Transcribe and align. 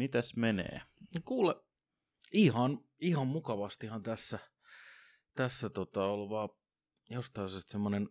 mites 0.00 0.36
menee? 0.36 0.80
Kuule, 1.24 1.54
ihan, 2.32 2.78
ihan 3.00 3.26
mukavastihan 3.26 4.02
tässä, 4.02 4.38
tässä 5.36 5.70
tota, 5.70 6.04
ollut 6.04 6.30
vaan 6.30 6.48
jostain 7.10 7.50
syystä 7.50 7.72
semmoinen 7.72 8.08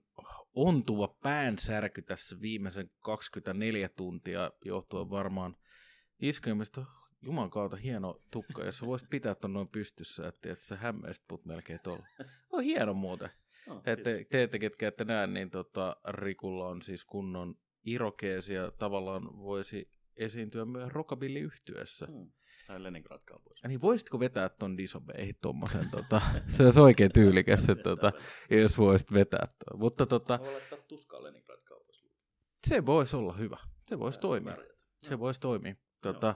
ontuva 0.54 1.08
päänsärky 1.08 2.02
tässä 2.02 2.42
viimeisen 2.42 2.92
24 3.00 3.90
tuntia 3.90 4.52
johtuen 4.66 5.10
varmaan 5.10 5.56
iskemistä. 6.22 6.82
Juman 7.22 7.50
kautta 7.50 7.78
hieno 7.78 8.22
tukka, 8.32 8.64
jos 8.64 8.82
voisit 8.82 9.10
pitää 9.10 9.36
ton 9.36 9.54
noin 9.54 9.68
pystyssä, 9.68 10.28
että 10.28 10.56
sä 10.56 10.76
hämmeistä 10.76 11.26
put 11.28 11.46
melkein 11.46 11.80
tuolla. 11.84 12.08
On 12.52 12.64
hieno 12.64 12.94
muuten. 12.94 13.30
Ette, 13.86 14.26
te 14.32 14.44
ette, 14.44 14.60
ketkä 14.60 14.88
ette 14.88 15.06
näe, 15.06 15.28
niin 15.28 15.50
tota, 15.50 15.96
Rikulla 16.08 16.68
on 16.68 16.82
siis 16.82 17.06
kunnon 17.06 17.56
irokeesi 17.86 18.54
ja 18.54 18.72
tavallaan 18.72 19.38
voisi 19.38 19.90
esiintyä 20.20 20.66
myös 20.66 20.90
rockabilly 20.94 21.40
yhtyessä. 21.40 22.06
Hmm. 22.06 22.32
Tai 22.68 22.84
Leningrad 22.84 23.22
Cowboys. 23.24 23.64
Niin 23.68 23.82
voisitko 23.82 24.20
vetää 24.20 24.50
ton 24.50 24.78
disobeihin 24.78 25.36
tommosen, 25.42 25.90
tota, 25.90 26.22
se 26.48 26.64
olisi 26.66 26.80
oikein 26.80 27.12
tyylikäs, 27.14 27.70
että 27.70 27.84
tota, 27.84 28.12
jos 28.50 28.78
voisit 28.78 29.14
vetää 29.14 29.46
ton. 29.48 29.80
Mutta 29.80 30.06
tota, 30.06 30.40
Voi 30.40 30.54
laittaa 30.54 30.80
tuskaa 30.88 31.24
Leningrad 31.24 31.60
Cowboys. 31.64 32.06
se 32.68 32.86
voisi 32.86 33.16
olla 33.16 33.34
hyvä, 33.34 33.58
se 33.86 34.00
voisi 34.00 34.20
toimia, 34.20 34.58
se 35.04 35.20
voisi 35.20 35.42
toimia. 35.42 35.76
Tota, 36.02 36.36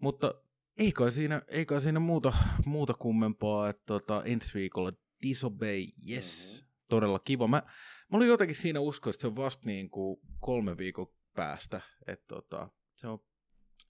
mutta 0.00 0.34
ei 0.78 0.92
kai 0.92 1.12
siinä, 1.12 1.42
ei 1.48 1.66
kai 1.66 1.80
siinä 1.80 2.00
muuta, 2.00 2.32
muuta 2.66 2.94
kummempaa, 2.94 3.68
että 3.68 3.82
tota, 3.86 4.22
ensi 4.24 4.54
viikolla 4.54 4.92
disobey, 5.22 5.86
yes, 6.10 6.60
Mhm. 6.62 6.70
todella 6.88 7.18
kiva. 7.18 7.46
Mä, 7.48 7.62
mä 8.10 8.16
olin 8.16 8.28
jotenkin 8.28 8.56
siinä 8.56 8.80
uskossa, 8.80 9.16
että 9.16 9.20
se 9.20 9.26
on 9.26 9.36
vasta 9.36 9.66
niin 9.66 9.90
kuin 9.90 10.20
kolme 10.40 10.76
viikon 10.76 11.06
päästä, 11.36 11.80
että 12.06 12.24
tota, 12.28 12.68
se 13.00 13.08
on 13.08 13.18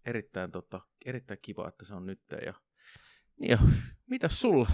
erittäin, 0.07 0.51
tota, 0.51 0.81
erittäin 1.07 1.41
kiva, 1.43 1.69
että 1.69 1.85
se 1.85 1.95
on 1.95 2.07
nyt. 2.07 2.21
Ja, 2.47 2.55
ja 3.49 3.59
mitäs 4.07 4.41
sulla? 4.41 4.69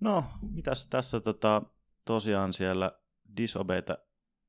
No, 0.00 0.24
mitäs 0.50 0.86
tässä 0.86 1.20
tota, 1.20 1.62
tosiaan 2.04 2.52
siellä 2.52 2.92
Disobeyta 3.36 3.98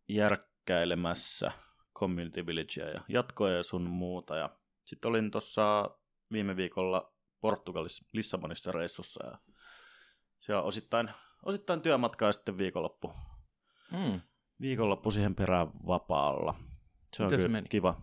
järkkäilemässä 0.10 1.52
Community 2.00 2.46
Villagea 2.46 2.90
ja 2.90 3.02
jatkoja 3.08 3.58
ja 3.58 3.64
sun 3.64 3.82
muuta. 3.82 4.36
Ja 4.38 4.50
sitten 4.86 5.10
olin 5.10 5.32
tuossa 5.32 5.90
viime 6.32 6.56
viikolla 6.56 7.14
Portugalissa 7.42 8.06
Lissabonissa 8.14 8.72
reissussa 8.72 9.26
ja 9.26 9.38
se 10.40 10.56
on 10.56 10.64
osittain, 10.64 11.10
osittain 11.44 11.82
työmatkaa 11.82 12.30
ja 12.30 12.34
sitten 12.34 12.58
viikonloppu, 12.58 13.14
Mm. 13.92 14.22
viikonloppu 14.62 15.12
siihen 15.12 15.36
perään 15.36 15.68
vapaalla. 15.88 16.56
Se 17.16 17.24
on 17.24 17.28
Miten 17.28 17.40
se 17.40 17.48
kyllä 17.48 17.58
meni? 17.58 17.70
kiva, 17.70 18.02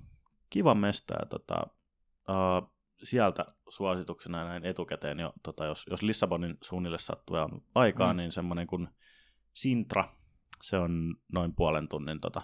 kiva 0.50 0.74
mesta 0.74 1.14
ja 1.20 1.26
tota, 1.26 1.62
uh, 2.28 2.72
sieltä 3.02 3.46
suosituksena 3.68 4.44
näin 4.44 4.64
etukäteen 4.64 5.20
jo, 5.20 5.32
tota, 5.42 5.64
jos, 5.64 5.86
jos 5.90 6.02
Lissabonin 6.02 6.58
suunnille 6.62 6.98
sattuu 6.98 7.36
ja 7.36 7.44
on 7.44 7.62
aikaa, 7.74 8.12
Mm. 8.12 8.16
niin 8.16 8.32
semmoinen 8.32 8.66
kuin 8.66 8.88
Sintra, 9.54 10.16
se 10.62 10.78
on 10.78 11.16
noin 11.32 11.54
puolen 11.54 11.88
tunnin 11.88 12.20
tota, 12.20 12.42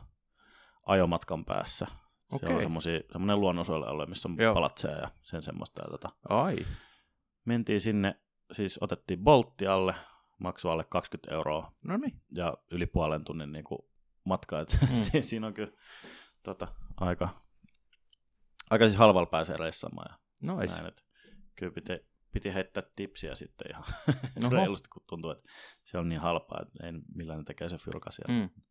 ajomatkan 0.87 1.45
päässä. 1.45 1.87
Se 2.29 2.37
Okei. 2.37 2.55
on 2.55 2.63
semmosia, 2.63 3.01
semmoinen 3.13 3.41
luonnonsuojelualue, 3.41 4.07
missä 4.07 4.29
on 4.29 4.37
Joo. 4.39 4.55
palatseja 4.55 4.99
ja 4.99 5.09
sen 5.23 5.43
semmoista. 5.43 5.83
Ja 5.83 5.91
tota, 5.91 6.09
Ai, 6.29 6.57
mentiin 7.45 7.81
sinne, 7.81 8.21
siis 8.53 8.79
otettiin 8.81 9.25
boltti 9.25 9.67
alle, 9.67 9.95
maksu 10.39 10.69
alle 10.69 10.85
20 10.85 11.35
euroa 11.35 11.73
no 11.85 11.97
niin. 11.97 12.21
ja 12.31 12.57
yli 12.71 12.87
puolen 12.87 13.25
tunnin 13.25 13.53
niin 13.53 13.65
kuin 13.65 13.79
matka. 14.25 14.61
Et 14.61 14.79
mm. 14.83 15.23
siinä 15.23 15.47
on 15.47 15.55
kyllä 15.55 15.73
tota, 16.43 16.69
aika, 16.97 17.29
aika 18.71 18.85
siis 18.85 18.99
halvalla 18.99 19.27
pääsee 19.27 19.57
reissaamaan. 19.57 20.07
Ja 20.11 20.19
Nois. 20.43 20.71
näin, 20.71 20.87
et 20.87 21.05
kyllä 21.55 21.73
piti, 21.73 21.93
piti 22.33 22.55
heittää 22.55 22.83
tipsiä 22.97 23.35
sitten 23.35 23.67
ihan 23.71 24.53
reilusti, 24.53 24.89
kun 24.89 25.03
tuntuu, 25.09 25.31
että 25.31 25.45
se 25.85 25.99
on 25.99 26.09
niin 26.09 26.21
halpaa, 26.21 26.63
että 26.63 26.87
ei 26.87 26.93
millään 27.15 27.45
tekee 27.45 27.69
se 27.69 27.79
fyrka 27.79 28.11
siellä. 28.11 28.41
Mm. 28.41 28.63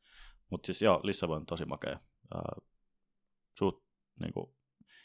Mutta 0.49 0.65
siis 0.65 0.81
joo, 0.81 0.99
Lissabon 1.03 1.37
on 1.37 1.45
tosi 1.45 1.65
makea. 1.65 1.99
Uh, 2.35 2.67
suut, 3.57 3.85
niinku, 4.19 4.55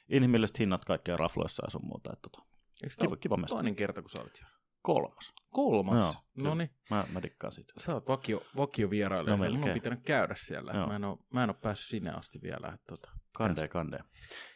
inhimilliset 0.09 0.59
hinnat 0.59 0.85
kaikkea 0.85 1.17
rafloissa 1.17 1.67
ja 1.67 1.71
sun 1.71 1.87
muuta. 1.87 2.13
Et, 2.13 2.19
tota, 2.23 2.43
Eikö 2.83 2.95
kiva, 3.01 3.11
ole 3.11 3.19
kiva 3.19 3.37
mesta. 3.37 3.55
toinen 3.57 3.77
kerta, 3.77 4.03
kun 4.03 4.11
sä 4.11 4.21
olit 4.21 4.35
siellä? 4.35 4.61
Kolmas. 4.83 5.33
Kolmas? 5.51 5.97
Joo, 5.97 6.15
no 6.37 6.55
niin. 6.55 6.71
Mä, 6.91 7.05
mä 7.13 7.23
dikkaan 7.23 7.53
siitä. 7.53 7.73
Sä 7.77 7.95
oot 7.95 8.09
vakio, 8.09 8.43
vakio 8.57 8.91
vierailija. 8.91 9.37
No 9.37 9.45
Mun 9.51 9.69
on 9.69 9.75
pitänyt 9.75 10.01
käydä 10.03 10.35
siellä. 10.39 10.73
Joo. 10.73 10.87
Mä 10.87 10.97
en, 10.97 11.05
oo, 11.05 11.19
mä 11.35 11.45
en 11.45 11.51
oo 11.51 11.57
päässyt 11.63 11.89
sinne 11.89 12.11
asti 12.11 12.39
vielä. 12.43 12.69
Että 12.69 12.85
tota, 12.89 13.11
Kande, 13.33 13.69
kande. 13.69 13.99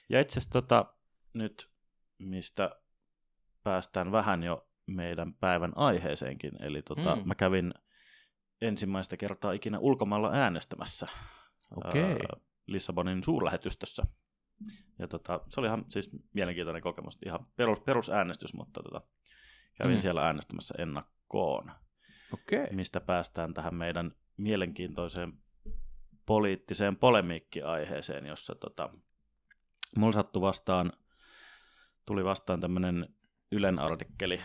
Ja 0.08 0.20
itse 0.20 0.32
asiassa 0.32 0.50
tota, 0.52 0.94
nyt, 1.34 1.70
mistä 2.18 2.70
päästään 3.62 4.12
vähän 4.12 4.42
jo 4.42 4.68
meidän 4.86 5.34
päivän 5.34 5.72
aiheeseenkin. 5.76 6.52
Eli 6.62 6.82
tota, 6.82 7.16
Mm. 7.16 7.22
mä 7.28 7.34
kävin 7.34 7.74
ensimmäistä 8.60 9.16
kertaa 9.16 9.52
ikinä 9.52 9.78
ulkomailla 9.78 10.30
äänestämässä 10.32 11.06
Okei. 11.76 12.02
ää, 12.02 12.16
Lissabonin 12.66 13.22
suurlähetystössä. 13.24 14.02
Ja 14.98 15.08
tota, 15.08 15.40
se 15.48 15.60
oli 15.60 15.66
ihan 15.66 15.84
siis 15.88 16.10
mielenkiintoinen 16.32 16.82
kokemus, 16.82 17.18
ihan 17.26 17.46
perus, 17.56 17.80
perusäänestys, 17.80 18.54
mutta 18.54 18.82
tota, 18.82 19.00
kävin 19.74 19.96
Mm. 19.96 20.00
siellä 20.00 20.26
äänestämässä 20.26 20.74
ennakkoon, 20.78 21.72
Okei. 22.32 22.66
mistä 22.72 23.00
päästään 23.00 23.54
tähän 23.54 23.74
meidän 23.74 24.14
mielenkiintoiseen 24.36 25.32
poliittiseen 26.26 26.96
polemiikkiaiheeseen, 26.96 28.26
jossa 28.26 28.54
tota, 28.54 28.90
mulla 29.96 30.12
sattui 30.12 30.42
vastaan, 30.42 30.92
tuli 32.06 32.24
vastaan 32.24 32.60
tämmöinen 32.60 33.08
Ylen 33.52 33.78
artikkeli, 33.78 34.40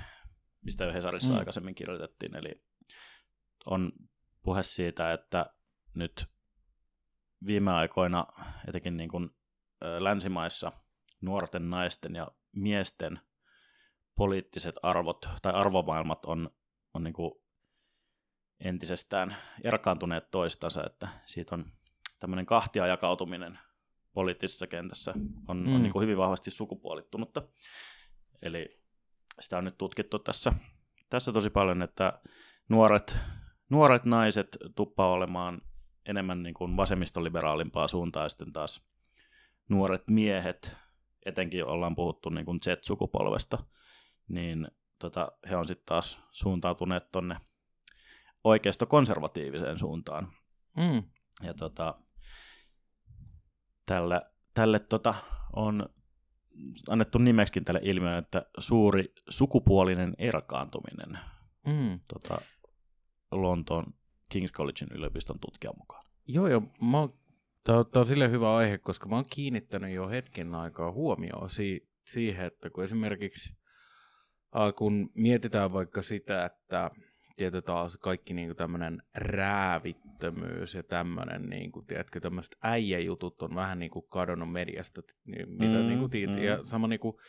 mistä 0.61 0.83
jo 0.83 0.93
Hesarissa 0.93 1.29
Mm. 1.29 1.33
mm. 1.33 1.39
aikaisemmin 1.39 1.75
kirjoitettiin, 1.75 2.35
eli 2.35 2.63
on 3.65 3.91
puhe 4.43 4.63
siitä, 4.63 5.13
että 5.13 5.45
nyt 5.93 6.25
viime 7.45 7.71
aikoina 7.71 8.25
etenkin 8.67 8.97
niin 8.97 9.09
kuin 9.09 9.29
länsimaissa 9.99 10.71
nuorten 11.21 11.69
naisten 11.69 12.15
ja 12.15 12.27
miesten 12.51 13.19
poliittiset 14.15 14.75
arvot 14.83 15.29
tai 15.41 15.53
arvomaailmat 15.53 16.25
on, 16.25 16.49
on 16.93 17.03
niin 17.03 17.13
kuin 17.13 17.31
entisestään 18.59 19.35
erkaantuneet 19.63 20.31
toistansa, 20.31 20.83
että 20.85 21.07
siitä 21.25 21.55
on 21.55 21.71
tämmöinen 22.19 22.45
kahtia 22.45 22.87
jakautuminen 22.87 23.59
poliittisessa 24.19 24.67
kentässä 24.67 25.13
on, 25.47 25.57
mm. 25.57 25.75
On 25.75 25.83
niin 25.83 25.93
kuin 25.93 26.03
hyvin 26.03 26.17
vahvasti 26.17 26.51
sukupuolittunutta. 26.51 27.41
Eli 28.41 28.81
sitä 29.39 29.57
on 29.57 29.63
nyt 29.63 29.77
tutkittu 29.77 30.19
tässä, 30.19 30.53
tässä 31.09 31.31
tosi 31.31 31.49
paljon, 31.49 31.81
että 31.81 32.21
nuoret, 32.69 33.17
nuoret 33.69 34.05
naiset 34.05 34.57
tuppaa 34.75 35.11
olemaan 35.11 35.61
enemmän 36.05 36.43
niin 36.43 36.53
kuin 36.53 36.77
vasemmistoliberaalimpaa 36.77 37.87
suuntaan 37.87 38.25
ja 38.25 38.29
sitten 38.29 38.53
taas 38.53 38.85
nuoret 39.69 40.03
miehet, 40.07 40.75
etenkin 41.25 41.65
ollaan 41.65 41.95
puhuttu 41.95 42.29
niin 42.29 42.45
kuin 42.45 42.59
Z-sukupolvesta, 42.65 43.57
niin 44.27 44.67
tota, 44.99 45.31
he 45.49 45.55
on 45.55 45.65
sitten 45.65 45.85
taas 45.85 46.19
suuntautuneet 46.31 47.11
tonne 47.11 47.37
oikeisto-konservatiiviseen 48.43 49.79
suuntaan. 49.79 50.31
Mm. 50.77 51.03
Ja 51.43 51.53
tota, 51.53 51.95
tälle, 53.89 54.21
tälle 54.53 54.79
tota, 54.79 55.13
on 55.53 55.89
annettu 56.89 57.17
nimeksikin 57.17 57.65
tälle 57.65 57.79
ilmiölle, 57.83 58.17
että 58.17 58.45
suuri 58.57 59.13
sukupuolinen 59.29 60.13
erkaantuminen 60.17 61.19
Mm. 61.67 61.99
tota, 62.07 62.41
Lontoon 63.31 63.85
King's 64.35 64.51
Collegein 64.51 64.91
yliopiston 64.91 65.39
tutkijan 65.39 65.73
mukaan. 65.77 66.05
Joo, 66.27 66.47
joo. 66.47 66.61
Mä 66.91 66.99
oon, 66.99 67.13
tää, 67.63 67.77
on- 67.77 67.85
tää 67.91 67.99
on 67.99 68.05
sille 68.05 68.31
hyvä 68.31 68.55
aihe, 68.55 68.77
koska 68.77 69.09
mä 69.09 69.15
oon 69.15 69.25
kiinnittänyt 69.31 69.93
jo 69.93 70.09
hetken 70.09 70.55
aikaa 70.55 70.91
huomioon 70.91 71.49
si- 71.49 71.89
siihen, 72.05 72.45
että 72.45 72.69
kun 72.69 72.83
esimerkiksi 72.83 73.57
äh, 74.57 74.73
kun 74.77 75.09
mietitään 75.13 75.73
vaikka 75.73 76.01
sitä, 76.01 76.45
että 76.45 76.91
tietysti 77.39 77.65
taas 77.65 77.97
kaikki 77.97 78.33
niinku 78.33 78.55
tämmöinen 78.55 79.03
räävittömyys 79.15 80.73
ja 80.73 80.83
tämmöinen, 80.83 81.49
niinku, 81.49 81.81
tiedätkö, 81.81 82.19
tämmöiset 82.19 82.57
äijäjutut 82.63 83.41
on 83.41 83.55
vähän 83.55 83.79
niinku 83.79 84.01
kadonnut 84.01 84.51
mediasta, 84.51 85.01
niin 85.25 85.49
mitä 85.49 85.79
Mm, 85.79 85.87
niinku, 85.87 86.09
tiit, 86.09 86.29
mm. 86.29 86.37
ja 86.37 86.65
sama 86.65 86.87
niinku, 86.87 87.19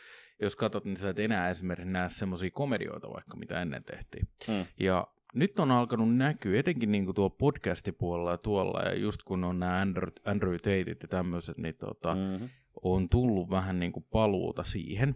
jos 0.41 0.55
katsot, 0.55 0.85
niin 0.85 0.97
sä 0.97 1.09
et 1.09 1.19
enää 1.19 1.49
esimerkiksi 1.49 1.91
näe 1.91 2.09
semmoisia 2.09 2.51
komedioita 2.51 3.09
vaikka, 3.13 3.37
mitä 3.37 3.61
ennen 3.61 3.83
tehtiin. 3.83 4.27
Mm. 4.47 4.65
Ja 4.79 5.07
nyt 5.35 5.59
on 5.59 5.71
alkanut 5.71 6.15
näkyä, 6.15 6.59
etenkin 6.59 6.91
niin 6.91 7.05
kuin 7.05 7.15
tuolla 7.15 7.35
podcastipuolella 7.37 8.31
ja 8.31 8.37
tuolla, 8.37 8.81
ja 8.81 8.95
just 8.95 9.23
kun 9.23 9.43
on 9.43 9.59
nämä 9.59 9.81
Andrew, 9.81 10.09
Andrew 10.25 10.55
Tateit 10.55 11.01
ja 11.01 11.07
tämmöiset, 11.07 11.57
niin 11.57 11.75
tota, 11.75 12.15
mm. 12.15 12.21
Mm-hmm. 12.21 12.49
on 12.83 13.09
tullut 13.09 13.49
vähän 13.49 13.79
niin 13.79 13.91
kuin 13.91 14.05
paluuta 14.11 14.63
siihen, 14.63 15.15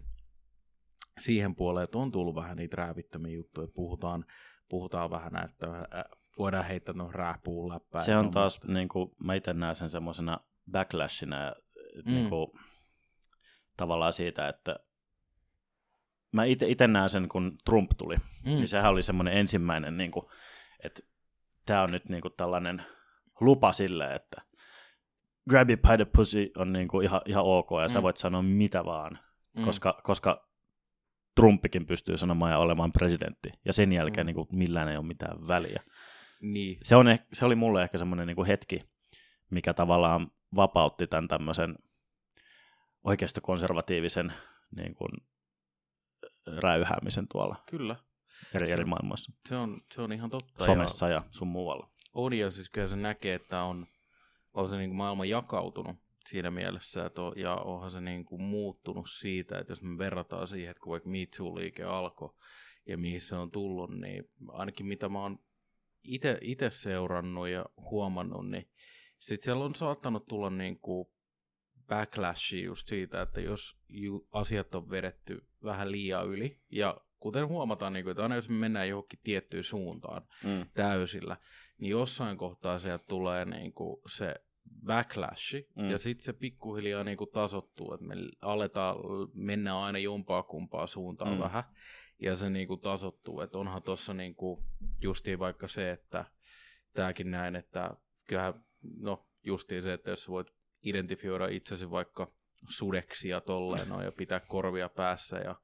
siihen 1.18 1.56
puoleen, 1.56 1.84
että 1.84 1.98
on 1.98 2.12
tullut 2.12 2.34
vähän 2.34 2.56
niitä 2.56 2.76
räävittömiä 2.76 3.32
juttuja, 3.32 3.68
puhutaan, 3.74 4.24
puhutaan 4.68 5.10
vähän 5.10 5.32
näistä, 5.32 5.66
äh, 5.66 6.04
voidaan 6.38 6.64
heittää 6.64 6.94
no 6.94 7.10
rääpuun 7.12 7.72
läppää. 7.72 8.02
Se 8.02 8.16
on 8.16 8.30
taas, 8.30 8.60
niin 8.64 8.88
kuin, 8.88 9.10
mä 9.24 9.34
itse 9.34 9.52
näen 9.52 9.76
sen 9.76 9.90
semmoisena 9.90 10.40
backlashina, 10.70 11.36
Mm. 11.96 12.02
mm. 12.10 12.14
niin 12.14 12.28
kuin, 12.28 12.46
tavallaan 13.76 14.12
siitä, 14.12 14.48
että 14.48 14.76
mä 16.32 16.44
itse 16.44 16.86
näen 16.86 17.08
sen, 17.08 17.28
kun 17.28 17.58
Trump 17.64 17.90
tuli, 17.98 18.16
mm. 18.16 18.22
Niin 18.44 18.68
sehän 18.68 18.90
oli 18.90 19.02
semmoinen 19.02 19.34
ensimmäinen, 19.36 19.96
niin 19.96 20.10
kuin, 20.10 20.26
että 20.84 21.02
tämä 21.66 21.82
on 21.82 21.90
nyt 21.90 22.08
niin 22.08 22.22
kuin 22.22 22.34
tällainen 22.36 22.82
lupa 23.40 23.72
sille, 23.72 24.14
että 24.14 24.42
grab 25.50 25.70
you 25.70 25.76
by 25.76 25.96
the 25.96 26.04
pussy 26.16 26.50
on 26.56 26.72
niin 26.72 26.88
kuin 26.88 27.04
ihan, 27.04 27.20
ihan 27.26 27.44
ok, 27.44 27.68
ja 27.82 27.88
sä 27.88 27.98
Mm. 27.98 28.02
voit 28.02 28.16
sanoa 28.16 28.42
mitä 28.42 28.84
vaan, 28.84 29.18
Mm. 29.56 29.64
koska, 29.64 30.00
koska 30.02 30.48
Trumpikin 31.36 31.86
pystyy 31.86 32.18
sanomaan 32.18 32.52
ja 32.52 32.58
olemaan 32.58 32.92
presidentti, 32.92 33.48
ja 33.64 33.72
sen 33.72 33.92
jälkeen 33.92 34.24
Mm. 34.24 34.26
niin 34.26 34.34
kuin 34.34 34.48
millään 34.52 34.88
ei 34.88 34.96
ole 34.96 35.06
mitään 35.06 35.38
väliä. 35.48 35.82
Niin. 36.40 36.78
Se, 36.82 36.96
on, 36.96 37.06
se 37.32 37.44
oli 37.44 37.54
mulle 37.54 37.82
ehkä 37.82 37.98
semmoinen 37.98 38.26
niin 38.26 38.46
hetki, 38.46 38.80
mikä 39.50 39.74
tavallaan 39.74 40.30
vapautti 40.56 41.06
tämän 41.06 41.28
tämmöisen 41.28 41.76
oikeasta 43.04 43.40
konservatiivisen 43.40 44.32
niin 44.76 44.94
kuin, 44.94 45.10
räyhäämisen 46.56 47.28
tuolla 47.28 47.56
Kyllä. 47.70 47.96
eri, 48.54 48.66
Se 48.66 48.72
eri 48.72 48.84
maailmassa, 48.84 49.32
Se 49.48 49.56
on, 49.56 49.80
se 49.94 50.02
on 50.02 50.12
ihan 50.12 50.30
totta. 50.30 50.62
Ja 50.62 50.66
somessa 50.66 51.08
ja 51.08 51.22
sun 51.30 51.48
muualla. 51.48 51.90
on 52.14 52.32
ja 52.32 52.50
siis 52.50 52.68
kyllä 52.68 52.86
se 52.86 52.96
näkee, 52.96 53.34
että 53.34 53.62
on, 53.62 53.86
on 54.54 54.68
se 54.68 54.76
niin 54.76 54.90
kuin 54.90 54.96
maailma 54.96 55.24
jakautunut 55.24 55.96
siinä 56.26 56.50
mielessä, 56.50 57.06
että 57.06 57.22
on, 57.22 57.32
ja 57.36 57.54
onhan 57.54 57.90
se 57.90 58.00
niin 58.00 58.24
kuin 58.24 58.42
muuttunut 58.42 59.10
siitä, 59.10 59.58
että 59.58 59.72
jos 59.72 59.82
me 59.82 59.98
verrataan 59.98 60.48
siihen, 60.48 60.70
että 60.70 60.80
kun 60.80 60.90
vaikka 60.90 61.08
Me 61.08 61.18
Too-liike 61.36 61.82
alkoi 61.84 62.34
ja 62.86 62.98
mihin 62.98 63.20
se 63.20 63.36
on 63.36 63.50
tullut, 63.50 63.90
niin 63.90 64.24
ainakin 64.48 64.86
mitä 64.86 65.08
mä 65.08 65.22
oon 65.22 65.38
itse 66.40 66.70
seurannut 66.70 67.48
ja 67.48 67.66
huomannut, 67.90 68.50
niin 68.50 68.70
sitten 69.18 69.44
siellä 69.44 69.64
on 69.64 69.74
saattanut 69.74 70.26
tulla 70.26 70.50
niin 70.50 70.78
kuin 70.80 71.08
backlashia 71.86 72.64
just 72.64 72.88
siitä, 72.88 73.22
että 73.22 73.40
jos 73.40 73.78
asiat 74.32 74.74
on 74.74 74.90
vedetty 74.90 75.46
vähän 75.64 75.92
liian 75.92 76.26
yli, 76.26 76.60
ja 76.72 77.00
kuten 77.18 77.48
huomataan, 77.48 77.92
niin 77.92 78.04
kuin, 78.04 78.10
että 78.10 78.22
aina 78.22 78.34
jos 78.34 78.48
me 78.48 78.54
mennään 78.54 78.88
johonkin 78.88 79.20
tiettyyn 79.22 79.64
suuntaan 79.64 80.22
Mm. 80.44 80.66
täysillä, 80.74 81.36
niin 81.78 81.90
jossain 81.90 82.36
kohtaa 82.36 82.78
sieltä 82.78 83.04
tulee 83.08 83.44
niin 83.44 83.72
kuin 83.72 83.96
se 84.08 84.34
backlashi, 84.86 85.68
Mm. 85.76 85.90
ja 85.90 85.98
sitten 85.98 86.24
se 86.24 86.32
pikkuhiljaa 86.32 87.04
niin 87.04 87.16
kuin 87.18 87.30
tasottuu, 87.30 87.94
että 87.94 88.06
me 88.06 88.14
aletaan 88.42 88.96
mennä 89.34 89.80
aina 89.80 89.98
jompaa 89.98 90.42
kumpaa 90.42 90.86
suuntaan 90.86 91.32
Mm. 91.34 91.38
vähän, 91.40 91.64
ja 92.22 92.36
se 92.36 92.50
niin 92.50 92.68
kuin 92.68 92.80
tasottuu, 92.80 93.40
että 93.40 93.58
onhan 93.58 93.82
tuossa 93.82 94.14
niin 94.14 94.34
kuin 94.34 94.56
justiin 95.02 95.38
vaikka 95.38 95.68
se, 95.68 95.90
että 95.90 96.24
tämäkin 96.92 97.30
näin, 97.30 97.56
että 97.56 97.90
kyllähän, 98.28 98.54
no 98.98 99.26
justiin 99.44 99.82
se, 99.82 99.92
että 99.92 100.10
jos 100.10 100.22
sä 100.22 100.32
voit 100.32 100.46
identifioida 100.82 101.48
itsesi 101.48 101.90
vaikka 101.90 102.32
sudeksi 102.68 103.28
ja 103.28 103.40
tolleen 103.40 103.88
noin, 103.88 104.04
ja 104.04 104.12
pitää 104.12 104.40
korvia 104.48 104.88
päässä 104.88 105.36
ja, 105.38 105.56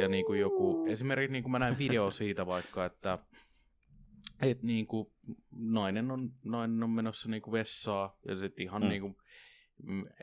ja 0.00 0.08
niin 0.08 0.24
kuin 0.24 0.40
joku, 0.40 0.86
esimerkiksi 0.88 1.32
niin 1.32 1.42
kuin 1.42 1.52
mä 1.52 1.58
näin 1.58 1.78
video 1.78 2.10
siitä 2.10 2.46
vaikka, 2.46 2.84
että 2.84 3.18
et 4.42 4.62
niin 4.62 4.86
kuin 4.86 5.06
nainen 5.56 6.10
on, 6.10 6.30
nainen 6.44 6.82
on 6.82 6.90
menossa 6.90 7.28
niin 7.28 7.42
kuin 7.42 7.52
vessaa 7.52 8.16
ja 8.28 8.36
sitten 8.36 8.64
ihan 8.64 8.82
Mm. 8.82 8.88
niin 8.88 9.00
kuin 9.02 9.16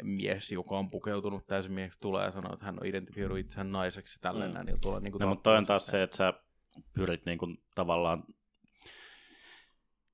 mies, 0.03 0.51
joka 0.51 0.77
on 0.77 0.89
pukeutunut 0.91 1.47
täysin 1.47 1.71
mieheksi, 1.73 1.99
tulee 1.99 2.25
ja 2.25 2.31
sanoo, 2.31 2.53
että 2.53 2.65
hän 2.65 2.77
on 2.81 2.85
identifioinut 2.87 3.37
itseään 3.39 3.71
naiseksi 3.71 4.19
tälleen 4.21 4.51
Mm. 4.51 4.53
näin, 4.53 4.65
niin 4.65 4.81
tulee 4.81 4.99
niin 4.99 5.11
kuin 5.11 5.19
No, 5.21 5.27
mutta 5.27 5.43
toi 5.43 5.57
on 5.57 5.65
taas 5.65 5.87
se, 5.87 6.03
että 6.03 6.17
sä 6.17 6.33
pyrit 6.93 7.25
niin 7.25 7.37
kuin 7.37 7.57
tavallaan 7.75 8.23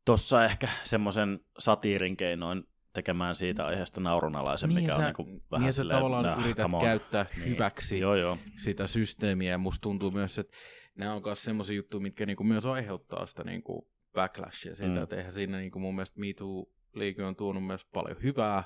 tuossa 0.05 0.45
ehkä 0.45 0.69
semmoisen 0.83 1.39
satiirin 1.59 2.17
keinoin 2.17 2.63
tekemään 2.93 3.35
siitä 3.35 3.65
aiheesta 3.65 4.01
naurunalaisen, 4.01 4.69
niin, 4.69 4.79
mikä 4.83 4.91
sä, 4.91 4.97
on 4.97 5.03
niin 5.03 5.13
kuin 5.15 5.43
vähän 5.51 5.65
niin 5.65 5.73
silleen, 5.73 5.97
tavallaan 5.97 6.25
nah, 6.25 6.45
yrität 6.45 6.67
käyttää 6.81 7.25
Niin. 7.35 7.45
hyväksi 7.49 7.99
Joo, 7.99 8.15
joo. 8.15 8.37
sitä 8.57 8.87
systeemiä, 8.87 9.51
ja 9.51 9.57
musta 9.57 9.81
tuntuu 9.81 10.11
myös, 10.11 10.39
että 10.39 10.57
nämä 10.97 11.13
on 11.13 11.21
myös 11.25 11.43
semmoisia 11.43 11.75
juttuja, 11.75 12.01
mitkä 12.01 12.25
niinku 12.25 12.43
myös 12.43 12.65
aiheuttaa 12.65 13.25
sitä 13.25 13.43
niinku 13.43 13.90
backlashia 14.13 14.75
siitä, 14.75 14.91
Mm. 14.91 15.03
että 15.03 15.15
eihän 15.15 15.33
siinä 15.33 15.57
niinku 15.57 15.79
mun 15.79 15.95
mielestä 15.95 16.19
Me 16.19 16.27
Too-liike 16.27 17.23
on 17.23 17.35
tuonut 17.35 17.65
myös 17.65 17.85
paljon 17.85 18.23
hyvää, 18.23 18.63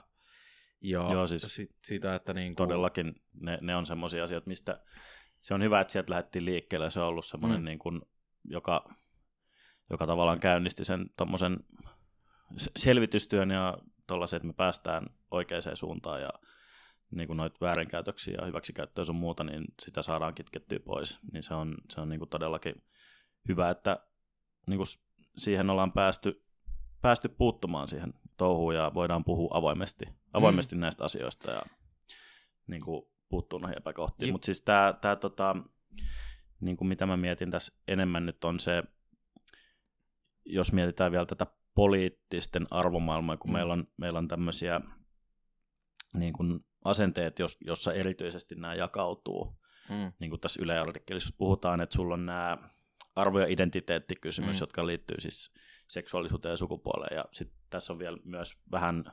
ja 0.81 1.07
Joo, 1.11 1.27
siis 1.27 1.43
sit, 1.47 1.69
sitä, 1.83 2.15
että 2.15 2.33
niinku, 2.33 2.63
Todellakin 2.63 3.15
ne, 3.33 3.57
ne 3.61 3.75
on 3.75 3.85
semmoisia 3.85 4.23
asioita, 4.23 4.47
mistä 4.47 4.83
se 5.41 5.53
on 5.53 5.63
hyvä, 5.63 5.81
että 5.81 5.91
sieltä 5.91 6.11
lähdettiin 6.11 6.45
liikkeelle. 6.45 6.89
Se 6.89 6.99
on 6.99 7.07
ollut 7.07 7.25
semmoinen, 7.25 7.59
Mm. 7.59 7.65
niin 7.65 7.79
kuin, 7.79 8.01
joka, 8.43 8.93
joka 9.89 10.07
tavallaan 10.07 10.39
käynnisti 10.39 10.85
sen 10.85 11.09
tommosen 11.17 11.57
selvitystyön 12.75 13.49
ja 13.51 13.77
tollaisen, 14.07 14.37
että 14.37 14.47
me 14.47 14.53
päästään 14.53 15.05
oikeaan 15.31 15.61
suuntaan 15.77 16.21
ja 16.21 16.29
niin 17.11 17.27
kuin 17.27 17.37
noita 17.37 17.57
väärinkäytöksiä 17.61 18.37
ja 18.39 18.45
hyväksikäyttöä 18.45 19.05
sun 19.05 19.15
muuta, 19.15 19.43
niin 19.43 19.65
sitä 19.81 20.01
saadaan 20.01 20.33
kitkettyä 20.33 20.79
pois. 20.79 21.19
Niin 21.33 21.43
se 21.43 21.53
on, 21.53 21.75
se 21.89 22.01
on 22.01 22.09
niin 22.09 22.19
kuin 22.19 22.29
todellakin 22.29 22.83
hyvä, 23.49 23.69
että 23.69 23.99
niin 24.67 24.77
kuin 24.77 24.87
siihen 25.37 25.69
ollaan 25.69 25.91
päästy, 25.91 26.45
päästy 27.01 27.29
puuttumaan 27.29 27.87
siihen 27.87 28.13
touhuun 28.37 28.75
ja 28.75 28.91
voidaan 28.93 29.23
puhua 29.23 29.49
avoimesti, 29.53 30.05
avoimesti 30.33 30.75
mm. 30.75 30.81
näistä 30.81 31.03
asioista 31.03 31.51
ja 31.51 31.61
niin 32.67 32.81
kuin 32.81 33.05
puuttuu 33.29 33.59
noihin 33.59 33.77
epäkohtiin. 33.77 34.31
Mutta 34.31 34.45
siis 34.45 34.61
tämä, 34.61 34.93
tää, 35.01 35.15
tota, 35.15 35.55
niin 36.59 36.77
kuin 36.77 36.87
mitä 36.87 37.05
mä 37.05 37.17
mietin 37.17 37.51
tässä 37.51 37.73
enemmän 37.87 38.25
nyt 38.25 38.43
on 38.43 38.59
se, 38.59 38.83
jos 40.45 40.73
mietitään 40.73 41.11
vielä 41.11 41.25
tätä 41.25 41.47
poliittisten 41.75 42.67
arvomaailmaa, 42.71 43.37
kun 43.37 43.51
mm. 43.51 43.53
Meillä 43.53 43.73
on, 43.73 43.87
meillä 43.97 44.19
on 44.19 44.27
tämmöisiä 44.27 44.81
niin 46.13 46.33
kuin 46.33 46.65
asenteet, 46.83 47.39
jos, 47.39 47.57
jossa 47.61 47.93
erityisesti 47.93 48.55
nämä 48.55 48.73
jakautuu, 48.73 49.59
mm, 49.89 50.11
niin 50.19 50.29
kuin 50.29 50.39
tässä 50.39 50.63
Yle 50.63 50.73
puhutaan, 51.37 51.81
että 51.81 51.95
sulla 51.95 52.13
on 52.13 52.25
nämä 52.25 52.57
arvo- 53.15 53.39
ja 53.39 53.47
identiteettikysymys, 53.47 54.55
mm. 54.59 54.63
Jotka 54.63 54.87
liittyy 54.87 55.21
siis 55.21 55.51
seksuaalisuuteen 55.87 56.51
ja 56.53 56.57
sukupuoleen. 56.57 57.15
Ja 57.15 57.25
sitten 57.31 57.57
tässä 57.69 57.93
on 57.93 57.99
vielä 57.99 58.17
myös 58.23 58.57
vähän, 58.71 59.03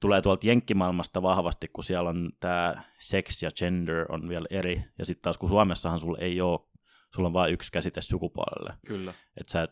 tulee 0.00 0.22
tuolta 0.22 0.46
jenkkimaailmasta 0.46 1.22
vahvasti, 1.22 1.68
kun 1.72 1.84
siellä 1.84 2.10
on 2.10 2.32
tämä 2.40 2.82
sex 2.98 3.42
ja 3.42 3.50
gender 3.58 4.12
on 4.12 4.28
vielä 4.28 4.46
eri. 4.50 4.84
Ja 4.98 5.04
sitten 5.04 5.22
taas 5.22 5.38
kun 5.38 5.48
Suomessahan 5.48 6.00
sulla 6.00 6.18
ei 6.18 6.40
ole, 6.40 6.60
sulla 7.14 7.26
on 7.26 7.32
vain 7.32 7.52
yksi 7.52 7.72
käsite 7.72 8.00
sukupuolelle. 8.00 8.78
kyllä. 8.86 9.14
Että 9.40 9.52
sä, 9.52 9.68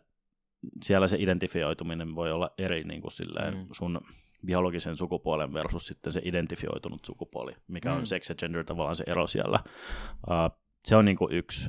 siellä 0.83 1.09
se 1.09 1.17
identifioituminen 1.21 2.15
voi 2.15 2.33
olla 2.33 2.51
eri 2.59 2.85
niin 2.85 3.01
kuin 3.01 3.13
silleen 3.13 3.55
Mm. 3.55 3.67
sun 3.73 4.01
biologisen 4.47 4.97
sukupuolen 4.97 5.53
versus 5.53 5.87
sitten 5.87 6.13
se 6.13 6.21
identifioitunut 6.25 7.05
sukupuoli, 7.05 7.53
mikä 7.69 7.93
on 7.93 7.99
Mm. 7.99 8.05
sex 8.05 8.29
ja 8.29 8.35
gender 8.35 8.65
tavallaan 8.65 8.97
se 8.97 9.05
ero 9.07 9.27
siellä. 9.27 9.61
Uh, 10.07 10.61
se 10.85 10.97
on 10.97 11.05
niin 11.05 11.17
kuin 11.17 11.33
yksi. 11.33 11.69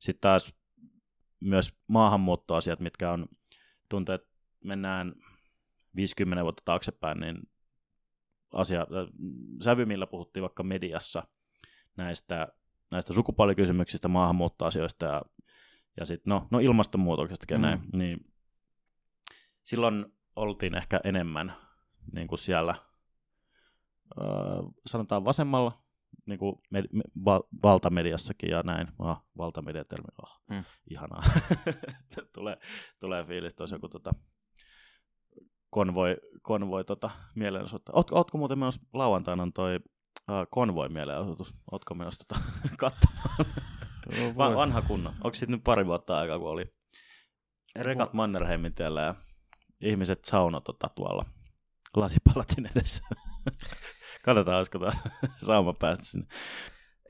Sitten 0.00 0.20
taas 0.20 0.54
myös 1.40 1.78
maahanmuuttoasiat, 1.86 2.80
mitkä 2.80 3.12
on, 3.12 3.26
tuntuu, 3.88 4.14
että 4.14 4.28
mennään 4.64 5.14
50 5.96 6.42
vuotta 6.42 6.62
taaksepäin, 6.64 7.20
niin 7.20 7.36
asia, 8.52 8.80
äh, 8.80 8.86
sävy, 9.62 9.84
millä 9.84 10.06
puhuttiin 10.06 10.42
vaikka 10.42 10.62
mediassa 10.62 11.26
näistä, 11.96 12.48
näistä 12.90 13.12
sukupuolikysymyksistä, 13.12 14.08
maahanmuuttoasioista 14.08 15.06
ja, 15.06 15.22
ja 15.96 16.06
sitten 16.06 16.30
no, 16.30 16.48
no 16.50 16.58
ilmastonmuutoksesta 16.58 17.54
Mm. 17.54 17.60
näin, 17.62 17.80
niin 17.92 18.32
silloin 19.62 20.06
oltiin 20.36 20.74
ehkä 20.74 21.00
enemmän 21.04 21.52
niin 22.12 22.28
kuin 22.28 22.38
siellä 22.38 22.74
öö, 24.20 24.26
sanotaan 24.86 25.24
vasemmalla, 25.24 25.85
niin 26.26 26.38
kuin 26.38 26.56
med, 26.70 26.84
me, 26.92 27.02
val, 27.24 27.42
valtamediassakin 27.62 28.50
ja 28.50 28.62
näin. 28.62 28.88
Ah, 28.98 29.22
valtamediatermi, 29.38 30.08
oh, 30.22 30.40
Mm. 30.50 30.64
ihanaa. 30.90 31.22
tulee, 32.34 32.56
tulee 33.00 33.24
fiilis, 33.24 33.52
että 33.52 33.62
olisi 33.62 33.74
joku 33.74 33.88
tota, 33.88 34.10
konvoi, 35.70 36.16
konvoi 36.42 36.84
tota, 36.84 37.10
mielenosoittaa. 37.34 37.94
Oot, 37.94 38.10
ootko 38.12 38.38
muuten 38.38 38.58
menossa 38.58 38.82
lauantaina 38.92 39.42
on 39.42 39.52
toi 39.52 39.76
uh, 39.76 40.46
konvoi 40.50 40.88
mielenosoitus? 40.88 41.54
Ootko 41.72 41.94
menossa 41.94 42.24
tota, 42.28 42.40
katsomaan? 42.78 43.36
No, 44.18 44.36
Va- 44.36 44.54
vanha 44.54 44.82
kunno. 44.82 45.10
Onko 45.10 45.34
siitä 45.34 45.52
nyt 45.52 45.64
pari 45.64 45.86
vuotta 45.86 46.18
aikaa, 46.18 46.38
kun 46.38 46.48
oli 46.50 46.74
rekat 47.76 48.12
Mannerheimin 48.12 48.74
tiellä 48.74 49.02
ja 49.02 49.14
ihmiset 49.80 50.24
sauno 50.24 50.60
tota, 50.60 50.88
tuolla 50.88 51.24
lasipalatin 51.96 52.66
edessä. 52.66 53.02
Katsotaan, 54.26 54.56
olisiko 54.56 54.78
taas 54.78 54.98
sauma 55.46 55.72
päästä 55.72 56.04
sinne. 56.04 56.26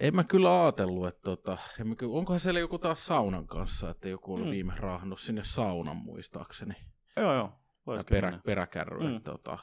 En 0.00 0.16
mä 0.16 0.24
kyllä 0.24 0.62
ajatellut, 0.62 1.06
että 1.08 1.22
tota, 1.22 1.58
en 1.80 1.88
mä 1.88 1.94
kyllä, 1.94 2.12
onkohan 2.18 2.40
siellä 2.40 2.60
joku 2.60 2.78
taas 2.78 3.06
saunan 3.06 3.46
kanssa, 3.46 3.90
että 3.90 4.08
joku 4.08 4.34
oli 4.34 4.44
Mm. 4.44 4.50
viime 4.50 4.72
raahannut 4.76 5.20
sinne 5.20 5.44
saunan 5.44 5.96
muistaakseni. 5.96 6.74
Joo, 7.16 7.34
joo. 7.34 7.52
Ja 7.96 8.04
perä, 8.10 8.28
mennä. 8.28 8.42
peräkärry, 8.46 9.00
Mm. 9.00 9.16
että 9.16 9.30
tota, 9.30 9.58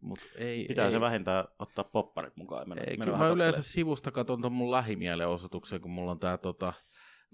mut 0.00 0.18
ei, 0.36 0.64
Pitää 0.68 0.84
ei, 0.84 0.90
se 0.90 1.00
vähintään 1.00 1.44
ottaa 1.58 1.84
popparit 1.84 2.36
mukaan. 2.36 2.68
Mennä, 2.68 2.84
Ei, 2.84 2.90
mennä 2.96 3.04
kyllä 3.04 3.18
mä 3.18 3.26
yleensä 3.28 3.56
kattelemaan. 3.56 3.72
sivusta 3.72 4.10
katson 4.10 4.42
ton 4.42 4.52
mun 4.52 4.70
lähimielenosoituksen, 4.70 5.80
kun 5.80 5.90
mulla 5.90 6.10
on 6.10 6.18
tää 6.18 6.38
tota, 6.38 6.72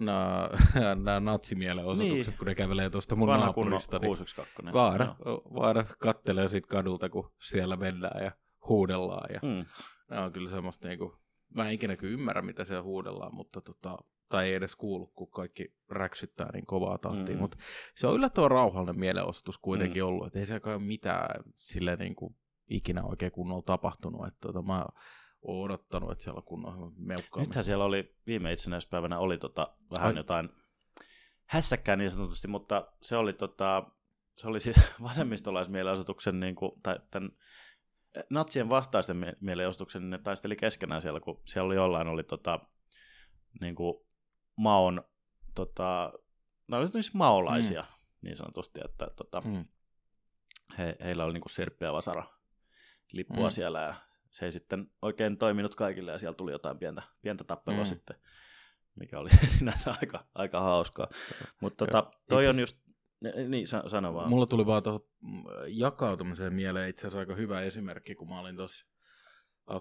nämä, 0.00 0.49
nämä 1.04 1.20
natsimielenosoitukset, 1.20 2.26
Niin. 2.32 2.38
kun 2.38 2.46
ne 2.46 2.54
kävelee 2.54 2.90
tuosta 2.90 3.16
mun 3.16 3.28
Vanha 3.28 3.44
naapurista. 3.44 3.99
Niin 3.99 4.06
612. 4.08 4.73
vaara, 4.73 5.16
vaara 5.54 5.85
kattelee 5.99 6.49
siitä 6.49 6.68
kadulta, 6.68 7.08
kun 7.08 7.32
siellä 7.40 7.76
mennään 7.76 8.25
ja 8.25 8.32
huudellaan. 8.68 9.35
Ja 9.35 9.40
Mm. 9.42 9.64
nämä 10.11 10.25
on 10.25 10.32
kyllä 10.32 10.50
semmoista 10.50 10.88
niinku, 10.88 11.18
mä 11.54 11.66
en 11.66 11.75
ikinä 11.75 11.96
kyllä 11.96 12.12
ymmärrä, 12.12 12.42
mitä 12.42 12.64
siellä 12.64 12.82
huudellaan, 12.82 13.35
mutta 13.35 13.61
tota, 13.61 13.99
tai 14.28 14.49
ei 14.49 14.54
edes 14.54 14.76
kuulu, 14.76 15.06
kun 15.06 15.30
kaikki 15.30 15.75
räksyttää 15.90 16.50
niin 16.52 16.66
kovaa 16.66 16.99
tahtia. 16.99 17.35
Mm. 17.35 17.40
Mutta 17.40 17.56
se 17.94 18.06
on 18.06 18.14
yllättävän 18.14 18.50
rauhallinen 18.50 18.99
mielenosoitus 18.99 19.58
kuitenkin 19.58 20.02
mm. 20.02 20.08
ollut, 20.08 20.26
että 20.26 20.38
ei 20.38 20.46
se 20.46 20.61
ole 20.64 20.78
mitään 20.78 21.44
sille 21.58 21.96
niin 21.96 22.16
kuin 22.16 22.37
ikinä 22.68 23.02
oikein 23.02 23.32
kunnolla 23.32 23.62
tapahtunut. 23.62 24.26
Että 24.26 24.38
tota, 24.40 24.62
mä 24.62 24.85
oon 25.42 25.64
odottanut, 25.64 26.11
että 26.11 26.25
siellä 26.25 26.38
on 26.38 26.44
kunnon 26.44 26.92
meukkaa. 26.96 27.42
Nythän 27.42 27.64
siellä 27.64 27.85
oli 27.85 28.16
viime 28.26 28.52
itsenäispäivänä 28.52 29.18
oli 29.18 29.38
tota, 29.38 29.76
vähän 29.94 30.08
Ai. 30.08 30.16
jotain 30.16 30.49
hässäkkää 31.44 31.96
niin 31.96 32.11
sanotusti, 32.11 32.49
mutta 32.49 32.92
se 33.02 33.16
oli, 33.16 33.32
tota, 33.32 33.90
se 34.37 34.49
oli 34.49 34.61
siis 34.61 34.76
vasemmistolaismielenosoituksen, 35.02 36.40
niin 36.40 36.54
kuin, 36.54 36.73
tai 36.82 36.99
tämän 37.11 37.30
natsien 38.30 38.70
vastaisten 38.70 39.16
mie- 39.16 39.37
mielenosoituksen, 39.40 40.02
niin 40.02 40.11
ne 40.11 40.18
taisteli 40.18 40.56
keskenään 40.56 41.02
siellä, 41.02 41.20
kun 41.20 41.40
siellä 41.44 41.66
oli 41.66 41.75
jollain 41.75 42.08
oli 42.08 42.25
tota, 42.25 42.61
niin 43.61 43.75
kuin 43.75 44.06
maon, 44.56 45.04
tota, 45.54 46.12
ne 46.68 46.76
oli 46.76 46.88
siis 46.88 47.14
maolaisia 47.14 47.82
mm. 47.82 47.88
niin 48.23 48.37
sanotusti, 48.37 48.80
että 48.85 49.06
tota, 49.16 49.40
Mm. 49.40 49.64
he, 50.78 50.96
heillä 51.04 51.25
oli 51.25 51.32
niin 51.32 51.40
kuin 51.42 51.52
sirppi 51.52 51.85
ja 51.85 51.92
vasara 51.92 52.25
lippua 53.12 53.46
Mm. 53.46 53.50
siellä 53.50 53.80
ja 53.80 53.94
se 54.30 54.44
ei 54.44 54.52
sitten 54.52 54.90
oikein 55.02 55.38
toiminut 55.38 55.75
kaikille 55.75 56.12
ja 56.12 56.18
siellä 56.18 56.35
tuli 56.37 56.52
jotain 56.52 56.78
pientä, 56.78 57.02
pientä 57.23 57.44
tappelua 57.44 57.82
Mm. 57.82 57.87
sitten, 57.87 58.16
mikä 59.00 59.18
oli 59.18 59.30
sinänsä 59.58 59.94
aika, 60.00 60.26
aika 60.35 60.61
hauskaa. 60.61 61.06
Mutta 61.61 61.87
tota, 61.87 62.11
toi 62.28 62.46
on 62.46 62.58
just, 62.58 62.78
niin 63.49 63.66
sa- 63.66 63.88
sano 63.88 64.14
vaan. 64.14 64.30
Mulla 64.30 64.46
tuli 64.46 64.66
vaan 64.66 64.82
tuohon 64.82 65.08
mm, 65.23 65.42
jakautumiseen 65.66 66.54
mieleen 66.54 66.90
itse 66.90 67.00
asiassa 67.00 67.18
aika 67.18 67.35
hyvä 67.35 67.61
esimerkki, 67.61 68.14
kun 68.14 68.28
mä 68.28 68.40
olin 68.40 68.56
tuossa 68.56 68.87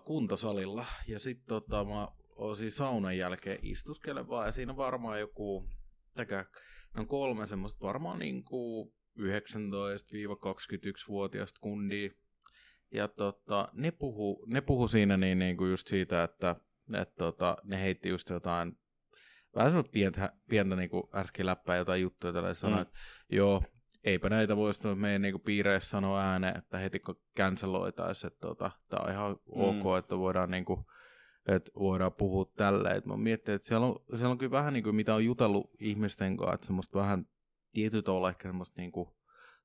kuntosalilla. 0.06 0.86
Ja 1.08 1.20
sitten 1.20 1.48
tota, 1.48 1.86
mä 1.86 2.08
olisin 2.36 2.72
saunan 2.72 3.18
jälkeen 3.18 3.60
istuskelen 3.62 4.28
vaan, 4.28 4.46
ja 4.46 4.52
siinä 4.52 4.78
varmaan 4.78 5.20
joku, 5.20 5.70
täkä, 6.14 6.46
no 6.98 7.06
kolme 7.06 7.48
semmoista 7.48 7.86
varmaan 7.86 8.20
niinku 8.20 8.94
19-21-vuotiaista 9.20 11.60
kundia. 11.62 12.10
Ja 12.92 13.08
tota, 13.08 13.70
ne 13.74 13.92
puhu, 13.92 14.46
ne 14.48 14.62
puhu 14.62 14.88
siinä 14.88 15.18
niin, 15.18 15.40
niin 15.40 15.58
kuin 15.58 15.72
just 15.72 15.88
siitä, 15.88 16.24
että 16.24 16.56
et 17.02 17.16
tota, 17.16 17.58
ne 17.64 17.82
heitti 17.82 18.10
just 18.10 18.30
jotain 18.30 18.78
vähän 19.56 19.70
semmoista 19.72 19.92
pientä, 19.92 20.34
pientä 20.50 20.76
niin 20.76 20.90
kuin 20.90 21.04
äsken 21.16 21.46
läppää 21.46 21.76
jotain 21.78 22.02
juttuja 22.02 22.34
tällä 22.34 22.70
Mm. 22.76 22.82
että 22.82 22.94
joo, 23.32 23.64
eipä 24.04 24.30
näitä 24.30 24.58
voisi 24.58 24.96
meidän 24.96 25.22
niin 25.22 25.42
piireissä 25.42 25.90
sanoa 25.90 26.22
ääneen, 26.22 26.58
että 26.58 26.78
heti 26.78 27.00
kun 27.00 27.16
canceloitaisiin, 27.38 28.28
että 28.34 28.48
tota, 28.48 28.72
tämä 28.90 29.04
on 29.06 29.12
ihan 29.12 29.32
Mm. 29.32 29.62
ok, 29.62 29.98
että 30.00 30.18
voidaan 30.18 30.52
niin 30.52 30.66
kuin, 30.66 30.80
että 31.48 31.72
voidaan 31.80 32.14
puhua 32.14 32.46
tälleen. 32.56 33.02
Mä 33.06 33.18
miettin, 33.18 33.56
että 33.56 33.68
siellä 33.68 33.88
on, 33.88 33.96
siellä 34.10 34.30
on 34.30 34.38
kyllä 34.38 34.52
vähän 34.52 34.74
niin 34.74 34.84
kuin, 34.84 34.96
mitä 34.96 35.16
on 35.16 35.26
jutellut 35.26 35.72
ihmisten 35.80 36.38
kanssa, 36.38 36.54
että 36.54 36.66
semmoista 36.66 37.00
vähän 37.00 37.26
tietyllä 37.74 38.04
tavalla 38.04 38.30
ehkä 38.30 38.50
semmoista 38.50 38.82
niin 38.82 38.92
kuin 38.92 39.10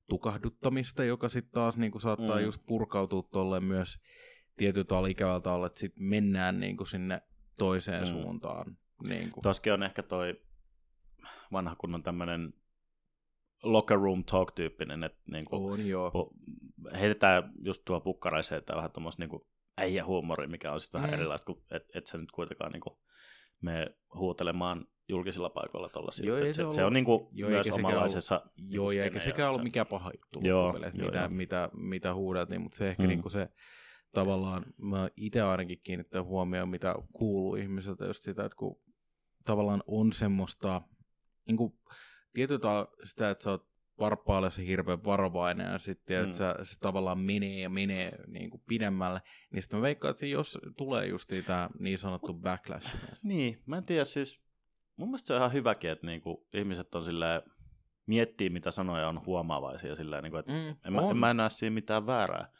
tukahduttamista, 0.08 1.04
joka 1.04 1.28
sitten 1.28 1.52
taas 1.52 1.76
niin 1.76 1.92
kuin 1.92 2.02
saattaa 2.02 2.38
Mm. 2.38 2.44
just 2.44 2.62
purkautua 2.66 3.22
tolleen 3.22 3.64
myös 3.64 3.96
tietyllä 4.56 4.84
tavalla 4.84 5.08
ikävällä 5.08 5.40
tavalla, 5.40 5.66
että 5.66 5.80
sitten 5.80 6.04
mennään 6.04 6.60
niin 6.60 6.76
kuin 6.76 6.86
sinne 6.86 7.22
toiseen 7.58 8.02
Mm. 8.02 8.08
suuntaan. 8.10 8.76
Niin 9.08 9.30
kuin. 9.30 9.42
Toskin 9.42 9.72
on 9.72 9.82
ehkä 9.82 10.02
toi 10.02 10.40
vanha 11.52 11.74
kunnon 11.76 12.02
tämmöinen 12.02 12.52
locker 13.62 13.98
room 13.98 14.24
talk-tyyppinen, 14.24 15.04
että 15.04 15.18
niin 15.32 15.44
kuin, 15.44 15.72
On 15.72 15.86
joo. 15.86 16.10
pu- 16.10 16.96
heitetään 16.96 17.52
just 17.62 17.82
tuo 17.84 18.00
pukkaraiseen, 18.00 18.58
että 18.58 18.76
vähän 18.76 18.90
tuommoista 18.92 19.24
niin 19.26 19.40
äijä 19.78 20.04
huumori, 20.04 20.46
mikä 20.46 20.72
on 20.72 20.80
sitten 20.80 20.98
vähän 21.00 21.10
Mm. 21.14 21.18
erilaista, 21.18 21.46
kun 21.46 21.62
et, 21.70 21.82
et 21.94 22.06
sä 22.06 22.18
nyt 22.18 22.32
kuitenkaan 22.32 22.72
niin 22.72 22.80
kuin, 22.80 22.96
mene 23.60 23.86
huutelemaan 24.14 24.86
julkisilla 25.08 25.50
paikoilla 25.50 25.88
tuollaisia. 25.88 26.26
Joo, 26.26 26.38
se 26.38 26.52
se, 26.52 26.62
ollut- 26.62 26.74
se 26.74 26.84
on 26.84 26.92
niin 26.92 27.04
kuin 27.04 27.28
joo, 27.32 27.50
myös 27.50 27.64
sekään 27.66 27.80
omanlaisessa 27.84 28.42
Joo, 28.56 28.90
ja 28.90 29.04
eikä 29.04 29.20
sekään 29.20 29.48
ollut 29.48 29.62
mikään 29.62 29.86
paha 29.86 30.10
juttu 30.14 30.40
Joo, 30.48 30.62
joo, 30.62 30.72
mitä, 30.72 31.18
joo. 31.18 31.28
mitä, 31.28 31.70
mitä 31.72 32.14
huudeltiin, 32.14 32.60
mutta 32.60 32.76
se 32.78 32.88
ehkä 32.88 33.02
Mm. 33.02 33.08
niinku 33.08 33.30
se 33.30 33.48
tavallaan, 34.14 34.64
mä 34.78 35.08
itse 35.16 35.42
ainakin 35.42 35.80
kiinnittän 35.82 36.24
huomioon, 36.24 36.68
mitä 36.68 36.94
kuuluu 37.12 37.54
ihmisiltä 37.54 38.04
just 38.04 38.22
sitä, 38.22 38.44
että 38.44 38.56
kun 38.56 38.80
tavallaan 39.44 39.82
on 39.86 40.12
semmoista, 40.12 40.82
niin 41.46 41.56
kuin, 41.56 41.72
tietyllä 42.32 42.86
sitä, 43.04 43.30
että 43.30 43.44
sä 43.44 43.50
oot 43.50 43.70
varppaallesi 43.98 44.66
hirveän 44.66 45.04
varovainen 45.04 45.72
ja 45.72 45.78
sitten 45.78 46.18
Mm. 46.18 46.24
että 46.24 46.36
sä, 46.38 46.56
se 46.62 46.78
tavallaan 46.80 47.18
menee 47.18 47.60
ja 47.60 47.70
menee 47.70 48.12
niin 48.26 48.50
kuin 48.50 48.62
pidemmälle, 48.68 49.22
niin 49.52 49.62
sitten 49.62 49.78
mä 49.78 49.82
veikkaan, 49.82 50.10
että 50.10 50.26
jos 50.26 50.58
tulee 50.76 51.06
just 51.06 51.30
tämä 51.46 51.70
niin 51.78 51.98
sanottu 51.98 52.34
backlash. 52.34 52.96
Niin, 53.22 53.62
mä 53.66 53.76
en 53.76 53.84
tiedä 53.84 54.04
siis, 54.04 54.40
mun 54.96 55.08
mielestä 55.08 55.26
se 55.26 55.32
on 55.32 55.38
ihan 55.38 55.52
hyväkin, 55.52 55.90
että 55.90 56.06
niinku 56.06 56.48
ihmiset 56.52 56.94
on 56.94 57.04
silleen, 57.04 57.42
miettii 58.06 58.50
mitä 58.50 58.70
sanoja 58.70 59.08
on 59.08 59.26
huomaavaisia 59.26 59.96
silleen, 59.96 60.22
niinku, 60.22 60.36
että 60.36 60.52
Mm, 60.52 60.76
en, 60.84 60.92
mä, 60.92 61.10
en 61.10 61.16
mä 61.16 61.34
näe 61.34 61.50
siinä 61.50 61.74
mitään 61.74 62.06
väärää. 62.06 62.52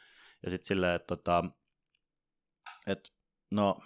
Ja 0.43 0.51
sitten 0.51 0.67
silleen, 0.67 0.95
että 0.95 1.07
tota, 1.07 1.45
et, 2.87 3.13
no, 3.51 3.81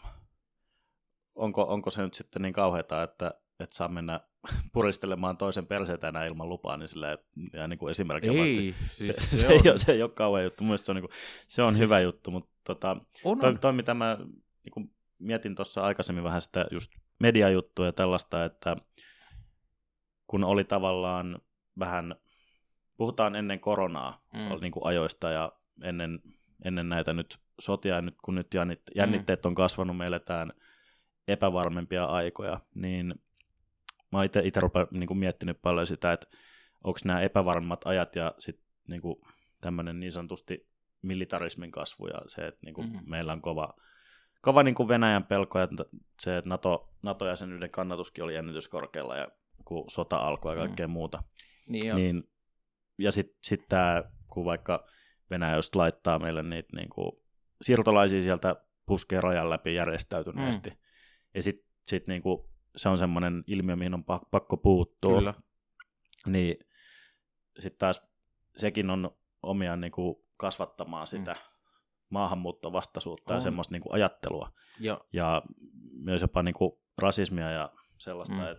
onko, 1.35 1.62
onko 1.62 1.91
se 1.91 2.03
nyt 2.03 2.14
sitten 2.14 2.43
niin 2.43 2.53
kauheata, 2.53 3.03
että, 3.03 3.35
että 3.61 3.75
saa 3.75 3.88
mennä 3.88 4.21
puristelemaan 4.73 5.37
toisen 5.37 5.67
perseitä 5.67 6.09
enää 6.09 6.26
ilman 6.26 6.49
lupaa, 6.49 6.76
niin 6.76 6.88
silleen, 6.88 7.19
ja 7.53 7.69
niin 7.69 7.79
kuin 7.79 7.91
esimerkkiä 7.91 8.33
Ei, 8.33 8.75
siis 8.93 9.17
se, 9.17 9.37
se, 9.37 9.47
ei 9.47 9.61
ole, 9.71 9.79
se 9.79 9.93
ei 9.93 10.03
ole 10.03 10.11
kauhean 10.11 10.45
juttu. 10.45 10.64
Mun 10.64 10.69
mielestä 10.69 10.85
se 10.87 10.93
on, 10.93 10.97
niin 10.97 11.03
kuin, 11.09 11.12
se 11.49 11.62
on 11.62 11.73
Siis- 11.73 11.81
hyvä 11.81 12.00
juttu, 12.00 12.31
mutta 12.31 12.50
tota, 12.64 12.97
on, 13.25 13.38
toi, 13.38 13.59
toi, 13.59 13.73
mitä 13.73 13.95
mä 13.95 14.19
niin 14.64 14.73
kuin 14.73 14.95
mietin 15.19 15.55
tuossa 15.55 15.83
aikaisemmin 15.83 16.25
vähän 16.25 16.43
sitä 16.43 16.67
just 16.71 16.93
mediajuttua 17.21 17.87
ja 17.87 17.93
tällaista, 17.93 18.45
että 18.45 18.76
kun 20.26 20.45
oli 20.45 20.64
tavallaan 20.64 21.38
vähän, 21.79 22.17
puhutaan 22.97 23.37
ennen 23.37 23.61
koronaa 23.61 24.25
Mm. 24.35 24.41
mm. 24.41 24.50
oli 24.53 24.61
niin 24.61 24.73
kuin 24.73 24.87
ajoista 24.87 25.31
ja 25.31 25.53
ennen, 25.83 26.21
ennen 26.64 26.88
näitä 26.88 27.12
nyt 27.12 27.38
sotia, 27.61 28.00
nyt 28.00 28.14
kun 28.25 28.35
nyt 28.35 28.55
jännit, 28.55 28.83
jännitteet 28.97 29.47
on 29.47 29.55
kasvanut, 29.55 29.97
me 29.97 30.07
eletään 30.07 30.53
epävarmempia 31.28 32.04
aikoja, 32.04 32.61
niin 32.75 33.07
mä 34.12 34.19
oon 34.19 34.25
itse 34.25 34.43
niin 34.90 35.07
kuin 35.07 35.19
miettinyt 35.19 35.62
paljon 35.62 35.87
sitä, 35.87 36.12
että 36.12 36.26
onko 36.85 36.99
nämä 37.04 37.21
epävarmat 37.21 37.87
ajat 37.87 38.16
ja 38.16 38.35
sitten 38.38 38.66
niin 38.88 39.02
tämmöinen 39.61 40.00
niin 40.00 40.12
sanotusti 40.12 40.69
militarismin 41.02 41.71
kasvu 41.71 42.07
ja 42.07 42.19
se, 42.26 42.47
että 42.47 42.61
niin 42.64 42.75
kuin 42.75 42.88
Mhm. 42.88 43.11
meillä 43.11 43.33
on 43.33 43.43
kova, 43.43 43.75
kova 44.40 44.62
niin 44.62 44.75
kuin 44.75 44.88
Venäjän 44.88 45.25
pelko 45.25 45.59
ja 45.59 45.69
se, 46.21 46.37
että 46.37 46.49
NATO, 46.49 46.95
NATO-jäsenyyden 47.02 47.71
kannatuskin 47.71 48.25
oli 48.25 48.35
jännityskorkealla 48.35 49.16
ja 49.16 49.28
kun 49.64 49.90
sota 49.90 50.16
alkoi 50.16 50.54
ja 50.54 50.59
kaikkea 50.59 50.88
muuta. 50.88 51.23
Niin, 51.69 51.87
ja, 51.87 51.95
Niin, 51.95 52.31
ja 52.99 53.12
sitten 53.12 53.38
sit 53.43 53.64
tämä, 53.69 54.02
kun 54.28 54.45
vaikka 54.45 54.87
Venäjä 55.31 55.57
just 55.57 55.75
laittaa 55.75 56.19
meille 56.19 56.43
niitä 56.43 56.76
niin 56.76 56.88
kuin, 56.90 57.12
siirtolaisia 57.62 58.23
sieltä 58.23 58.57
puskee 58.87 59.21
rajan 59.21 59.50
läpi 59.50 59.75
järjestäytyneesti. 59.75 60.71
Mm. 60.71 60.76
Ja 61.35 61.43
sitten 61.43 61.67
sit, 61.88 62.07
niin 62.07 62.23
kuin, 62.23 62.38
se 62.76 62.88
on 62.88 62.99
semmoinen 62.99 63.45
ilmiö, 63.47 63.76
mihin 63.76 63.95
on 63.95 64.05
pak- 64.05 64.31
pakko 64.31 64.57
puuttua. 64.57 65.19
Kyllä. 65.19 65.35
Niin 66.26 66.57
sitten 67.59 67.79
taas 67.79 68.03
sekin 68.57 68.91
on 68.91 69.11
omiaan 69.43 69.81
niin 69.81 69.93
kuin, 69.93 70.17
kasvattamaan 70.37 71.07
sitä 71.07 71.33
mm. 71.33 71.38
maahanmuuttovastaisuutta 72.11 73.35
On. 73.35 73.37
ja 73.37 73.41
semmoista 73.41 73.73
niin 73.73 73.83
kuin, 73.83 73.95
ajattelua. 73.95 74.53
ja 74.81 75.00
Ja 75.12 75.43
myös 75.93 76.23
jopa 76.23 76.43
niin 76.43 76.55
kuin, 76.55 76.73
rasismia 76.99 77.50
ja 77.50 77.73
sellaista. 77.99 78.35
Mm. 78.35 78.41
Mm. 78.43 78.49
Et, 78.53 78.59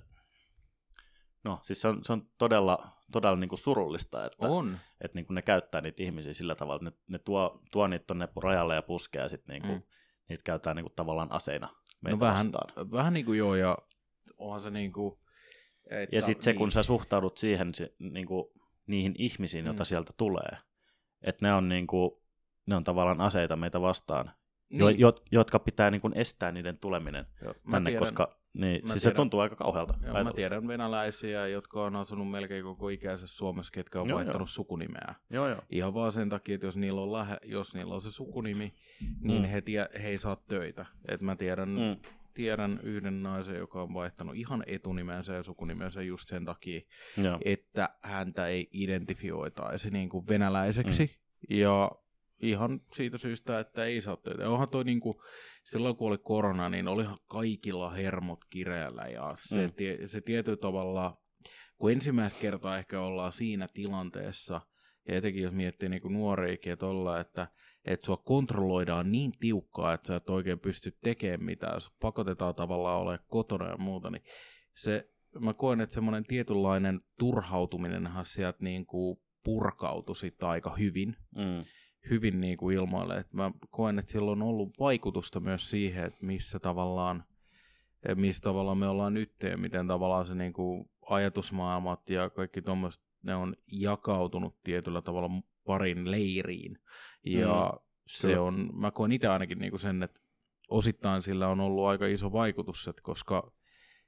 no, 1.44 1.60
siis 1.64 1.82
se 1.82 1.88
on, 1.88 2.06
se 2.06 2.14
on 2.14 2.30
todella, 2.38 2.92
todella 3.12 3.38
niin 3.38 3.50
kuin 3.50 3.60
surullista, 3.60 4.26
että 4.26 4.48
on. 4.48 4.78
että 5.02 5.16
niin 5.20 5.26
ne 5.30 5.42
käyttää 5.42 5.82
niitä 5.82 6.04
ihmisiä 6.04 6.34
sillä 6.34 6.56
tavalla, 6.56 6.76
että 6.88 6.90
ne, 6.90 6.98
ne 7.08 7.20
tuo, 7.20 7.62
tuo 7.72 7.88
niitä 7.88 8.06
tuonne 8.08 8.28
rajalle 8.44 8.76
ja 8.76 8.82
puskee 8.82 9.22
ja 9.22 9.30
sitten 9.30 9.62
niin 9.62 9.74
Mm. 9.76 9.82
niitä 10.30 10.44
käytetään 10.44 10.76
niin 10.76 10.86
tavallaan 10.96 11.32
aseina 11.32 11.70
meitä 12.06 12.16
No 12.16 12.20
vähän, 12.20 12.52
vastaan. 12.52 12.92
vähän 12.92 13.14
niin 13.14 13.26
kuin 13.26 13.38
joo, 13.40 13.56
ja 13.56 13.78
onhan 14.38 14.62
se 14.62 14.70
niin 14.70 14.94
kuin... 14.94 15.20
Että, 15.90 16.16
Ja 16.16 16.22
sitten 16.22 16.44
se, 16.44 16.52
niin, 16.52 16.58
kun 16.58 16.72
sä 16.72 16.84
suhtaudut 16.84 17.38
siihen, 17.38 17.74
se, 17.74 17.94
niin 18.00 18.28
kuin, 18.28 18.46
niihin 18.88 19.16
ihmisiin, 19.18 19.66
joita 19.66 19.84
Mm. 19.84 19.88
sieltä 19.88 20.12
tulee, 20.18 20.58
että 21.22 21.46
ne 21.46 21.54
on, 21.54 21.70
niin 21.70 21.88
kuin, 21.88 22.12
ne 22.66 22.76
on 22.76 22.84
tavallaan 22.84 23.22
aseita 23.22 23.56
meitä 23.56 23.82
vastaan, 23.82 24.32
niin, 24.70 24.80
jo, 24.80 24.90
jo, 24.90 25.16
jotka 25.32 25.60
pitää 25.60 25.92
niin 25.92 26.02
kuin 26.02 26.14
estää 26.18 26.52
niiden 26.52 26.78
tuleminen 26.78 27.26
joo, 27.44 27.54
tänne, 27.72 27.90
tiedän, 27.90 28.00
koska 28.00 28.40
niin, 28.54 28.76
siis 28.76 28.84
tiedän. 28.86 29.00
se 29.00 29.12
tuntuu 29.12 29.40
aika 29.40 29.56
kauhealta. 29.56 29.94
Joo, 30.06 30.24
mä 30.24 30.34
tiedän 30.34 30.68
venäläisiä, 30.68 31.48
jotka 31.48 31.84
on 31.84 31.96
asunut 31.96 32.30
melkein 32.32 32.64
koko 32.64 32.90
ikänsä 32.90 33.28
Suomessa, 33.28 33.72
ketkä 33.72 34.02
on 34.02 34.10
Joo, 34.10 34.16
vaihtanut 34.16 34.40
joo. 34.42 34.46
sukunimeä. 34.48 35.16
Joo, 35.30 35.50
joo. 35.50 35.62
Ihan 35.70 35.94
vaan 35.94 36.12
sen 36.12 36.30
takia, 36.30 36.56
että 36.56 36.68
jos 36.68 36.78
niillä 36.78 37.02
on, 37.02 37.12
lähe, 37.14 37.38
jos 37.44 37.74
niillä 37.74 37.96
on 37.96 38.02
se 38.02 38.12
sukunimi, 38.12 38.74
niin 39.22 39.42
Mm. 39.42 39.48
he, 39.48 39.62
tie, 39.62 39.90
he 40.04 40.08
ei 40.10 40.18
saa 40.18 40.36
töitä. 40.36 40.86
Et 41.08 41.22
mä 41.22 41.36
tiedän, 41.36 41.70
Mm. 41.70 42.10
tiedän 42.34 42.80
yhden 42.84 43.24
naisen, 43.24 43.56
joka 43.58 43.82
on 43.82 43.94
vaihtanut 43.94 44.36
ihan 44.36 44.64
etunimensä 44.68 45.34
ja 45.34 45.44
sukunimensä 45.44 46.02
just 46.02 46.28
sen 46.28 46.46
takia, 46.46 46.82
Joo. 47.18 47.38
että 47.46 47.90
häntä 48.02 48.48
ei 48.48 48.70
identifioitaisi 48.74 49.90
niin 49.90 50.10
kuin 50.10 50.28
venäläiseksi. 50.28 51.04
Mm. 51.50 51.56
Ja 51.58 51.92
ihan 52.40 52.82
siitä 52.94 53.18
syystä, 53.18 53.60
että 53.60 53.86
ei 53.86 54.02
saa 54.02 54.18
töitä. 54.18 54.50
Onhan 54.50 54.70
toi 54.70 54.84
niinku, 54.84 55.22
silloin 55.64 55.96
kun 55.96 56.08
oli 56.08 56.18
korona, 56.18 56.70
niin 56.70 56.88
olihan 56.88 57.18
kaikilla 57.28 57.90
hermot 57.90 58.40
kireällä 58.50 59.04
ja 59.04 59.36
se, 59.40 59.68
mm. 59.68 59.74
tie, 59.74 60.08
se 60.08 60.22
tietyllä 60.22 60.58
tavalla, 60.58 61.22
kun 61.78 61.92
ensimmäistä 61.92 62.42
kertaa 62.42 62.78
ehkä 62.78 63.02
ollaan 63.02 63.32
siinä 63.32 63.68
tilanteessa, 63.74 64.62
ja 65.08 65.16
etenkin 65.16 65.44
jos 65.44 65.54
miettii 65.54 65.90
niin 65.90 66.14
nuoriikin, 66.14 66.74
että 66.74 66.86
ollaan, 66.86 67.22
että, 67.22 67.48
että 67.86 68.06
sua 68.06 68.18
kontrolloidaan 68.18 69.12
niin 69.12 69.32
tiukkaa, 69.40 69.94
että 69.94 70.08
sä 70.08 70.16
et 70.16 70.30
oikein 70.30 70.60
pysty 70.60 70.98
tekemään 71.04 71.44
mitään, 71.44 71.74
jos 71.74 71.92
pakotetaan 72.02 72.56
tavallaan 72.56 73.00
olemaan 73.00 73.26
kotona 73.28 73.70
ja 73.70 73.78
muuta, 73.78 74.10
niin 74.10 74.24
se, 74.76 75.10
mä 75.40 75.54
koen, 75.54 75.82
että 75.82 75.94
semmoinen 75.94 76.24
tietynlainen 76.24 77.02
turhautuminenhan 77.20 78.26
sieltä 78.26 78.58
niin 78.62 78.86
kuin 78.86 79.18
purkautui 79.44 80.16
sitten 80.16 80.50
aika 80.50 80.76
hyvin. 80.76 81.16
Mm 81.36 81.64
hyvin 82.10 82.42
niin 82.42 82.58
kuin 82.58 82.78
ilmoille. 82.78 83.18
Et 83.18 83.34
mä 83.34 83.52
koen, 83.70 84.00
että 84.00 84.12
sillä 84.12 84.32
on 84.32 84.42
ollut 84.42 84.80
vaikutusta 84.80 85.40
myös 85.40 85.70
siihen, 85.70 86.06
että 86.06 86.26
missä 86.26 86.60
tavallaan, 86.60 87.24
missä 88.16 88.42
tavallaan 88.42 88.78
me 88.78 88.88
ollaan 88.88 89.14
nyt 89.14 89.34
ja 89.44 89.58
miten 89.58 89.88
tavallaan 89.88 90.26
se 90.26 90.36
niin 90.36 90.54
kuin 90.54 90.90
ajatusmaailmat 91.10 92.10
ja 92.10 92.30
kaikki 92.30 92.62
tuommoiset, 92.62 93.04
ne 93.24 93.36
on 93.36 93.56
jakautunut 93.72 94.64
tietyllä 94.64 95.02
tavalla 95.02 95.30
parin 95.66 96.12
leiriin. 96.12 96.80
Ja 97.26 97.74
mm, 97.74 97.80
se 98.08 98.28
kyllä. 98.28 98.42
on, 98.42 98.70
mä 98.74 98.92
koen 98.92 99.12
itse 99.12 99.28
ainakin 99.28 99.60
niin 99.60 99.72
kuin 99.72 99.80
sen, 99.80 100.04
että 100.04 100.22
osittain 100.70 101.22
sillä 101.22 101.48
on 101.48 101.60
ollut 101.60 101.86
aika 101.86 102.06
iso 102.06 102.32
vaikutus, 102.32 102.88
että 102.88 103.02
koska 103.02 103.52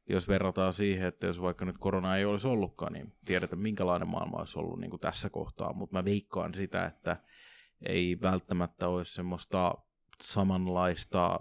jos 0.10 0.28
verrataan 0.28 0.74
siihen, 0.74 1.08
että 1.08 1.28
jos 1.28 1.42
vaikka 1.42 1.66
nyt 1.66 1.78
korona 1.78 2.18
ei 2.18 2.26
olisi 2.26 2.48
ollutkaan, 2.48 2.94
niin 2.94 3.14
tiedetään 3.26 3.62
minkälainen 3.62 4.08
maailma 4.08 4.38
olisi 4.38 4.60
ollut 4.60 4.80
niin 4.80 4.90
kuin 4.90 5.00
tässä 5.00 5.30
kohtaa, 5.30 5.74
mutta 5.74 5.96
mä 5.98 6.06
veikkaan 6.06 6.54
sitä, 6.54 6.86
että 6.86 7.18
ei 7.86 8.18
välttämättä 8.22 8.88
olisi 8.88 9.14
semmoista 9.14 9.74
samanlaista 10.24 11.40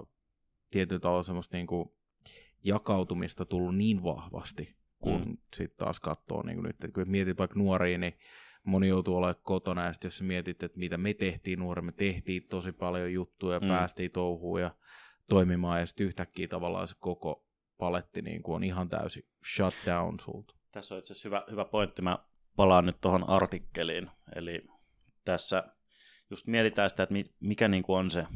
tietyllä 0.70 1.00
tavalla 1.00 1.22
semmoista 1.22 1.56
niin 1.56 1.66
kuin 1.66 1.88
jakautumista 2.64 3.46
tullut 3.46 3.76
niin 3.76 4.02
vahvasti, 4.02 4.76
kun 4.98 5.20
mm. 5.20 5.36
sitten 5.56 5.78
taas 5.78 6.00
katsoo 6.00 6.42
niin 6.42 6.56
kuin 6.56 6.66
nyt, 6.66 6.84
että 6.84 6.88
kun 6.94 7.10
mietit 7.10 7.38
vaikka 7.38 7.58
nuoria, 7.58 7.98
niin 7.98 8.18
moni 8.64 8.88
joutuu 8.88 9.16
olemaan 9.16 9.42
kotona, 9.42 9.84
ja 9.84 9.92
jos 10.04 10.22
mietit, 10.22 10.62
että 10.62 10.78
mitä 10.78 10.98
me 10.98 11.14
tehtiin 11.14 11.58
nuoremme, 11.58 11.86
me 11.86 11.92
tehtiin 11.92 12.48
tosi 12.48 12.72
paljon 12.72 13.12
juttuja, 13.12 13.60
mm. 13.60 13.68
päästiin 13.68 14.10
touhuun 14.10 14.60
ja 14.60 14.70
toimimaan, 15.28 15.80
ja 15.80 15.86
sitten 15.86 16.06
yhtäkkiä 16.06 16.48
tavallaan 16.48 16.88
se 16.88 16.94
koko 16.98 17.46
paletti 17.78 18.22
niin 18.22 18.42
kuin 18.42 18.56
on 18.56 18.64
ihan 18.64 18.88
täysin 18.88 19.28
shut 19.56 19.74
down 19.86 20.20
sulta. 20.20 20.54
Tässä 20.72 20.94
on 20.94 20.98
itse 20.98 21.12
asiassa 21.12 21.28
hyvä, 21.28 21.44
hyvä 21.50 21.64
pointti, 21.64 22.02
mä 22.02 22.18
palaan 22.56 22.86
nyt 22.86 23.00
tuohon 23.00 23.28
artikkeliin, 23.28 24.10
eli 24.36 24.66
tässä 25.24 25.75
just 26.30 26.46
mietitään 26.46 26.90
sitä, 26.90 27.02
että 27.02 27.14
mikä 27.40 27.68
niin 27.68 27.82
kuin 27.82 27.98
on 27.98 28.10
se, 28.10 28.26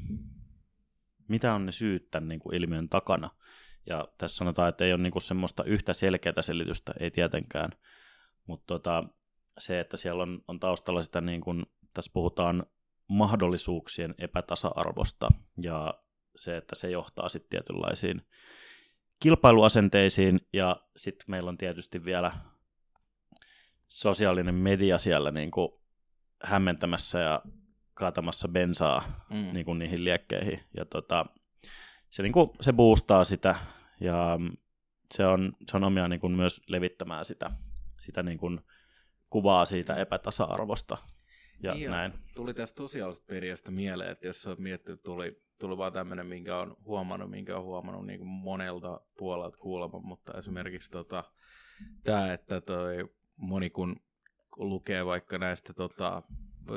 mitä 1.29 1.55
on 1.55 1.67
ne 1.67 1.73
syyt 1.73 2.11
tämän 2.11 2.29
niin 2.29 2.41
kuin 2.41 2.57
ilmiön 2.57 2.89
takana. 2.89 3.31
Ja 3.87 4.09
tässä 4.19 4.37
sanotaan, 4.37 4.69
että 4.69 4.85
ei 4.85 4.93
ole 4.93 5.03
niin 5.03 5.13
kuin 5.13 5.23
semmoista 5.23 5.65
yhtä 5.65 5.93
selkeää 5.93 6.43
selitystä, 6.43 6.93
ei 7.01 7.11
tietenkään. 7.11 7.71
Mutta 8.47 8.67
tota, 8.67 9.05
se, 9.59 9.81
että 9.81 9.97
siellä 9.97 10.23
on, 10.23 10.43
on 10.49 10.61
taustalla 10.61 11.03
sitä, 11.03 11.21
niin 11.21 11.41
kuin, 11.41 11.67
tässä 11.95 12.11
puhutaan 12.15 12.67
mahdollisuuksien 13.09 14.15
epätasa-arvosta 14.19 15.29
ja 15.61 15.95
se, 16.37 16.57
että 16.57 16.75
se 16.75 16.91
johtaa 16.91 17.29
sitten 17.29 17.51
tietynlaisiin 17.51 18.23
kilpailuasenteisiin 19.21 20.41
ja 20.53 20.77
sitten 20.97 21.25
meillä 21.29 21.49
on 21.49 21.59
tietysti 21.59 22.05
vielä 22.05 22.33
sosiaalinen 23.89 24.55
media 24.55 24.99
siellä 24.99 25.31
niin 25.31 25.51
kuin 25.51 25.73
hämmentämässä 26.43 27.19
ja 27.19 27.43
kaatamassa 28.01 28.49
bensaa 28.49 29.25
mm. 29.31 29.53
niin 29.53 29.65
kuin 29.65 29.79
niihin 29.79 30.05
liekkeihin. 30.05 30.61
Ja 30.77 30.85
tota, 30.85 31.27
se, 32.11 32.23
niin 32.23 32.33
kuin, 32.33 32.51
se 32.61 32.73
boostaa 32.73 33.25
sitä 33.25 33.57
ja 34.01 34.39
se 35.15 35.27
on, 35.27 35.53
se 35.71 35.77
on 35.77 35.85
omiaan 35.85 36.11
niin 36.11 36.21
kuin 36.21 36.33
myös 36.33 36.61
levittämään 36.67 37.25
sitä, 37.25 37.51
sitä 37.99 38.23
niin 38.23 38.39
kuin 38.39 38.61
kuvaa 39.31 39.65
siitä 39.65 39.95
epätasa-arvosta. 39.95 40.97
Ja 41.63 41.75
niin 41.75 41.91
näin. 41.91 42.13
Tuli 42.35 42.55
tästä 42.55 42.83
sosiaalisesta 42.83 43.33
mediasta 43.33 43.71
mieleen, 43.71 44.11
että 44.11 44.27
jos 44.27 44.47
olet 44.47 44.59
miettinyt, 44.59 45.03
tuli, 45.03 45.43
tuli 45.59 45.77
vaan 45.77 45.93
tämmöinen, 45.93 46.27
minkä 46.27 46.57
on 46.57 46.77
huomannut, 46.85 47.31
minkä 47.31 47.57
on 47.57 47.65
huomannut 47.65 48.07
niin 48.07 48.19
kuin 48.19 48.29
monelta 48.29 49.01
puolelta 49.19 49.57
kuulemma, 49.57 50.01
mutta 50.01 50.39
esimerkiksi 50.39 50.91
tota, 50.91 51.25
tämä, 52.05 52.33
että 52.33 52.61
toi 52.61 53.11
moni 53.37 53.71
kun 53.71 53.97
lukee 54.57 55.07
vaikka 55.07 55.39
näistä 55.39 55.73
tota, 55.73 56.23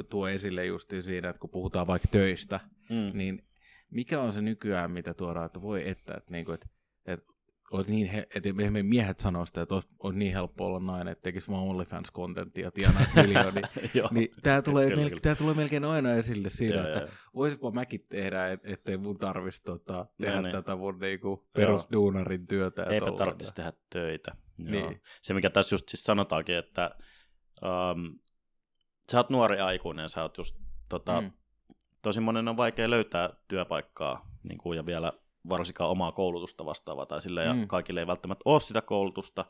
tuo 0.10 0.28
esille 0.28 0.66
just 0.66 0.94
siinä, 1.02 1.30
että 1.30 1.40
kun 1.40 1.50
puhutaan 1.50 1.88
vaikka 1.88 2.08
töistä, 2.12 2.60
mm. 2.90 3.18
niin 3.18 3.44
mikä 3.90 4.22
on 4.22 4.32
se 4.32 4.42
nykyään, 4.42 4.92
mitä 4.92 5.14
tuodaan, 5.14 5.46
että 5.46 5.62
voi 5.62 5.90
että, 5.90 6.14
että, 6.18 6.32
niin 6.32 6.46
kuin, 6.46 6.54
että, 6.54 6.68
että 7.06 7.34
olisi 7.72 7.92
niin, 7.92 8.08
he, 8.08 8.28
että 8.36 8.50
miehet 8.84 9.20
sanoo 9.20 9.46
sitä, 9.46 9.62
että 9.62 9.76
olisi, 9.76 9.88
olisi 10.00 10.20
niin 10.20 10.34
helppo 10.34 10.66
olla 10.66 10.80
nainen, 10.80 11.12
että 11.12 11.22
tekisi 11.22 11.52
vaan 11.52 11.64
OnlyFans-kontenttia 11.64 12.64
ja 12.64 12.72
tienaisi 12.72 13.12
miljoonia. 13.22 13.68
niin 14.12 14.30
tämä 14.44 14.62
tulee, 14.62 14.90
kyllä, 14.90 15.10
tämä 15.22 15.36
tulee 15.36 15.56
melkein 15.56 15.86
aina 15.86 16.14
esille 16.14 16.50
siinä, 16.50 16.76
joo, 16.76 16.88
että 16.88 17.00
joo. 17.00 17.10
voisiko 17.36 17.72
mäkin 17.72 18.06
tehdä, 18.10 18.48
et, 18.48 18.66
ettei 18.66 18.98
mun 18.98 19.18
tarvitsisi 19.18 19.64
tota, 19.64 20.06
tehdä 20.22 20.36
no, 20.36 20.42
niin. 20.42 20.52
tätä 20.52 20.76
mun 20.76 21.00
niinku, 21.00 21.50
perusduunarin 21.54 22.48
työtä. 22.48 22.84
Eipä 22.84 23.12
tarvitsisi 23.18 23.56
tehdä 23.56 23.74
töitä. 23.90 24.32
Niin. 24.58 25.02
Se, 25.22 25.34
mikä 25.34 25.50
tässä 25.50 25.76
just 25.76 25.90
siis 25.90 26.04
sanotaankin, 26.04 26.56
että 26.56 26.96
um, 27.62 28.20
sä 29.12 29.18
oot 29.18 29.30
nuori 29.30 29.60
aikuinen, 29.60 30.10
sä 30.10 30.22
oot 30.22 30.38
just 30.38 30.56
tota, 30.90 31.22
mm. 31.22 31.32
tosi 32.02 32.20
monen 32.20 32.48
on 32.48 32.58
vaikea 32.58 32.90
löytää 32.90 33.30
työpaikkaa 33.48 34.28
niin 34.44 34.58
kuin, 34.58 34.78
ja 34.78 34.86
vielä 34.86 35.14
varsinkaan 35.50 35.90
omaa 35.90 36.12
koulutusta 36.12 36.66
vastaavaa 36.66 37.06
tai 37.06 37.22
sille, 37.22 37.44
ja 37.44 37.54
mm. 37.54 37.68
kaikille 37.68 38.00
ei 38.00 38.08
välttämättä 38.08 38.42
ole 38.46 38.60
sitä 38.60 38.82
koulutusta. 38.82 39.46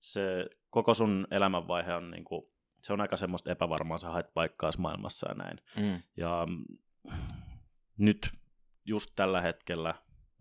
Se 0.00 0.46
koko 0.70 0.94
sun 0.94 1.26
elämänvaihe 1.30 1.94
on 1.94 2.10
niin 2.10 2.24
kuin, 2.24 2.42
se 2.82 2.92
on 2.92 3.00
aika 3.00 3.16
semmoista 3.16 3.52
epävarmaa, 3.52 3.98
sä 3.98 4.10
haet 4.10 4.34
paikkaa 4.34 4.70
maailmassa 4.78 5.28
ja 5.28 5.34
näin. 5.34 5.58
Mm. 5.80 6.02
Ja 6.16 6.46
mm, 6.46 6.64
nyt 7.98 8.30
just 8.84 9.10
tällä 9.16 9.40
hetkellä 9.40 9.94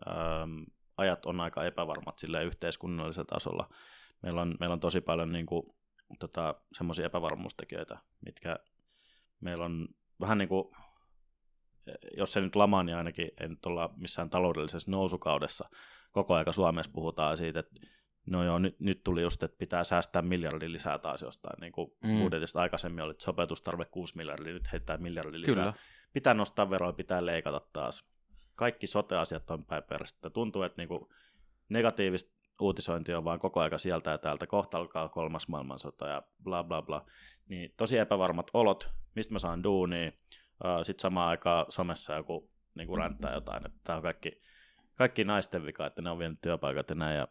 ähm, 0.07 0.63
ajat 0.97 1.25
on 1.25 1.39
aika 1.39 1.63
epävarmat 1.63 2.19
sille 2.19 2.43
yhteiskunnallisella 2.43 3.25
tasolla. 3.25 3.69
Meillä 4.21 4.41
on, 4.41 4.55
meillä 4.59 4.73
on 4.73 4.79
tosi 4.79 5.01
paljon 5.01 5.31
niin 5.31 5.45
kuin, 5.45 5.75
tota, 6.19 6.55
semmoisia 6.73 7.05
epävarmuustekijöitä, 7.05 7.97
mitkä 8.25 8.59
meillä 9.39 9.65
on 9.65 9.87
vähän 10.19 10.37
niin 10.37 10.49
kuin, 10.49 10.75
jos 12.17 12.33
se 12.33 12.41
nyt 12.41 12.55
lama, 12.55 12.83
niin 12.83 12.97
ainakin 12.97 13.31
ei 13.39 13.47
nyt 13.47 13.65
olla 13.65 13.93
missään 13.97 14.29
taloudellisessa 14.29 14.91
nousukaudessa. 14.91 15.69
Koko 16.11 16.33
aika 16.33 16.51
Suomessa 16.51 16.91
puhutaan 16.91 17.37
siitä, 17.37 17.59
että 17.59 17.75
no 18.25 18.43
joo, 18.43 18.59
nyt, 18.59 18.79
nyt 18.79 19.03
tuli 19.03 19.21
just, 19.21 19.43
että 19.43 19.57
pitää 19.57 19.83
säästää 19.83 20.21
miljardi 20.21 20.71
lisää 20.71 20.99
taas 20.99 21.21
jostain. 21.21 21.61
Niin 21.61 21.71
kuin 21.73 21.91
mm. 22.03 22.19
budjetista 22.19 22.61
aikaisemmin 22.61 23.03
oli 23.03 23.13
sopeutustarve 23.17 23.85
6 23.85 24.17
miljardia, 24.17 24.53
nyt 24.53 24.71
heittää 24.71 24.97
miljardi 24.97 25.41
lisää. 25.41 25.55
Kyllä. 25.55 25.73
Pitää 26.13 26.33
nostaa 26.33 26.69
veroja, 26.69 26.93
pitää 26.93 27.25
leikata 27.25 27.61
taas. 27.73 28.09
Kaikki 28.55 28.87
sote-asiat 28.87 29.51
on 29.51 29.65
päin 29.65 29.83
Tuntuu, 30.33 30.61
että 30.61 30.81
niin 30.81 30.87
kuin 30.87 31.07
negatiivista 31.69 32.42
uutisointi 32.61 33.13
on 33.13 33.23
vaan 33.23 33.39
koko 33.39 33.59
aika 33.59 33.77
sieltä 33.77 34.11
ja 34.11 34.17
täältä, 34.17 34.47
kohta 34.47 34.77
alkaa 34.77 35.09
kolmas 35.09 35.47
maailmansota 35.47 36.07
ja 36.07 36.23
bla 36.43 36.63
bla 36.63 36.81
bla. 36.81 37.05
Niin 37.49 37.73
tosi 37.77 37.97
epävarmat 37.97 38.51
olot, 38.53 38.89
mistä 39.15 39.33
mä 39.33 39.39
saan 39.39 39.63
duunia, 39.63 40.11
sitten 40.83 41.01
samaan 41.01 41.29
aikaan 41.29 41.65
somessa 41.69 42.13
joku 42.13 42.49
niin 42.75 42.87
kuin 42.87 42.97
ränttää 42.97 43.33
jotain, 43.33 43.65
että 43.65 43.79
tämä 43.83 43.97
on 43.97 44.03
kaikki, 44.03 44.41
kaikki 44.95 45.23
naisten 45.23 45.65
vika, 45.65 45.85
että 45.85 46.01
ne 46.01 46.09
on 46.09 46.19
vienyt 46.19 46.41
työpaikat 46.41 46.89
ja 46.89 46.95
näin, 46.95 47.17
ja 47.17 47.27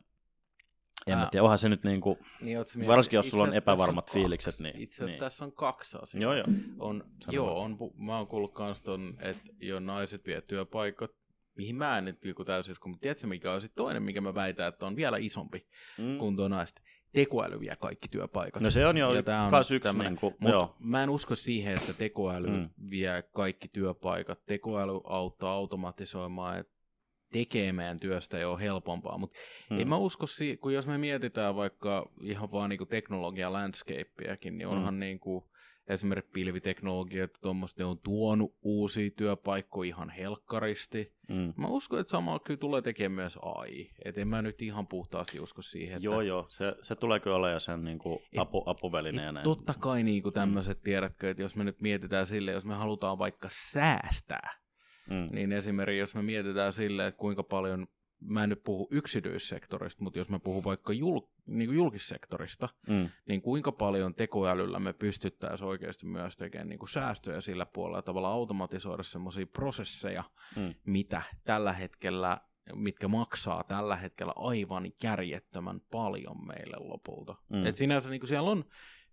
en 1.07 1.19
mä 1.19 1.29
tiedä, 1.31 1.43
onhan 1.43 1.59
se 1.59 1.69
nyt 1.69 1.85
niinku, 1.85 2.19
niin, 2.41 2.59
varsinkin 2.87 3.17
jos 3.17 3.31
sulla 3.31 3.45
on 3.45 3.55
epävarmat 3.55 4.09
on 4.09 4.13
fiilikset. 4.13 4.61
Niin, 4.61 4.77
itse 4.79 4.97
asiassa 4.97 5.15
niin. 5.15 5.21
tässä 5.21 5.45
on 5.45 5.53
kaksi 5.53 5.99
asiaa. 6.03 6.23
Joo, 6.23 6.35
joo. 6.35 6.47
On, 6.79 7.05
joo, 7.31 7.61
on, 7.61 7.77
mä 7.97 8.17
oon 8.17 8.27
kuullut 8.27 8.55
kans 8.55 8.83
ton, 8.83 9.15
että 9.21 9.43
jo 9.61 9.81
naiset 9.81 10.27
vie 10.27 10.41
työpaikat, 10.41 11.11
mihin 11.57 11.77
mä 11.77 11.99
en 11.99 12.05
nyt 12.05 12.25
joku 12.25 12.45
täysin 12.45 12.73
usko, 12.73 12.89
mutta 12.89 13.03
tiedätkö 13.03 13.27
mikä 13.27 13.53
on 13.53 13.61
sitten 13.61 13.85
toinen, 13.85 14.03
mikä 14.03 14.21
mä 14.21 14.35
väitän, 14.35 14.69
että 14.69 14.87
on 14.87 14.97
vielä 14.97 15.17
isompi 15.17 15.67
mm. 15.99 16.19
kuin 16.19 16.37
tuo 16.37 16.49
naiset. 16.49 16.83
Tekoäly 17.13 17.61
vie 17.61 17.77
kaikki 17.81 18.09
työpaikat. 18.09 18.63
No 18.63 18.71
se 18.71 18.87
on 18.87 18.97
jo 18.97 19.15
ja 19.15 19.43
on 19.43 19.53
yksi 19.75 19.99
niin 19.99 20.17
kuin, 20.17 20.35
joo. 20.41 20.77
Mä 20.79 21.03
en 21.03 21.11
usko 21.11 21.37
siihen, 21.37 21.75
että 21.75 21.93
tekoäly 21.93 22.49
mm. 22.49 22.71
vie 22.91 23.23
kaikki 23.23 23.69
työpaikat. 23.69 24.45
Tekoäly 24.47 25.01
auttaa 25.05 25.53
automatisoimaan, 25.53 26.59
että 26.59 26.73
tekee 27.33 27.73
meidän 27.73 28.01
työstä 28.01 28.39
jo 28.39 28.57
helpompaa, 28.57 29.19
mutta 29.19 29.39
hmm. 29.71 29.81
en 29.81 29.89
mä 29.89 29.97
usko, 29.97 30.27
si- 30.27 30.57
kun 30.57 30.75
jos 30.75 30.87
me 30.87 30.99
mietitään 30.99 31.57
vaikka 31.57 32.13
ihan 32.23 32.53
vaan 32.53 32.71
niinku 32.71 32.87
teknologia 32.87 33.53
landscapeäkin, 33.53 34.59
niin 34.59 34.67
onhan 34.69 34.95
hmm. 34.95 35.01
niinku, 35.01 35.52
esimerkiksi 35.93 36.31
pilviteknologiat, 36.33 37.31
tuommoista, 37.43 37.83
ne 37.83 37.85
on 37.87 37.99
tuonut 37.99 38.57
uusia 38.63 39.11
työpaikkoja 39.17 39.89
ihan 39.89 40.11
helkkaristi. 40.11 41.13
Mm. 41.29 41.53
Mä 41.57 41.67
uskon, 41.67 42.01
että 42.01 42.11
sama 42.11 42.39
kyllä 42.39 42.59
tulee 42.59 42.83
tekemään 42.83 43.17
myös 43.17 43.39
AI. 43.43 43.91
Et 44.05 44.19
en 44.19 44.29
mä 44.29 44.43
nyt 44.43 44.63
ihan 44.63 44.87
puhtaasti 44.87 45.41
usko 45.41 45.63
siihen. 45.63 45.97
Että... 45.97 46.05
Joo, 46.05 46.21
joo, 46.21 46.47
se, 46.49 46.75
se 46.83 46.95
tulee 46.95 47.21
kyllä 47.21 47.37
olemaan 47.37 47.61
sen 47.61 47.85
niin 47.85 47.99
kuin 47.99 48.19
Et- 48.33 48.39
apu, 48.39 48.63
apuvälineenä. 48.67 49.41
Et 49.41 49.45
totta 49.45 49.75
kai 49.81 50.03
niin 50.03 50.23
kuin 50.23 50.33
tämmöiset, 50.33 50.83
tiedätkö, 50.83 51.31
että 51.31 51.43
jos 51.43 51.57
me 51.57 51.65
nyt 51.65 51.81
mietitään 51.81 52.27
sille, 52.27 52.53
jos 52.53 52.65
me 52.65 52.75
halutaan 52.75 53.19
vaikka 53.19 53.49
säästää, 53.53 54.63
Mm. 55.11 55.29
niin 55.33 55.53
esimerkiksi 55.53 55.99
jos 55.99 56.15
me 56.15 56.23
mietitään 56.23 56.73
sille, 56.73 57.07
että 57.07 57.19
kuinka 57.19 57.43
paljon, 57.43 57.87
mä 58.25 58.43
en 58.45 58.49
nyt 58.51 58.63
puhu 58.65 58.89
yksityissektorista, 58.91 60.03
mutta 60.05 60.19
jos 60.19 60.29
mä 60.29 60.39
puhun 60.39 60.65
vaikka 60.65 60.93
jul, 60.93 61.21
niin 61.47 61.69
kuin 61.69 61.77
julkissektorista, 61.77 62.69
Mm. 62.89 63.09
niin 63.29 63.43
kuinka 63.43 63.73
paljon 63.73 64.15
tekoälyllä 64.15 64.79
me 64.79 64.93
pystyttäisiin 64.93 65.69
oikeasti 65.69 66.07
myös 66.07 66.37
tekemään 66.37 66.69
niin 66.69 66.79
kuin 66.79 66.89
säästöjä 66.89 67.41
sillä 67.41 67.67
puolella 67.67 67.99
ja 67.99 68.03
tavallaan 68.03 68.35
automatisoida 68.35 69.03
semmoisia 69.03 69.47
prosesseja, 69.47 70.25
Mm. 70.57 70.75
mitä 70.87 71.23
tällä 71.45 71.73
hetkellä, 71.73 72.41
mitkä 72.75 73.09
maksaa 73.09 73.65
tällä 73.65 73.97
hetkellä 73.97 74.33
aivan 74.37 74.93
järjettömän 75.03 75.81
paljon 75.91 76.47
meille 76.47 76.77
lopulta. 76.79 77.35
Mm. 77.49 77.67
Et 77.67 77.77
sinänsä 77.77 78.11
niin 78.11 78.21
kuin 78.21 78.29
siellä 78.29 78.51
on 78.51 78.65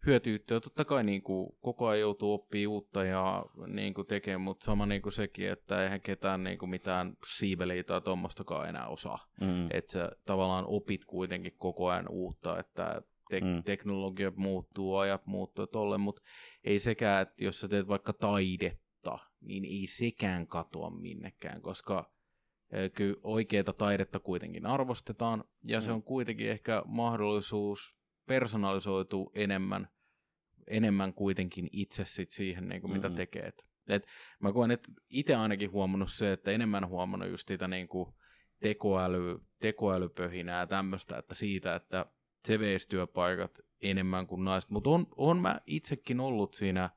hyötyyttä 0.06 0.54
ja 0.54 0.60
totta 0.62 0.86
kai 0.86 1.04
niin 1.04 1.22
kuin, 1.22 1.50
koko 1.62 1.88
ajan 1.88 2.00
joutuu 2.02 2.34
oppii 2.34 2.68
uutta 2.68 3.04
ja 3.04 3.46
niin 3.68 3.94
kuin 3.94 4.08
tekee, 4.08 4.38
mutta 4.38 4.66
sama 4.66 4.86
niin 4.86 5.02
kuin 5.02 5.14
sekin, 5.14 5.50
että 5.50 5.84
eihän 5.84 6.02
ketään 6.02 6.44
niin 6.44 6.58
kuin 6.60 6.70
mitään 6.70 7.14
siiveliä 7.38 7.84
tai 7.84 8.02
tuommoistakaan 8.02 8.70
enää 8.70 8.88
osaa. 8.88 9.20
Mm. 9.42 9.68
Että 9.72 9.92
sä 9.92 10.12
tavallaan 10.26 10.66
opit 10.68 11.06
kuitenkin 11.06 11.54
koko 11.58 11.88
ajan 11.90 12.10
uutta, 12.10 12.60
että 12.60 13.02
te- 13.30 13.42
Mm. 13.42 13.64
teknologia 13.64 14.32
muuttuu, 14.36 14.96
ajat 14.98 15.26
muuttuu 15.26 15.64
ja 15.64 15.68
tolle, 15.68 15.98
mutta 15.98 16.22
ei 16.64 16.80
sekään, 16.80 17.22
että 17.22 17.44
jos 17.44 17.62
sä 17.62 17.68
teet 17.68 17.88
vaikka 17.88 18.14
taidetta, 18.14 19.18
niin 19.42 19.66
ei 19.66 19.88
sekään 19.88 20.48
katoa 20.48 20.90
minnekään, 20.90 21.62
koska 21.62 22.12
kyllä 22.96 23.16
oikeaa 23.24 23.64
taidetta 23.78 24.20
kuitenkin 24.20 24.66
arvostetaan, 24.66 25.44
ja 25.68 25.82
se 25.82 25.90
Mm. 25.90 25.96
on 25.96 26.04
kuitenkin 26.04 26.50
ehkä 26.50 26.84
mahdollisuus 26.86 27.99
personalisoitua 28.30 29.32
enemmän, 29.34 29.88
enemmän 30.68 31.14
kuitenkin 31.14 31.70
itse 31.72 32.06
sit 32.06 32.30
siihen, 32.32 32.70
niin 32.70 32.82
kuin 32.82 32.94
mitä 32.94 33.10
Mm. 33.10 33.16
tekee. 33.16 33.46
Et, 33.46 33.66
et 33.90 34.08
mä 34.40 34.54
koen, 34.54 34.72
että 34.72 34.92
itse 35.10 35.36
ainakin 35.36 35.72
huomannut 35.72 36.12
se, 36.12 36.32
että 36.32 36.52
enemmän 36.52 36.88
huomannut 36.88 37.30
just 37.30 37.48
sitä 37.48 37.68
niin 37.68 37.88
kuin 37.88 38.14
tekoäly, 38.60 39.40
tekoälypöhinää 39.60 40.60
ja 40.60 40.68
tämmöistä, 40.68 41.18
että 41.18 41.36
siitä, 41.36 41.76
että 41.76 42.06
se 42.48 42.60
veisi 42.60 42.90
työpaikat 42.90 43.60
enemmän 43.82 44.28
kuin 44.28 44.44
naiset. 44.44 44.70
Mutta 44.70 44.90
on, 44.90 45.06
on 45.16 45.42
mä 45.42 45.62
itsekin 45.66 46.20
ollut 46.20 46.54
siinä 46.54 46.90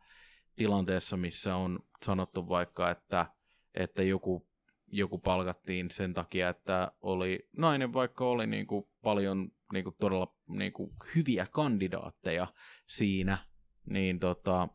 tilanteessa, 0.57 1.17
missä 1.17 1.57
on 1.57 1.79
sanottu 2.05 2.49
vaikka, 2.49 2.91
että, 2.91 3.27
että 3.75 4.03
joku, 4.03 4.49
joku 4.93 5.19
palkattiin 5.19 5.91
sen 5.91 6.15
takia, 6.15 6.49
että 6.49 6.93
oli 7.01 7.49
nainen 7.59 7.93
vaikka 7.93 8.25
oli 8.25 8.47
niin 8.47 8.67
kuin 8.67 8.85
paljon 9.03 9.51
niin 9.73 9.85
kuin 9.85 9.97
todella 10.01 10.37
niin 10.49 10.73
kuin 10.73 10.91
hyviä 11.15 11.47
kandidaatteja 11.51 12.47
siinä, 12.87 13.39
niin 13.91 14.19
tota, 14.19 14.69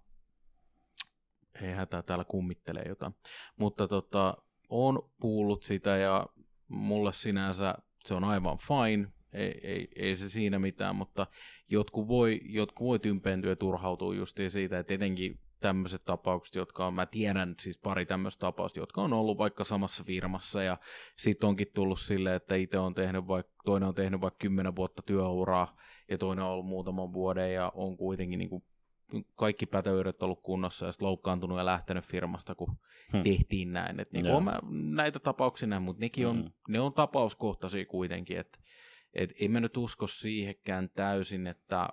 ei 1.61 1.71
hätää, 1.71 2.01
täällä 2.01 2.25
kummittelee 2.25 2.85
jotain. 2.87 3.13
Mutta 3.59 3.87
tota, 3.87 4.37
on 4.69 5.11
kuullut 5.21 5.63
sitä 5.63 5.97
ja 5.97 6.27
mulle 6.67 7.13
sinänsä 7.13 7.75
se 8.05 8.13
on 8.13 8.23
aivan 8.23 8.57
fine, 8.57 9.07
ei, 9.33 9.59
ei, 9.63 9.87
ei 9.95 10.17
se 10.17 10.29
siinä 10.29 10.59
mitään, 10.59 10.95
mutta 10.95 11.27
jotkut 11.69 12.07
voi, 12.07 12.41
jotkut 12.43 12.87
voi 12.87 12.99
tympentyä 12.99 13.51
ja 13.51 13.55
turhautua 13.55 14.15
justiin 14.15 14.51
siitä, 14.51 14.79
että 14.79 14.93
etenkin 14.93 15.39
tämmöiset 15.59 16.05
tapaukset, 16.05 16.55
jotka 16.55 16.87
on, 16.87 16.93
mä 16.93 17.05
tiedän 17.05 17.55
siis 17.59 17.77
pari 17.77 18.05
tämmöistä 18.05 18.41
tapausta, 18.41 18.79
jotka 18.79 19.01
on 19.01 19.13
ollut 19.13 19.37
vaikka 19.37 19.63
samassa 19.63 20.03
firmassa 20.03 20.63
ja 20.63 20.77
sitten 21.17 21.49
onkin 21.49 21.67
tullut 21.73 21.99
silleen, 21.99 22.35
että 22.35 22.55
itse 22.55 22.79
on 22.79 22.93
tehnyt 22.93 23.27
vaikka, 23.27 23.53
toinen 23.65 23.89
on 23.89 23.95
tehnyt 23.95 24.21
vaikka 24.21 24.37
kymmenen 24.39 24.75
vuotta 24.75 25.01
työuraa 25.01 25.75
ja 26.09 26.17
toinen 26.17 26.45
on 26.45 26.51
ollut 26.51 26.65
muutaman 26.65 27.13
vuoden 27.13 27.53
ja 27.53 27.71
on 27.75 27.97
kuitenkin 27.97 28.39
niin 28.39 28.49
kuin 28.49 28.63
kaikki 29.35 29.65
pätevyydet 29.65 30.23
ollut 30.23 30.41
kunnossa 30.43 30.85
ja 30.85 30.91
sitten 30.91 31.05
loukkaantunut 31.07 31.57
ja 31.57 31.65
lähtenyt 31.65 32.05
firmasta, 32.05 32.55
kun 32.55 32.67
Hmm. 32.67 32.77
hmm. 33.11 33.23
tehtiin 33.23 33.73
näin. 33.73 33.99
Et 33.99 34.11
niin 34.11 34.27
on 34.31 34.43
mä 34.43 34.59
näitä 34.71 35.19
tapauksia 35.19 35.67
näin, 35.67 35.83
mutta 35.83 35.99
nekin 35.99 36.27
on, 36.27 36.37
Mhm. 36.37 36.47
ne 36.69 36.79
on 36.79 36.93
tapauskohtaisia 36.93 37.85
kuitenkin, 37.85 38.37
että 38.37 38.59
et 39.13 39.33
en 39.39 39.51
mä 39.51 39.59
nyt 39.59 39.77
usko 39.77 40.07
siihenkään 40.07 40.89
täysin, 40.89 41.47
että 41.47 41.89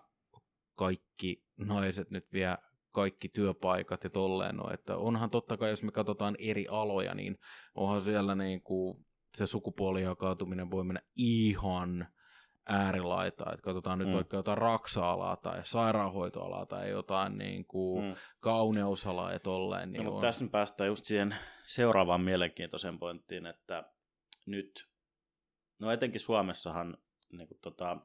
kaikki 0.74 1.44
naiset 1.57 2.11
nyt 2.11 2.33
vie 2.33 2.57
kaikki 2.94 3.28
työpaikat 3.28 4.04
ja 4.04 4.11
tolleen, 4.11 4.57
no, 4.57 4.70
että 4.72 4.96
onhan 4.96 5.30
totta 5.30 5.57
kai, 5.57 5.70
jos 5.70 5.83
me 5.83 5.92
katsotaan 5.92 6.37
eri 6.38 6.66
aloja, 6.68 7.14
niin 7.14 7.38
onhan 7.74 8.02
siellä 8.02 8.35
niin 8.35 8.62
kuin 8.62 9.07
se 9.35 9.46
sukupuolijakautuminen 9.46 10.70
voi 10.70 10.85
mennä 10.85 11.02
ihan 11.16 12.07
äärilaita, 12.68 13.44
että 13.52 13.62
katsotaan 13.62 13.98
nyt 13.98 14.09
Mm. 14.09 14.14
vaikka 14.14 14.37
jotain 14.37 14.59
raksa-alaa 14.59 15.37
tai 15.37 15.61
sairaanhoitoalaa 15.64 16.66
tai 16.66 16.90
jotain 16.90 17.38
niin 17.38 17.64
kuin 17.66 18.04
Mm. 18.04 18.14
kauneusalaa 18.40 19.33
ja 19.33 19.40
tolleen. 19.40 19.92
Niin 19.92 20.04
No, 20.04 20.14
on... 20.14 20.20
tässä 20.20 20.46
päästään 20.50 20.88
just 20.88 21.04
siihen 21.04 21.37
seuraavaan 21.66 22.20
mielenkiintoiseen 22.20 22.98
pointtiin, 22.98 23.46
että 23.46 23.85
nyt, 24.46 24.88
no 25.78 25.90
etenkin 25.90 26.20
Suomessahan, 26.20 26.96
niin 27.33 27.48
kuin 27.48 27.59
tota, 27.61 27.96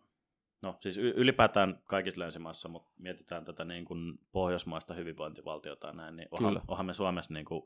no 0.62 0.78
siis 0.82 0.98
ylipäätään 0.98 1.82
kaikissa 1.86 2.22
länsimaissa, 2.22 2.69
mutta 2.69 2.91
mietitään 2.98 3.45
tätä 3.45 3.65
niin 3.65 3.86
kuin 3.86 4.19
pohjoismaista 4.32 4.93
hyvinvointivaltiota 4.93 5.88
ja 5.88 5.93
näin, 5.93 6.15
niin 6.15 6.28
onhan, 6.32 6.54
Kyllä. 6.54 6.65
onhan 6.67 6.86
me 6.86 6.93
Suomessa 6.93 7.34
niin 7.34 7.45
kuin 7.45 7.62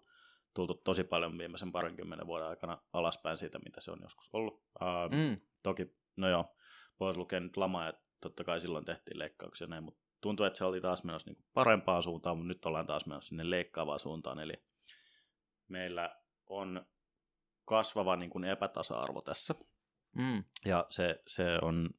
tultu 0.53 0.73
tosi 0.73 1.03
paljon 1.03 1.37
viimeisen 1.37 1.71
parinkymmenen 1.71 2.27
vuoden 2.27 2.47
aikana 2.47 2.77
alaspäin 2.93 3.37
siitä, 3.37 3.59
mitä 3.59 3.81
se 3.81 3.91
on 3.91 3.99
joskus 4.01 4.29
ollut. 4.33 4.63
Ää, 4.79 5.07
Mm, 5.07 5.41
Toki, 5.63 5.95
no 6.15 6.29
joo, 6.29 6.55
pois 6.97 7.17
lukee 7.17 7.39
nyt 7.39 7.57
lama, 7.57 7.85
ja 7.85 7.93
totta 8.21 8.43
kai 8.43 8.61
silloin 8.61 8.85
tehtiin 8.85 9.19
leikkauksia 9.19 9.67
näin, 9.67 9.83
mutta 9.83 10.01
tuntuu, 10.21 10.45
että 10.45 10.57
se 10.57 10.65
oli 10.65 10.81
taas 10.81 11.03
menossa 11.03 11.31
niin 11.31 11.45
parempaan 11.53 12.03
suuntaan, 12.03 12.37
mutta 12.37 12.47
nyt 12.47 12.65
ollaan 12.65 12.85
taas 12.87 13.05
menossa 13.05 13.29
sinne 13.29 13.49
leikkaavaan 13.49 13.99
suuntaan, 13.99 14.39
eli 14.39 14.53
meillä 15.67 16.15
on 16.45 16.85
kasvava 17.65 18.15
niin 18.15 18.29
kuin 18.29 18.43
epätasa-arvo 18.43 19.21
tässä, 19.21 19.55
mm, 20.15 20.43
ja 20.65 20.85
se, 20.89 21.21
se 21.27 21.57
on, 21.61 21.89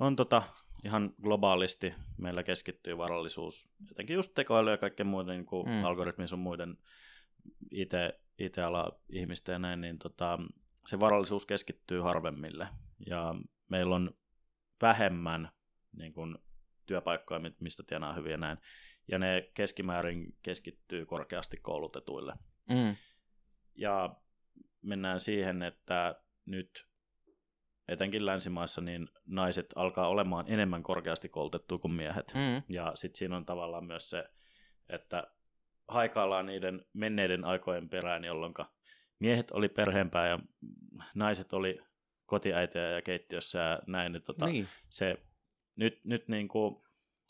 on 0.00 0.16
tota, 0.16 0.42
ihan 0.84 1.14
globaalisti 1.22 1.94
meillä 2.18 2.42
keskittyy 2.42 2.98
varallisuus, 2.98 3.68
jotenkin 3.88 4.14
just 4.14 4.34
tekoäly 4.34 4.70
ja 4.70 4.78
kaikkien 4.78 5.06
muiden 5.06 5.32
niin 5.36 5.46
kuin 5.46 5.68
Mm. 5.68 5.84
algoritmin 5.84 6.28
sun 6.28 6.38
muiden 6.38 6.78
IT, 7.70 7.92
IT-ala 8.38 9.00
ihmisten 9.08 9.52
ja 9.52 9.58
näin, 9.58 9.80
niin 9.80 9.98
tota, 9.98 10.38
se 10.86 11.00
varallisuus 11.00 11.46
keskittyy 11.46 12.00
harvemmille. 12.00 12.68
Ja 13.06 13.34
meillä 13.68 13.94
on 13.94 14.14
vähemmän 14.82 15.50
niin 15.96 16.12
kuin, 16.12 16.38
työpaikkoja, 16.86 17.40
mi- 17.40 17.56
mistä 17.60 17.82
tienaa 17.86 18.12
hyviä 18.14 18.32
ja 18.32 18.36
näin. 18.38 18.58
Ja 19.08 19.18
ne 19.18 19.50
keskimäärin 19.54 20.36
keskittyy 20.42 21.06
korkeasti 21.06 21.56
koulutetuille. 21.56 22.34
mm, 22.70 22.96
Ja 23.74 24.16
mennään 24.82 25.20
siihen, 25.20 25.62
että 25.62 26.22
nyt 26.46 26.86
etenkin 27.90 28.26
länsimaissa 28.26 28.80
niin 28.80 29.08
naiset 29.26 29.66
alkaa 29.74 30.08
olemaan 30.08 30.44
enemmän 30.48 30.82
korkeasti 30.82 31.28
koulutettuja 31.28 31.78
kuin 31.78 31.92
miehet. 31.92 32.32
mm, 32.34 32.62
Ja 32.68 32.92
sitten 32.94 33.18
siinä 33.18 33.36
on 33.36 33.46
tavallaan 33.46 33.84
myös 33.84 34.10
se, 34.10 34.24
että 34.88 35.26
haikaillaan 35.88 36.46
niiden 36.46 36.84
menneiden 36.92 37.44
aikojen 37.44 37.88
perään, 37.88 38.24
jolloin 38.24 38.54
miehet 39.18 39.50
oli 39.50 39.68
perheenpää 39.68 40.28
ja 40.28 40.38
naiset 41.14 41.52
oli 41.52 41.80
kotiäitejä 42.26 42.90
ja 42.90 43.02
keittiössä 43.02 43.58
ja 43.58 43.80
näin. 43.86 44.12
Niin 44.12 44.22
tota, 44.22 44.46
niin, 44.46 44.68
se, 44.88 45.16
nyt, 45.76 46.00
nyt 46.04 46.28
niin 46.28 46.48
kuin 46.48 46.82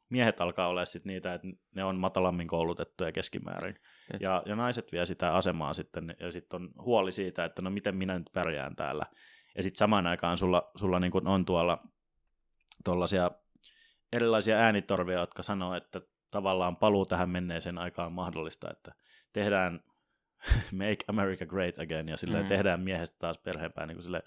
miehet 0.08 0.40
alkaa 0.40 0.68
olla 0.68 0.84
sit 0.84 1.04
niitä, 1.04 1.34
että 1.34 1.48
ne 1.74 1.84
on 1.84 1.96
matalammin 1.96 2.48
koulutettuja 2.48 3.12
keskimäärin. 3.12 3.76
Eh. 4.14 4.20
Ja, 4.20 4.42
ja 4.46 4.56
naiset 4.56 4.92
vie 4.92 5.06
sitä 5.06 5.34
asemaa 5.34 5.74
sitten, 5.74 6.16
ja 6.20 6.32
sitten 6.32 6.62
on 6.62 6.72
huoli 6.84 7.12
siitä, 7.12 7.44
että 7.44 7.62
no 7.62 7.70
miten 7.70 7.96
minä 7.96 8.18
nyt 8.18 8.30
pärjään 8.32 8.76
täällä. 8.76 9.06
Ja 9.56 9.62
sitten 9.62 9.78
samaan 9.78 10.06
aikaan 10.06 10.38
sulla, 10.38 10.70
sulla 10.76 11.00
niin 11.00 11.12
kuin 11.12 11.26
on 11.26 11.44
tuolla 11.44 11.78
tuollaisia 12.84 13.30
erilaisia 14.12 14.56
äänitorvia, 14.56 15.18
jotka 15.20 15.42
sanoo, 15.42 15.74
että 15.74 16.00
tavallaan 16.30 16.76
paluu 16.76 17.06
tähän 17.06 17.30
menneeseen 17.30 17.78
aikaan 17.78 18.12
mahdollista, 18.12 18.70
että 18.70 18.92
tehdään 19.32 19.84
Make 20.72 21.04
America 21.08 21.46
Great 21.46 21.78
Again, 21.78 22.08
ja 22.08 22.16
silleen 22.16 22.44
Mm. 22.44 22.48
tehdään 22.48 22.80
miehestä 22.80 23.16
taas 23.18 23.38
perheenpäin. 23.38 23.88
Niin 23.88 23.96
kuin 23.96 24.02
silleen, 24.04 24.22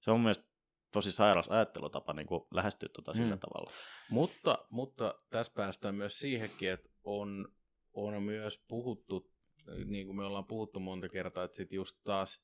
se 0.00 0.10
on 0.10 0.16
mun 0.16 0.22
mielestä 0.24 0.44
tosi 0.92 1.12
sairas 1.12 1.48
ajattelutapa 1.48 2.12
niin 2.12 2.26
kuin 2.26 2.42
lähestyä 2.50 2.88
sillä 3.12 3.34
Mm. 3.34 3.40
tavalla. 3.40 3.70
Mutta, 4.10 4.58
mutta 4.70 5.14
tässä 5.30 5.52
päästään 5.56 5.94
myös 5.94 6.18
siihenkin, 6.18 6.70
että 6.70 6.88
on, 7.04 7.48
on 7.92 8.22
myös 8.22 8.64
puhuttu, 8.68 9.30
niin 9.84 10.06
kuin 10.06 10.16
me 10.16 10.24
ollaan 10.24 10.46
puhuttu 10.46 10.80
monta 10.80 11.08
kertaa, 11.08 11.44
että 11.44 11.56
sitten 11.56 11.76
just 11.76 11.96
taas 12.04 12.42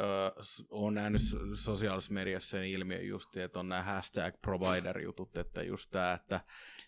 Öö, 0.00 0.30
on 0.70 0.94
nähnyt 0.94 1.22
so- 1.22 1.38
sosiaalisessa 1.54 2.14
mediassa 2.14 2.48
sen 2.50 2.64
ilmiön 2.66 3.06
just, 3.06 3.36
että 3.36 3.58
on 3.60 3.68
nämä 3.68 3.82
hashtag 3.82 4.34
provider-jutut, 4.42 5.38
että 5.38 5.62
just 5.62 5.90
tämä, 5.90 6.12
että 6.12 6.40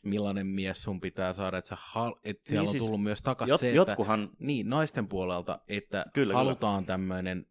millainen 0.02 0.46
mies 0.46 0.82
sun 0.82 1.00
pitää 1.00 1.32
saada, 1.32 1.58
että, 1.58 1.68
sä 1.68 1.76
hal- 1.80 2.20
että 2.24 2.48
siellä 2.48 2.62
Niin 2.62 2.68
on 2.68 2.72
siis 2.72 2.84
tullut 2.84 3.02
myös 3.02 3.22
takaisin 3.22 3.52
Jot, 3.52 3.60
se, 3.60 3.66
että 3.68 3.76
jotkuhan, 3.76 4.30
niin, 4.38 4.68
naisten 4.68 5.08
puolelta, 5.08 5.58
että 5.68 6.04
Kyllä, 6.14 6.34
halutaan 6.34 6.86
tämmöinen 6.86 7.46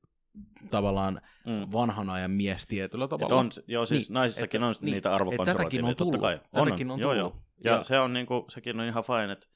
tavallaan 0.71 1.21
mm, 1.45 1.71
vanhan 1.71 2.09
ajan 2.09 2.31
mies 2.31 2.67
tietyllä 2.67 3.03
et 3.03 3.09
tavalla. 3.09 3.35
on, 3.35 3.49
joo 3.67 3.85
siis 3.85 4.09
Niin, 4.09 4.13
naisissakin 4.13 4.59
että- 4.63 4.67
on 4.67 4.75
niin, 4.81 4.93
niitä 4.93 5.15
arvokonservatiiveja, 5.15 5.57
tätäkin 5.63 5.85
on 5.85 5.95
totta 5.95 6.17
kai. 6.17 6.37
tullut, 6.37 6.51
tätäkin 6.69 6.91
on 6.91 6.99
joo, 6.99 7.13
tullut. 7.15 7.33
joo. 7.33 7.43
Ja, 7.63 7.71
Ja- 7.71 7.77
ja 7.77 7.83
se 7.83 7.99
on 7.99 8.13
niinku, 8.13 8.45
sekin 8.49 8.79
on 8.79 8.85
ihan 8.85 9.03
fine, 9.03 9.31
että 9.31 9.47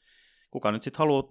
kuka 0.52 0.72
nyt 0.72 0.84
sitten 0.84 1.00
haluaa 1.00 1.24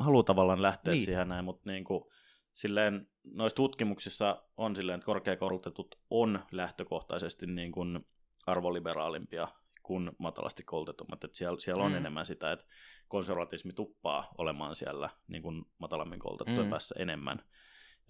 haluu 0.00 0.22
tavallaan 0.22 0.62
lähteä 0.62 0.92
Niin. 0.92 0.98
niin. 0.98 1.04
siihen 1.04 1.28
näin, 1.28 1.44
mutta 1.44 1.70
niinku, 1.70 2.12
silleen 2.60 3.08
noissa 3.24 3.56
tutkimuksissa 3.56 4.42
on 4.56 4.76
silleen, 4.76 4.96
että 4.96 5.06
korkeakoulutetut 5.06 5.98
on 6.10 6.44
lähtökohtaisesti 6.52 7.46
niin 7.46 7.72
kuin 7.72 8.06
arvoliberaalimpia 8.46 9.48
kuin 9.82 10.10
matalasti 10.18 10.62
koulutetummat. 10.62 11.24
Että 11.24 11.38
siellä, 11.38 11.60
siellä 11.60 11.82
on 11.84 11.90
Mm. 11.90 11.94
mm. 11.94 12.00
enemmän 12.00 12.26
sitä, 12.26 12.52
että 12.52 12.64
konservatismi 13.08 13.72
tuppaa 13.72 14.28
olemaan 14.38 14.76
siellä 14.76 15.10
niin 15.28 15.42
kuin 15.42 15.64
matalammin 15.78 16.18
koulutettujen 16.18 16.64
Mm. 16.64 16.70
päässä 16.70 16.94
enemmän. 16.98 17.44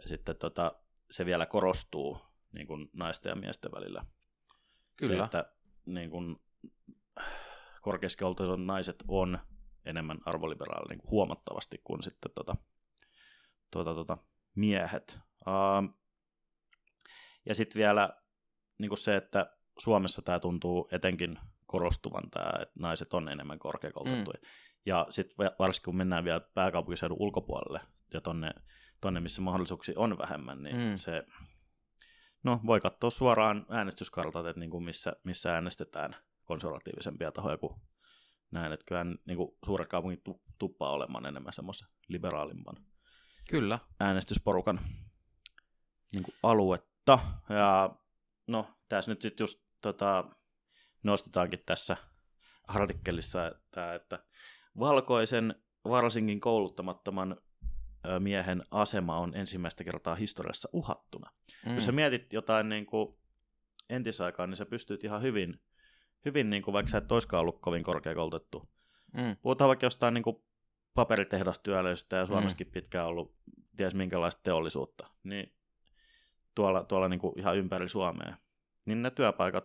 Ja 0.03 0.09
sitten 0.09 0.37
tota, 0.37 0.73
se 1.11 1.27
vielä 1.27 1.47
korostuu 1.47 2.19
niin 2.53 2.67
kuin 2.67 2.91
naisten 2.93 3.31
ja 3.31 3.37
miesten 3.37 3.73
välillä. 3.73 4.05
Kyllä. 4.97 5.17
Se, 5.17 5.25
että 5.25 5.53
niin 5.87 6.11
kuin, 6.11 6.37
korkeasti 7.83 8.21
koulutetut 8.21 8.65
naiset 8.65 9.05
on 9.09 9.39
enemmän 9.85 10.19
arvoliberaali 10.25 10.89
niin 10.89 10.99
kuin 10.99 11.11
huomattavasti 11.11 11.81
kuin 11.85 12.03
sitten 12.03 12.33
tota, 12.35 12.57
tuota, 13.71 13.95
tuota, 13.95 14.19
miehet. 14.55 15.19
Uh, 15.47 16.01
ja 17.47 17.55
sitten 17.55 17.79
vielä 17.79 18.11
niin 18.79 18.89
kuin 18.89 18.99
se, 18.99 19.17
että 19.17 19.57
Suomessa 19.79 20.23
tämä 20.23 20.41
tuntuu 20.41 20.89
etenkin 20.93 21.39
korostuvan 21.67 22.31
tämä, 22.31 22.63
että 22.63 22.75
naiset 22.79 23.15
on 23.15 23.29
enemmän 23.29 23.59
korkeakoulutettuja. 23.59 24.39
Mm. 24.43 24.49
Ja 24.87 25.07
sitten 25.11 25.51
varsinkin 25.59 25.85
kun 25.85 25.97
mennään 25.97 26.25
vielä 26.25 26.41
pääkaupunkiseudun 26.41 27.17
ulkopuolelle 27.21 27.81
ja 28.15 28.21
tonne, 28.21 28.51
tonne 29.01 29.21
missä 29.21 29.43
mahdollisuuksia 29.43 29.95
on 29.99 30.19
vähemmän, 30.19 30.63
niin 30.63 30.77
Mm. 30.77 30.97
se 30.97 31.23
no, 32.43 32.61
voi 32.67 32.81
katsoa 32.81 33.11
suoraan 33.11 33.67
äänestyskartat, 33.69 34.47
että 34.47 34.61
niin 34.61 34.71
kuin 34.71 34.85
missä, 34.85 35.13
missä 35.25 35.55
äänestetään 35.55 36.17
konservatiivisempia 36.45 37.33
tahoja 37.33 37.59
kuin 37.59 37.81
näin. 38.51 38.73
Että 38.73 38.87
kyllä 38.87 39.05
niin 39.05 39.37
kuin 39.37 39.51
suuret 39.67 39.89
kaupungit 39.89 40.25
tu- 40.25 40.43
tuppaa 40.59 40.93
olemaan 40.93 41.27
enemmän 41.27 41.53
semmoisen 41.53 41.89
liberaalimman 42.09 42.77
Kyllä. 43.51 43.79
äänestysporukan 44.01 44.81
niin 46.13 46.23
kuin 46.23 46.35
aluetta. 46.43 47.19
Ja 47.49 47.97
no, 48.47 48.67
tässä 48.89 49.11
nyt 49.11 49.23
sitten 49.23 49.45
just 49.45 49.61
tota, 49.81 50.25
nostetaankin 51.03 51.63
tässä 51.67 51.97
artikkelissa, 52.69 53.47
että, 53.47 53.95
että 53.95 54.25
valkoisen, 54.79 55.55
varsinkin 55.85 56.41
kouluttamattoman 56.41 57.37
miehen 58.19 58.63
asema 58.71 59.19
on 59.19 59.35
ensimmäistä 59.35 59.85
kertaa 59.85 60.15
historiassa 60.15 60.69
uhattuna. 60.73 61.31
Mm. 61.67 61.75
Jos 61.75 61.85
sä 61.85 61.93
mietit 61.93 62.33
jotain 62.33 62.69
niin 62.69 62.87
kuin 62.87 63.19
entisaikaan, 63.89 64.51
niin 64.51 64.57
sä 64.57 64.67
pystyt 64.67 65.05
ihan 65.05 65.23
hyvin, 65.23 65.61
hyvin 66.25 66.51
niin 66.51 66.63
kuin, 66.63 66.73
vaikka 66.73 66.91
sä 66.91 66.99
et 66.99 67.13
oiskaan 67.13 67.41
ollut 67.41 67.61
kovin 67.61 67.83
korkeakoulutettu. 67.83 68.69
Mm. 69.13 69.37
Puhutaan 69.43 69.69
vaikka 69.69 69.87
jostain 69.87 70.15
niin 70.15 70.25
kuin 70.25 70.45
paperitehdastyöläisistä 70.95 72.17
ja 72.17 72.27
Suomessakin 72.27 72.67
Mm. 72.67 72.73
pitkään 72.73 73.07
ollut 73.07 73.35
ties 73.77 73.95
minkälaista 73.95 74.43
teollisuutta, 74.43 75.07
niin 75.23 75.55
tuolla, 76.55 76.85
tuolla 76.85 77.09
niin 77.09 77.21
kuin 77.21 77.39
ihan 77.39 77.57
ympäri 77.57 77.89
Suomea, 77.89 78.37
niin 78.85 79.03
ne 79.03 79.11
työpaikat, 79.11 79.65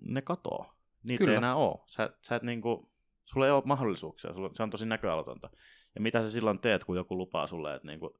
ne 0.00 0.22
katoo. 0.22 0.72
Niitä 1.08 1.18
Kyllä. 1.18 1.32
ei 1.32 1.36
enää 1.36 1.54
ole. 1.54 1.84
Sä, 1.86 2.10
sä 2.22 2.36
et 2.36 2.42
niin 2.42 2.60
kuin, 2.60 2.90
sulla 3.24 3.46
ei 3.46 3.52
ole 3.52 3.62
mahdollisuuksia, 3.66 4.32
sulla, 4.34 4.50
se 4.54 4.62
on 4.62 4.70
tosi 4.70 4.86
näköalatonta. 4.86 5.50
Ja 5.94 6.00
mitä 6.00 6.22
sä 6.22 6.30
silloin 6.30 6.58
teet, 6.58 6.84
kun 6.84 6.96
joku 6.96 7.16
lupaa 7.16 7.46
sulle, 7.46 7.74
että, 7.74 7.86
niin 7.86 8.00
kuin, 8.00 8.10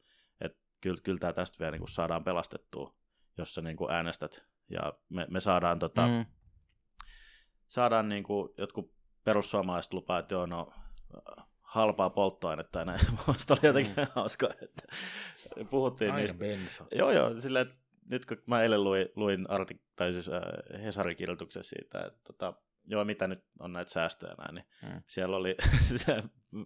että 0.40 0.58
kyllä, 0.80 1.00
kyllä 1.02 1.18
tämä 1.18 1.32
tästä 1.32 1.58
vielä 1.58 1.70
niin 1.70 1.80
kuin 1.80 1.90
saadaan 1.90 2.24
pelastettua, 2.24 2.94
jos 3.38 3.54
sä 3.54 3.62
niin 3.62 3.76
kuin 3.76 3.92
äänestät. 3.92 4.44
Ja 4.70 4.92
me, 5.08 5.26
me 5.30 5.40
saadaan, 5.40 5.78
tota. 5.78 6.06
Mm. 6.06 6.26
saadaan 7.68 8.08
niin 8.08 8.24
kuin, 8.24 8.48
jotkut 8.58 8.94
perussuomalaiset 9.24 9.92
lupaa, 9.92 10.18
että 10.18 10.34
joo, 10.34 10.46
no 10.46 10.72
halpaa 11.76 12.10
polttoainetta 12.10 12.78
ja 12.78 12.84
näin. 12.84 13.00
Musta 13.26 13.54
oli 13.54 13.60
jotenkin 13.66 13.94
Mm. 13.96 14.02
mm. 14.02 14.08
hauskaa, 14.14 14.50
että 14.62 14.82
puhuttiin 15.70 16.10
Aina 16.10 16.20
niistä. 16.20 16.38
bensa. 16.38 16.84
Joo, 16.92 17.10
joo, 17.10 17.40
silleen, 17.40 17.66
että 17.66 17.78
nyt 18.08 18.26
kun 18.26 18.36
mä 18.46 18.62
eilen 18.62 18.84
luin, 18.84 19.08
luin 19.16 19.46
artik- 19.50 19.84
tai 19.96 20.12
siis 20.12 20.28
äh, 20.28 20.82
Hesari-kirjoituksen 20.84 21.64
siitä, 21.64 22.04
että 22.04 22.20
tota, 22.24 22.54
joo, 22.84 23.04
mitä 23.04 23.26
nyt 23.26 23.44
on 23.60 23.72
näitä 23.72 23.90
säästöjä 23.90 24.34
näin, 24.38 24.54
niin 24.54 24.64
Mm. 24.82 24.88
mm. 24.88 25.02
siellä 25.06 25.36
oli 25.36 25.56
se 26.06 26.22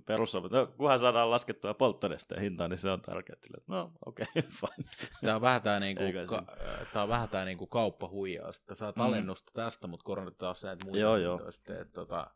perussuomalaiset, 0.06 0.68
no 0.70 0.76
kunhan 0.76 0.98
saadaan 0.98 1.30
laskettua 1.30 1.74
polttoaineeseen 1.74 2.40
hintaa, 2.40 2.68
niin 2.68 2.78
se 2.78 2.90
on 2.90 3.00
tärkeää. 3.02 3.34
Että 3.34 3.58
no 3.66 3.92
okei, 4.06 4.26
okay, 4.36 4.42
fine. 4.60 4.88
Tää 5.24 5.34
on 5.36 5.40
vähän 5.40 5.62
tää 5.62 5.80
niinku, 5.80 6.02
ka- 6.26 6.44
tää 6.92 7.02
on 7.02 7.08
vähän 7.08 7.28
tää 7.28 7.44
niinku 7.44 7.66
kauppahuijaus, 7.66 8.58
että 8.58 8.74
saat 8.74 8.96
Mm. 8.96 9.02
alennusta 9.02 9.52
tästä, 9.54 9.86
mutta 9.86 10.04
korotetaan 10.04 10.38
taas 10.38 10.62
näitä 10.64 10.84
muita 10.84 10.98
Joo, 10.98 11.16
joo. 11.16 11.50
sitten, 11.50 11.80
että 11.80 11.92
tota, 11.94 12.30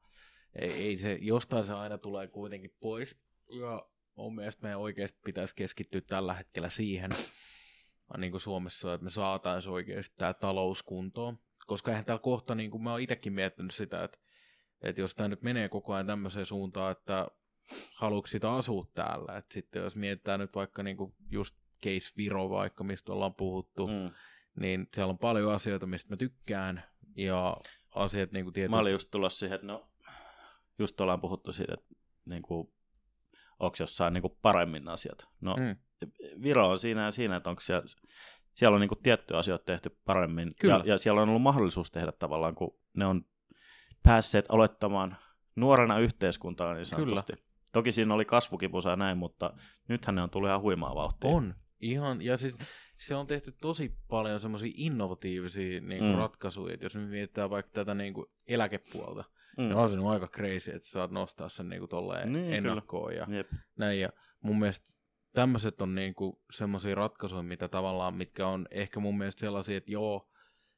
ei, 0.58 0.72
ei, 0.72 0.98
se, 0.98 1.18
jostain 1.20 1.64
se 1.64 1.72
aina 1.72 1.98
tulee 1.98 2.26
kuitenkin 2.26 2.76
pois. 2.80 3.16
Ja 3.60 3.86
mun 4.14 4.34
mielestä 4.34 4.62
meidän 4.62 4.80
oikeasti 4.80 5.20
pitäisi 5.24 5.56
keskittyä 5.56 6.00
tällä 6.00 6.34
hetkellä 6.34 6.68
siihen, 6.68 7.10
niin 8.18 8.30
kuin 8.30 8.40
Suomessa, 8.40 8.94
että 8.94 9.04
me 9.04 9.10
saataisiin 9.10 9.72
oikeasti 9.72 10.14
tämä 10.18 10.34
talous 10.34 10.82
kuntoon. 10.82 11.38
Koska 11.66 11.90
eihän 11.90 12.04
täällä 12.04 12.22
kohta, 12.22 12.54
niin 12.54 12.70
kuin 12.70 12.82
mä 12.82 12.90
oon 12.90 13.00
itsekin 13.00 13.32
miettinyt 13.32 13.74
sitä, 13.74 14.04
että, 14.04 14.18
että 14.82 15.00
jos 15.00 15.14
tämä 15.14 15.28
nyt 15.28 15.42
menee 15.42 15.68
koko 15.68 15.92
ajan 15.92 16.06
tämmöiseen 16.06 16.46
suuntaan, 16.46 16.92
että 16.92 17.28
haluatko 17.94 18.26
sitä 18.26 18.52
asua 18.52 18.86
täällä, 18.94 19.36
että 19.36 19.54
sitten 19.54 19.82
jos 19.82 19.96
mietitään 19.96 20.40
nyt 20.40 20.54
vaikka 20.54 20.82
niin 20.82 20.96
kuin 20.96 21.14
just 21.30 21.56
case 21.82 22.12
Viro 22.16 22.50
vaikka, 22.50 22.84
mistä 22.84 23.12
ollaan 23.12 23.34
puhuttu, 23.34 23.86
mm. 23.86 24.10
Niin 24.60 24.88
siellä 24.94 25.10
on 25.10 25.18
paljon 25.18 25.52
asioita, 25.52 25.86
mistä 25.86 26.12
mä 26.12 26.16
tykkään, 26.16 26.82
ja 27.16 27.56
asiat 27.94 28.32
niin 28.32 28.44
kuin 28.44 28.54
tietysti... 28.54 28.70
Mä 28.70 28.78
olin 28.78 28.92
just 28.92 29.10
tulossa 29.10 29.38
siihen, 29.38 29.54
että 29.54 29.66
no, 29.66 29.90
just 30.78 31.00
ollaan 31.00 31.20
puhuttu 31.20 31.52
siitä, 31.52 31.74
että 31.74 31.94
niin 32.24 32.42
kuin, 32.42 32.72
onko 33.58 33.76
jossain 33.80 34.14
niin 34.14 34.22
kuin 34.22 34.38
paremmin 34.42 34.88
asiat. 34.88 35.28
No, 35.40 35.56
Mm. 35.56 35.76
Viro 36.42 36.70
on 36.70 36.78
siinä 36.78 37.04
ja 37.04 37.10
siinä, 37.10 37.36
että 37.36 37.50
onko 37.50 37.62
siellä, 37.62 37.84
siellä 38.54 38.74
on 38.74 38.80
niin 38.80 38.88
kuin 38.88 39.02
tiettyjä 39.02 39.38
asioita 39.38 39.64
tehty 39.64 39.98
paremmin. 40.04 40.50
Kyllä. 40.60 40.74
Ja, 40.74 40.82
ja 40.84 40.98
siellä 40.98 41.22
on 41.22 41.28
ollut 41.28 41.42
mahdollisuus 41.42 41.90
tehdä 41.90 42.12
tavallaan, 42.12 42.54
kun 42.54 42.78
ne 42.94 43.06
on 43.06 43.24
päässeet 44.02 44.46
aloittamaan 44.48 45.16
nuorena 45.56 45.98
yhteiskuntaa 45.98 46.74
niin 46.74 46.86
sanotusti. 46.86 47.32
Kyllä. 47.32 47.48
Toki 47.72 47.92
siinä 47.92 48.14
oli 48.14 48.24
kasvukipusa 48.24 48.90
ja 48.90 48.96
näin, 48.96 49.18
mutta 49.18 49.54
nythän 49.88 50.14
ne 50.14 50.22
on 50.22 50.30
tullut 50.30 50.48
ihan 50.48 50.60
huimaa 50.60 50.94
vauhtia. 50.94 51.30
On. 51.30 51.54
Ihan, 51.80 52.22
ja 52.22 52.36
siis 52.36 52.56
se 52.98 53.14
on 53.14 53.26
tehty 53.26 53.52
tosi 53.60 53.96
paljon 54.08 54.40
semmoisia 54.40 54.72
innovatiivisia 54.76 55.80
niin 55.80 55.98
kuin 55.98 56.10
mm. 56.10 56.14
Mm. 56.14 56.18
ratkaisuja, 56.18 56.74
että 56.74 56.86
jos 56.86 56.96
me 56.96 57.06
mietitään 57.06 57.50
vaikka 57.50 57.72
tätä 57.72 57.94
niin 57.94 58.14
kuin 58.14 58.26
eläkepuolta, 58.46 59.24
mm. 59.58 59.62
Niin 59.64 59.74
on 59.74 59.90
se 59.90 59.96
nyt 59.96 60.06
aika 60.06 60.28
crazy, 60.28 60.70
että 60.70 60.88
saat 60.88 61.10
nostaa 61.10 61.48
sen 61.48 61.68
niin 61.68 61.80
kuin 61.80 61.88
tolleen 61.88 62.32
Niin, 62.32 62.44
kyllä. 62.44 62.56
ennakkoon 62.56 63.14
ja 63.16 63.26
Jep. 63.30 63.52
näin, 63.78 64.00
ja 64.00 64.08
mun 64.40 64.58
mielestä 64.58 64.90
tämmöiset 65.32 65.80
on 65.82 65.94
niin 65.94 66.14
kuin 66.14 66.36
semmoisia 66.52 66.94
ratkaisuja, 66.94 67.42
mitä 67.42 67.68
tavallaan, 67.68 68.14
mitkä 68.14 68.46
on 68.48 68.66
ehkä 68.70 69.00
mun 69.00 69.18
mielestä 69.18 69.40
sellaisia, 69.40 69.76
että 69.76 69.92
joo, 69.92 70.28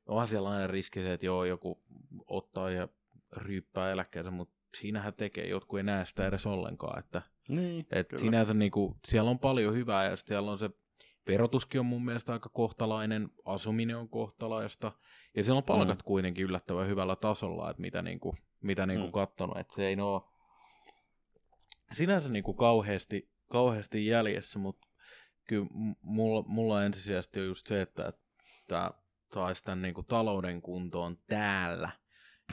onhan 0.06 0.28
siellä 0.28 0.48
aina 0.50 0.66
riski 0.66 1.00
se, 1.02 1.12
että 1.12 1.26
joo, 1.26 1.44
joku 1.44 1.82
ottaa 2.26 2.70
ja 2.70 2.88
ryyppää 3.36 3.92
eläkkeensä, 3.92 4.30
mutta 4.30 4.54
siinähän 4.80 5.14
tekee, 5.14 5.48
jotkut 5.48 5.78
ei 5.78 5.82
näe 5.82 6.04
sitä 6.04 6.26
edes 6.26 6.46
ollenkaan, 6.46 6.98
että 6.98 7.22
Niin, 7.48 7.86
et 7.92 8.08
kyllä. 8.08 8.20
sinänsä 8.20 8.54
niinku, 8.54 8.96
siellä 9.06 9.30
on 9.30 9.38
paljon 9.38 9.74
hyvää 9.74 10.04
ja 10.10 10.16
siellä 10.16 10.50
on 10.50 10.58
se 10.58 10.70
verotuskin 11.26 11.80
on 11.80 11.86
mun 11.86 12.04
mielestä 12.04 12.32
aika 12.32 12.48
kohtalainen, 12.48 13.28
asuminen 13.44 13.96
on 13.96 14.08
kohtalaista 14.08 14.92
ja 15.36 15.44
siellä 15.44 15.58
on 15.58 15.64
palkat 15.64 15.98
mm. 15.98 16.04
kuitenkin 16.04 16.44
yllättävän 16.44 16.86
hyvällä 16.86 17.16
tasolla, 17.16 17.70
että 17.70 17.80
mitä, 17.80 18.02
niinku, 18.02 18.34
mitä 18.60 18.86
niinku 18.86 19.06
Mm. 19.06 19.12
katsonut, 19.12 19.58
että 19.58 19.74
se 19.74 19.86
ei 19.86 20.00
ole 20.00 20.22
sinänsä 21.92 22.28
niinku 22.28 22.54
kauheasti, 22.54 23.30
kauheasti 23.50 24.06
jäljessä, 24.06 24.58
mutta 24.58 24.88
kyllä 25.48 25.66
mulla, 26.02 26.44
mulla 26.46 26.84
ensisijaisesti 26.84 27.40
on 27.40 27.46
just 27.46 27.66
se, 27.66 27.80
että 27.82 28.12
tämä 28.68 28.90
saisi 29.34 29.64
tämän 29.64 29.82
niinku 29.82 30.02
talouden 30.02 30.62
kuntoon 30.62 31.18
täällä 31.26 31.90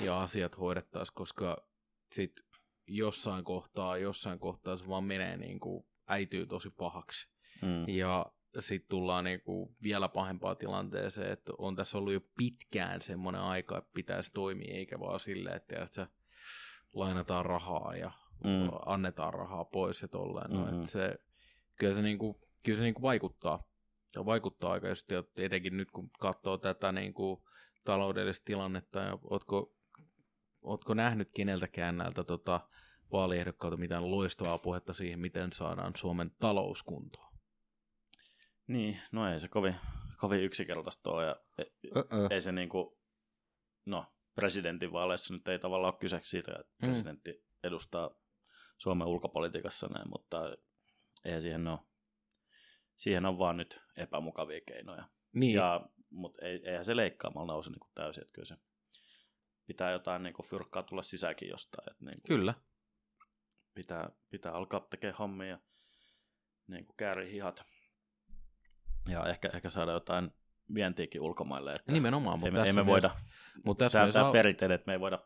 ja 0.02 0.20
asiat 0.20 0.58
hoidettaisiin, 0.60 1.16
koska 1.16 1.68
sit 2.12 2.46
jossain 2.88 3.44
kohtaa, 3.44 3.98
jossain 3.98 4.40
kohtaa 4.40 4.78
se 4.78 4.88
vaan 4.88 5.04
menee 5.04 5.38
niin 5.38 5.60
kuin 5.60 5.86
äityy 6.08 6.46
tosi 6.46 6.70
pahaksi. 6.70 7.28
Mm. 7.62 7.90
Ja 7.90 8.26
sitten 8.60 8.90
tullaan 8.90 9.24
niin 9.24 9.42
kuin 9.42 9.76
vielä 9.84 10.10
pahempaan 10.10 10.58
tilanteeseen, 10.58 11.32
että 11.32 11.54
on 11.58 11.76
tässä 11.76 11.98
ollut 11.98 12.14
jo 12.14 12.22
pitkään 12.38 13.02
semmoinen 13.02 13.42
aika, 13.42 13.78
että 13.78 13.92
pitäisi 13.94 14.32
toimia, 14.34 14.76
eikä 14.76 15.00
vaan 15.00 15.20
silleen, 15.20 15.56
että, 15.56 15.84
että 15.84 16.08
lainataan 16.94 17.46
rahaa 17.46 17.96
ja 17.96 18.12
Mm. 18.44 18.70
annetaan 18.86 19.34
rahaa 19.34 19.66
pois 19.66 20.02
ja 20.02 20.08
tolleen. 20.08 20.52
No, 20.52 20.66
Mhm. 20.66 20.76
että 20.76 20.88
se, 20.92 21.16
kyllä 21.80 21.94
se, 21.94 22.02
niin 22.02 22.18
kuin, 22.18 22.36
kyllä 22.66 22.78
se 22.78 22.84
niin 22.84 22.94
kuin 22.94 23.02
vaikuttaa, 23.02 23.64
ja 24.16 24.26
vaikuttaa 24.26 24.72
aika 24.72 24.88
just, 24.88 25.10
etenkin 25.38 25.78
nyt 25.78 25.92
kun 25.92 26.10
katsoo 26.20 26.58
tätä 26.58 26.92
niin 26.92 27.14
kuin, 27.14 27.42
taloudellista 27.84 28.46
tilannetta, 28.46 29.00
ja 29.00 29.18
ootko, 29.24 29.76
ootko 30.62 30.94
nähnyt 30.94 31.30
keneltäkään 31.36 31.98
näiltä 31.98 32.24
tota, 32.24 32.60
vaaliehdokkailta 33.12 33.78
mitään 33.78 34.12
loistavaa 34.12 34.58
puhetta 34.58 34.94
siihen, 34.94 35.20
miten 35.20 35.52
saadaan 35.54 35.94
Suomen 35.96 36.32
talous 36.40 36.84
kuntoon? 36.84 37.33
Niin, 38.68 39.00
no 39.12 39.34
ei 39.34 39.40
se 39.40 39.48
kovin, 39.48 39.76
kovin 40.18 40.44
yksinkertaista 40.44 41.12
ole, 41.12 41.26
ja 41.26 41.36
uh-uh. 41.96 42.28
ei 42.32 42.42
se 42.42 42.52
niinku, 42.52 43.00
no 43.86 44.06
presidentinvaaleissa 44.36 45.34
nyt 45.34 45.48
ei 45.48 45.60
tavallaan 45.60 45.94
ole 45.94 46.00
kyse 46.00 46.20
siitä, 46.24 46.52
että 46.60 46.74
mm. 46.82 46.90
presidentti 46.90 47.46
edustaa 47.64 48.16
Suomen 48.78 49.08
ulkopolitiikassa 49.08 49.88
näin, 49.88 50.10
mutta 50.10 50.58
eihän 51.26 51.42
siihen 51.42 51.68
ole, 51.68 51.80
siihen 52.98 53.26
on 53.26 53.40
vaan 53.40 53.58
nyt 53.58 53.80
epämukavia 53.98 54.62
keinoja. 54.68 55.10
Niin. 55.34 55.56
Ja, 55.56 55.90
mutta 56.10 56.46
ei, 56.46 56.62
eihän 56.66 56.86
se 56.86 56.96
leikkaamalla 56.96 57.54
nouse 57.54 57.70
niin 57.70 57.80
kuin 57.80 57.92
täysin, 57.96 58.22
että 58.22 58.34
kyllä 58.34 58.46
se 58.46 58.56
pitää 59.66 59.92
jotain 59.92 60.24
niin 60.24 60.34
kuin 60.34 60.46
fyrkkaa 60.46 60.84
tulla 60.84 61.04
sisäänkin 61.04 61.50
jostain. 61.50 61.92
Että 61.92 62.06
niin 62.06 62.22
kuin 62.22 62.38
kyllä. 62.38 62.54
Pitää, 63.74 64.10
pitää 64.30 64.52
alkaa 64.52 64.88
tekemään 64.90 65.18
hommia 65.18 65.48
ja 65.48 65.60
niin 66.68 66.86
kuin 66.86 66.98
kääri 66.98 67.32
hihat. 67.32 67.66
Ja 69.08 69.26
ehkä, 69.26 69.50
ehkä 69.54 69.70
saada 69.70 69.92
jotain 69.92 70.32
vientiäkin 70.74 71.22
ulkomaille. 71.22 71.72
Että 71.72 71.92
Nimenomaan, 71.92 72.40
mutta 72.40 72.58
ei, 72.58 72.66
tässä 72.66 72.80
ei 72.80 72.86
me 72.86 72.92
voida, 72.92 73.16
mutta 73.66 73.86
tässä 73.86 74.00
tämä, 74.00 74.12
saa... 74.12 74.32
perinteinen, 74.32 74.76
että 74.76 74.88
me 74.88 74.94
ei 74.94 75.00
voida 75.00 75.20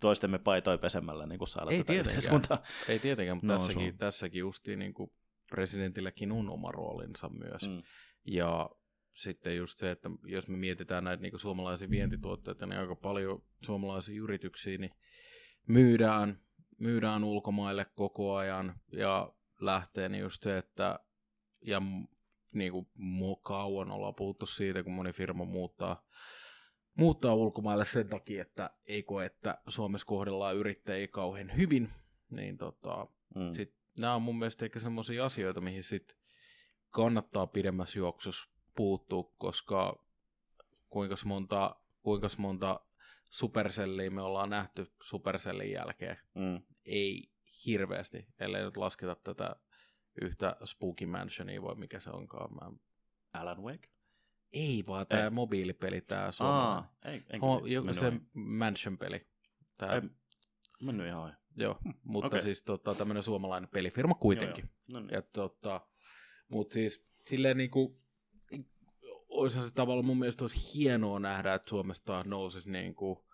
toistemme 0.00 0.38
paitoja 0.38 0.78
pesemällä 0.78 1.26
niin 1.26 1.38
kuin 1.38 1.48
saada 1.48 1.70
ei 1.70 1.78
tätä 1.78 1.92
tietenkään. 1.92 2.58
Ei 2.88 2.98
tietenkään, 2.98 3.36
mutta 3.36 3.58
tässäkin, 3.58 3.98
tässäkin 3.98 4.40
justiin 4.40 4.78
niin 4.78 4.94
kuin 4.94 5.12
presidentilläkin 5.50 6.32
on 6.32 6.50
oma 6.50 6.72
roolinsa 6.72 7.28
myös. 7.28 7.68
Mm. 7.68 7.82
Ja 8.26 8.70
sitten 9.14 9.56
just 9.56 9.78
se, 9.78 9.90
että 9.90 10.10
jos 10.26 10.48
me 10.48 10.56
mietitään 10.56 11.04
näitä 11.04 11.22
niin 11.22 11.38
suomalaisia 11.38 11.90
vientituotteita, 11.90 12.66
niin 12.66 12.80
aika 12.80 12.96
paljon 12.96 13.42
suomalaisia 13.64 14.22
yrityksiä 14.22 14.78
niin 14.78 14.94
myydään, 15.66 16.40
myydään 16.78 17.24
ulkomaille 17.24 17.86
koko 17.94 18.34
ajan 18.34 18.80
ja 18.92 19.32
lähtee 19.60 20.08
niin 20.08 20.22
just 20.22 20.42
se, 20.42 20.58
että 20.58 20.98
ja 21.66 21.82
niin 22.54 22.72
kuin 22.72 22.86
kauan 23.42 23.90
ollaan 23.90 24.14
puhuttu 24.14 24.46
siitä, 24.46 24.82
kun 24.82 24.92
moni 24.92 25.12
firma 25.12 25.44
muuttaa, 25.44 26.06
muuttaa 26.98 27.34
ulkomaille 27.34 27.84
sen 27.84 28.08
takia, 28.08 28.42
että 28.42 28.70
ei 28.84 29.02
koe, 29.02 29.26
että 29.26 29.58
Suomessa 29.68 30.06
kohdellaan 30.06 30.56
yrittäjiä 30.56 31.08
kauhean 31.08 31.56
hyvin, 31.56 31.92
niin 32.30 32.58
tota, 32.58 33.06
mm. 33.34 33.52
sit, 33.52 33.74
nämä 33.98 34.14
on 34.14 34.22
mun 34.22 34.38
mielestä 34.38 34.64
ehkä 34.64 34.80
semmoisia 34.80 35.24
asioita, 35.24 35.60
mihin 35.60 35.84
sit 35.84 36.16
kannattaa 36.90 37.46
pidemmässä 37.46 37.98
juoksussa 37.98 38.50
puuttua, 38.76 39.32
koska 39.38 40.04
kuinka 40.88 41.16
monta, 41.24 41.76
kuinka 42.02 42.28
monta 42.38 42.80
Supercellia 43.24 44.10
me 44.10 44.22
ollaan 44.22 44.50
nähty 44.50 44.86
Supercellin 45.02 45.72
jälkeen. 45.72 46.16
Mm. 46.34 46.62
Ei 46.84 47.30
hirveästi, 47.66 48.26
ellei 48.40 48.64
nyt 48.64 48.76
lasketa 48.76 49.14
tätä 49.14 49.56
yhtä 50.22 50.56
Spooky 50.64 51.06
Mansionia, 51.06 51.62
vai 51.62 51.74
mikä 51.74 52.00
se 52.00 52.10
onkaan. 52.10 52.54
Mä... 52.54 52.72
Alan 53.34 53.62
Wake? 53.62 53.88
Ei 54.52 54.84
vaan 54.86 55.06
tämä 55.06 55.30
mobiilipeli, 55.30 56.00
tämä 56.00 56.32
suomalainen. 56.32 56.90
Ei, 57.04 57.38
Ho, 57.42 57.62
joku 57.66 57.94
se 57.94 58.12
Mansion-peli. 58.32 59.26
Tää... 59.76 59.94
Ei, 59.94 60.00
mennyt 60.82 61.06
ihan 61.06 61.22
ohi. 61.22 61.32
Joo, 61.56 61.78
hm, 61.84 61.90
mutta 62.02 62.26
okay. 62.26 62.40
siis 62.40 62.62
tota, 62.62 62.94
tämmöinen 62.94 63.22
suomalainen 63.22 63.68
pelifirma 63.68 64.14
kuitenkin. 64.14 64.64
Joo, 64.64 64.72
joo. 64.88 65.00
No 65.00 65.06
niin. 65.06 65.14
ja, 65.14 65.22
tota, 65.22 65.80
mutta 66.48 66.74
siis 66.74 67.06
silleen 67.26 67.56
niinku, 67.56 68.00
olisihan 69.28 69.66
se 69.66 69.74
tavallaan 69.74 70.06
mun 70.06 70.18
mielestä 70.18 70.44
olisi 70.44 70.78
hienoa 70.78 71.18
nähdä, 71.18 71.54
että 71.54 71.70
Suomesta 71.70 72.24
nousisi 72.26 72.70
niinku, 72.70 73.10
uh, 73.10 73.26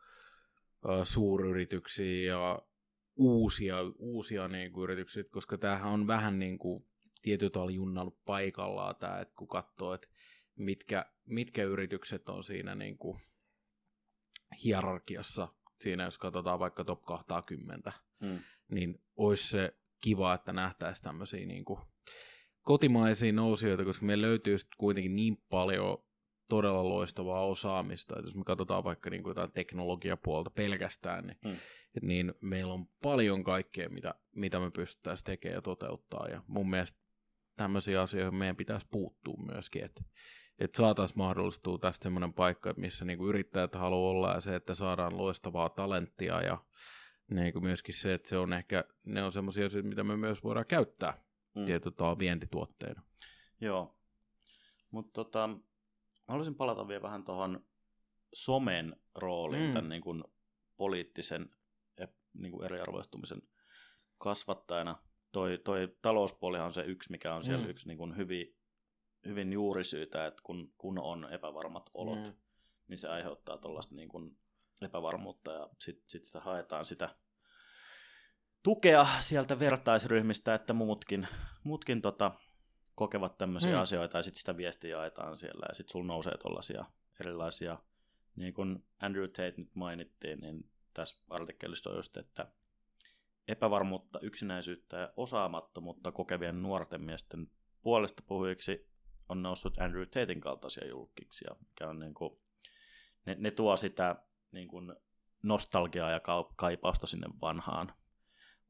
suuryrityksiä 1.05 2.29
ja 2.29 2.63
uusia, 3.21 3.77
uusia 3.99 4.49
niin 4.49 4.73
kuin 4.73 4.85
yrityksiä, 4.85 5.25
koska 5.25 5.59
tämähän 5.59 5.93
on 5.93 6.07
vähän 6.07 6.39
niin 6.39 6.59
kuin 6.59 6.87
tietyt 7.23 7.57
oli 7.57 7.75
junnannut 7.75 8.25
paikallaan 8.25 8.97
tämä, 8.97 9.21
että 9.21 9.35
kun 9.37 9.49
katsoo, 9.49 9.95
että 9.95 10.09
mitkä, 10.57 11.07
mitkä 11.27 11.65
yritykset 11.65 12.29
on 12.29 12.45
siinä 12.45 12.75
niin 12.75 12.99
kuin 12.99 13.21
hierarkiassa, 14.65 15.49
siinä 15.81 16.05
jos 16.05 16.19
katsotaan 16.19 16.59
vaikka 16.59 16.85
top 16.85 17.03
20, 17.03 17.93
hmm. 18.21 18.39
niin 18.69 19.03
olisi 19.17 19.49
se 19.49 19.77
kiva, 20.01 20.35
että 20.35 20.53
nähtäisiin 20.53 21.05
tämmöisiä 21.05 21.47
niin 21.47 21.65
kuin 21.65 21.81
kotimaisia 22.63 23.33
nousijoita, 23.33 23.85
koska 23.85 24.07
meillä 24.07 24.27
löytyy 24.27 24.57
kuitenkin 24.79 25.17
niin 25.17 25.37
paljon 25.49 26.05
todella 26.51 26.89
loistavaa 26.89 27.47
osaamista. 27.47 28.15
että 28.19 28.29
jos 28.29 28.37
me 28.37 28.45
katsotaan 28.45 28.85
vaikka 28.85 29.11
niin 29.11 29.23
kuin 29.23 29.31
jotain 29.31 29.53
teknologiapuolta 29.53 30.51
pelkästään, 30.51 31.27
niin, 31.27 31.39
hmm. 31.45 31.57
niin 32.03 32.35
meillä 32.41 32.73
on 32.73 32.87
paljon 33.03 33.45
kaikkea, 33.45 33.89
mitä, 33.89 34.15
mitä 34.33 34.61
me 34.61 34.71
pystyttäisiin 34.71 35.25
tekemään 35.25 35.55
ja 35.55 35.63
toteuttaa. 35.63 36.29
Ja 36.29 36.43
mun 36.47 36.71
mielestä 36.71 37.01
tämmöisiä 37.57 38.01
asioita 38.01 38.31
meidän 38.31 38.57
pitäisi 38.57 38.87
puuttua 38.91 39.37
myöskin, 39.53 39.85
että, 39.85 40.03
että 40.59 40.77
saataisiin 40.77 41.19
mahdollistua 41.19 41.79
tästä 41.79 42.03
semmoinen 42.03 42.33
paikka, 42.33 42.75
missä 42.77 43.05
niin 43.05 43.19
kuin 43.19 43.29
yrittäjät 43.29 43.75
haluaa 43.75 44.11
olla 44.11 44.35
ja 44.35 44.41
se, 44.41 44.55
että 44.55 44.75
saadaan 44.75 45.19
loistavaa 45.19 45.69
talenttia 45.69 46.43
ja 46.43 46.65
niin 47.31 47.53
kuin 47.53 47.63
myöskin 47.63 47.95
se, 47.95 48.15
että 48.15 48.29
se 48.29 48.39
on 48.39 48.53
ehkä, 48.53 48.85
ne 49.05 49.23
on 49.23 49.33
semmoisia 49.33 49.67
asioita, 49.67 49.89
mitä 49.89 50.05
me 50.05 50.17
myös 50.17 50.45
voidaan 50.45 50.67
käyttää 50.67 51.25
mm. 51.55 51.65
tietyllä 51.65 52.19
vientituotteena. 52.19 53.03
Joo, 53.61 54.01
mutta 54.91 55.13
tota, 55.13 55.51
haluaisin 56.31 56.55
palata 56.55 56.89
vielä 56.89 57.03
vähän 57.03 57.25
tuohon 57.25 57.67
somen 58.35 58.97
rooliin 59.15 59.67
mm. 59.67 59.73
tämän 59.73 59.89
niin 59.89 60.03
kuin 60.03 60.25
poliittisen 60.77 61.51
niin 62.35 62.53
kuin 62.53 62.65
eriarvoistumisen 62.65 63.43
kasvattajana. 64.19 64.99
Toi, 65.33 65.59
toi 65.65 65.97
talouspuolihan 66.03 66.67
on 66.67 66.73
se 66.73 66.83
yksi, 66.83 67.11
mikä 67.11 67.35
on 67.35 67.45
siellä 67.45 67.65
mm. 67.65 67.71
yksi 67.71 67.89
niin 67.89 67.99
kuin 67.99 68.17
hyvin, 68.17 68.57
hyvin 69.27 69.53
juurisyytä, 69.53 70.27
että 70.27 70.43
kun, 70.45 70.73
kun 70.79 70.99
on 70.99 71.33
epävarmat 71.33 71.91
olot, 71.95 72.19
mm. 72.19 72.33
niin 72.89 72.99
se 72.99 73.09
aiheuttaa 73.09 73.59
tuollaista 73.59 73.95
niin 73.95 74.09
kuin 74.09 74.39
epävarmuutta 74.83 75.53
ja 75.53 75.69
sitten 75.79 76.11
sit 76.11 76.25
sitä 76.25 76.41
haetaan 76.41 76.87
sitä 76.87 77.17
tukea 78.63 79.07
sieltä 79.21 79.59
vertaisryhmistä, 79.59 80.55
että 80.55 80.73
muutkin, 80.73 81.29
muutkin 81.65 82.03
tota, 82.03 82.33
kokevat 83.01 83.39
tämmöisiä 83.39 83.77
mm. 83.77 83.83
asioita 83.83 84.19
ja 84.19 84.23
sitten 84.23 84.39
sitä 84.39 84.57
viestiä 84.57 84.91
jaetaan 84.91 85.37
siellä 85.37 85.67
ja 85.69 85.75
sitten 85.75 85.93
sulla 85.93 86.07
nousee 86.07 86.37
tuollaisia 86.39 86.85
erilaisia, 87.21 87.79
niin 88.37 88.55
kuin 88.55 88.85
Andrew 88.99 89.25
Tate 89.25 89.55
nyt 89.57 89.75
mainittiin, 89.75 90.41
niin 90.41 90.71
tässä 90.95 91.25
artikkelissa 91.31 91.91
on 91.91 91.97
just, 91.97 92.17
että 92.17 92.47
epävarmuutta, 93.49 94.21
yksinäisyyttä 94.23 94.97
ja 94.97 95.13
osaamattomuutta 95.17 96.13
kokevien 96.13 96.63
nuorten 96.63 97.03
miesten 97.03 97.51
puolesta 97.83 98.23
puhujiksi 98.27 98.89
on 99.29 99.43
noussut 99.43 99.79
Andrew 99.79 100.07
Tatein 100.07 100.41
kaltaisia 100.41 100.87
julkiksi, 100.87 101.45
mikä 101.61 101.89
on 101.89 101.99
niin 101.99 102.15
kuin, 102.15 102.41
ne, 103.27 103.37
ne 103.39 103.51
tuo 103.51 103.77
sitä 103.77 104.17
niin 104.53 104.69
kuin 104.69 104.93
nostalgiaa 105.43 106.11
ja 106.11 106.21
kaipausta 106.57 107.07
sinne 107.07 107.27
vanhaan, 107.41 107.95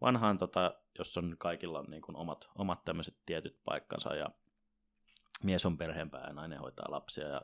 vanhaan 0.01 0.39
tota, 0.39 0.75
jos 0.99 1.17
on 1.17 1.37
kaikilla 1.39 1.79
on 1.79 1.87
niin 1.89 2.03
kuin 2.03 2.17
omat, 2.17 2.49
omat 2.55 2.85
tämmöiset 2.85 3.17
tietyt 3.27 3.61
paikkansa 3.65 4.15
ja 4.15 4.31
mies 5.43 5.67
on 5.67 5.79
perheenpää 5.79 6.27
ja 6.27 6.33
nainen 6.33 6.59
hoitaa 6.59 6.91
lapsia 6.91 7.29
ja 7.29 7.43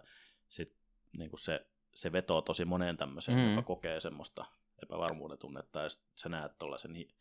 sit 0.48 0.76
niin 1.18 1.30
kuin 1.30 1.40
se, 1.40 1.66
se 1.94 2.12
vetoo 2.12 2.42
tosi 2.42 2.64
moneen 2.64 2.96
tämmöiseen, 2.96 3.38
mm. 3.38 3.50
joka 3.50 3.62
kokee 3.62 4.00
semmoista 4.00 4.44
epävarmuuden 4.82 5.38
tunnetta 5.38 5.80
ja 5.80 5.88
sä 6.14 6.28
näet 6.28 6.58
tuollaisen 6.58 6.94
hi- 6.94 7.14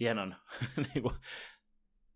hienon 0.00 0.36
niin 0.94 1.02
kuin, 1.02 1.14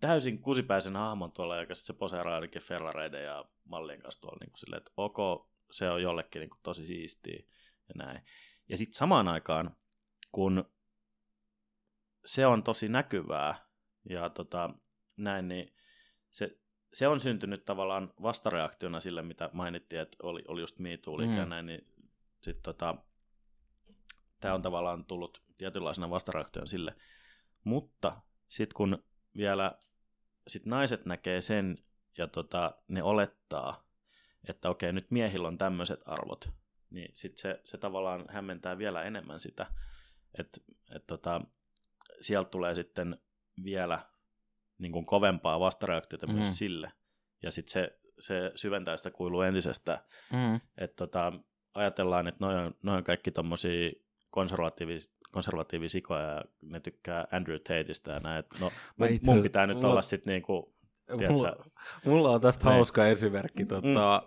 täysin 0.00 0.42
kusipäisen 0.42 0.96
hahmon 0.96 1.32
tuolla, 1.32 1.60
joka 1.60 1.74
se 1.74 1.92
poseeraa 1.92 2.34
ainakin 2.34 2.62
Ferrareiden 2.62 3.24
ja 3.24 3.44
mallien 3.64 4.02
kanssa 4.02 4.20
tuolla 4.20 4.38
niin 4.40 4.50
kuin 4.50 4.58
silleen, 4.58 4.78
että 4.78 4.92
ok, 4.96 5.48
se 5.70 5.90
on 5.90 6.02
jollekin 6.02 6.40
niin 6.40 6.50
kuin, 6.50 6.60
tosi 6.62 6.86
siistiä 6.86 7.42
ja 7.88 7.94
näin. 7.94 8.24
Ja 8.68 8.76
sitten 8.76 8.94
samaan 8.94 9.28
aikaan, 9.28 9.76
kun 10.32 10.64
se 12.24 12.46
on 12.46 12.62
tosi 12.62 12.88
näkyvää 12.88 13.66
ja 14.08 14.30
tota, 14.30 14.70
näin, 15.16 15.48
niin 15.48 15.74
se, 16.30 16.58
se 16.92 17.08
on 17.08 17.20
syntynyt 17.20 17.64
tavallaan 17.64 18.12
vastareaktiona 18.22 19.00
sille, 19.00 19.22
mitä 19.22 19.50
mainittiin, 19.52 20.02
että 20.02 20.16
oli, 20.22 20.44
oli 20.48 20.60
just 20.60 20.78
Me 20.78 20.96
Too 20.96 21.16
mm. 21.16 21.36
ja 21.36 21.46
näin, 21.46 21.66
niin 21.66 21.86
sitten 22.40 22.62
tota, 22.62 22.94
tämä 24.40 24.54
on 24.54 24.62
tavallaan 24.62 25.04
tullut 25.04 25.42
tietynlaisena 25.58 26.10
vastareaktiona 26.10 26.66
sille. 26.66 26.94
Mutta 27.64 28.20
sitten 28.48 28.76
kun 28.76 29.04
vielä 29.36 29.72
sit 30.48 30.66
naiset 30.66 31.06
näkee 31.06 31.40
sen 31.40 31.78
ja 32.18 32.26
tota, 32.26 32.74
ne 32.88 33.02
olettaa, 33.02 33.84
että 34.48 34.68
okei, 34.70 34.92
nyt 34.92 35.10
miehillä 35.10 35.48
on 35.48 35.58
tämmöiset 35.58 36.00
arvot, 36.06 36.48
niin 36.90 37.10
sitten 37.14 37.42
se, 37.42 37.60
se 37.64 37.78
tavallaan 37.78 38.24
hämmentää 38.28 38.78
vielä 38.78 39.02
enemmän 39.02 39.40
sitä, 39.40 39.66
että 40.38 40.60
et 40.94 41.06
tota, 41.06 41.40
sieltä 42.20 42.50
tulee 42.50 42.74
sitten 42.74 43.18
vielä 43.64 44.06
niin 44.78 44.92
kuin 44.92 45.06
kovempaa 45.06 45.60
vastareaktiota 45.60 46.26
mm. 46.26 46.34
myös 46.34 46.58
sille. 46.58 46.92
Ja 47.42 47.50
sitten 47.50 47.72
se, 47.72 47.98
se 48.20 48.52
syventää 48.54 48.96
sitä 48.96 49.10
kuilua 49.10 49.46
entisestään. 49.46 49.98
Mm. 50.32 50.54
Että 50.78 50.96
tota, 50.96 51.32
ajatellaan, 51.74 52.28
että 52.28 52.44
noin 52.46 52.56
on, 52.58 52.74
noi 52.82 52.96
on 52.96 53.04
kaikki 53.04 53.30
tommosia 53.30 53.90
konservatiivis, 54.30 55.10
konservatiivisikoja 55.32 56.22
ja 56.22 56.44
ne 56.62 56.80
tykkää 56.80 57.26
Andrew 57.32 57.56
Tateista 57.58 58.10
ja 58.10 58.20
näin. 58.20 58.38
Et 58.38 58.46
No, 58.60 58.72
mun, 58.96 59.08
mun 59.22 59.42
pitää 59.42 59.66
nyt 59.66 59.76
mulla- 59.76 59.90
olla 59.90 60.02
sitten 60.02 60.30
niinku, 60.32 60.74
tiedätkö, 61.06 61.32
Mulla, 61.32 61.56
mulla 62.04 62.30
on 62.30 62.40
tästä 62.40 62.64
Niin. 62.64 62.74
hauska 62.74 63.06
esimerkki, 63.06 63.66
tota, 63.66 64.22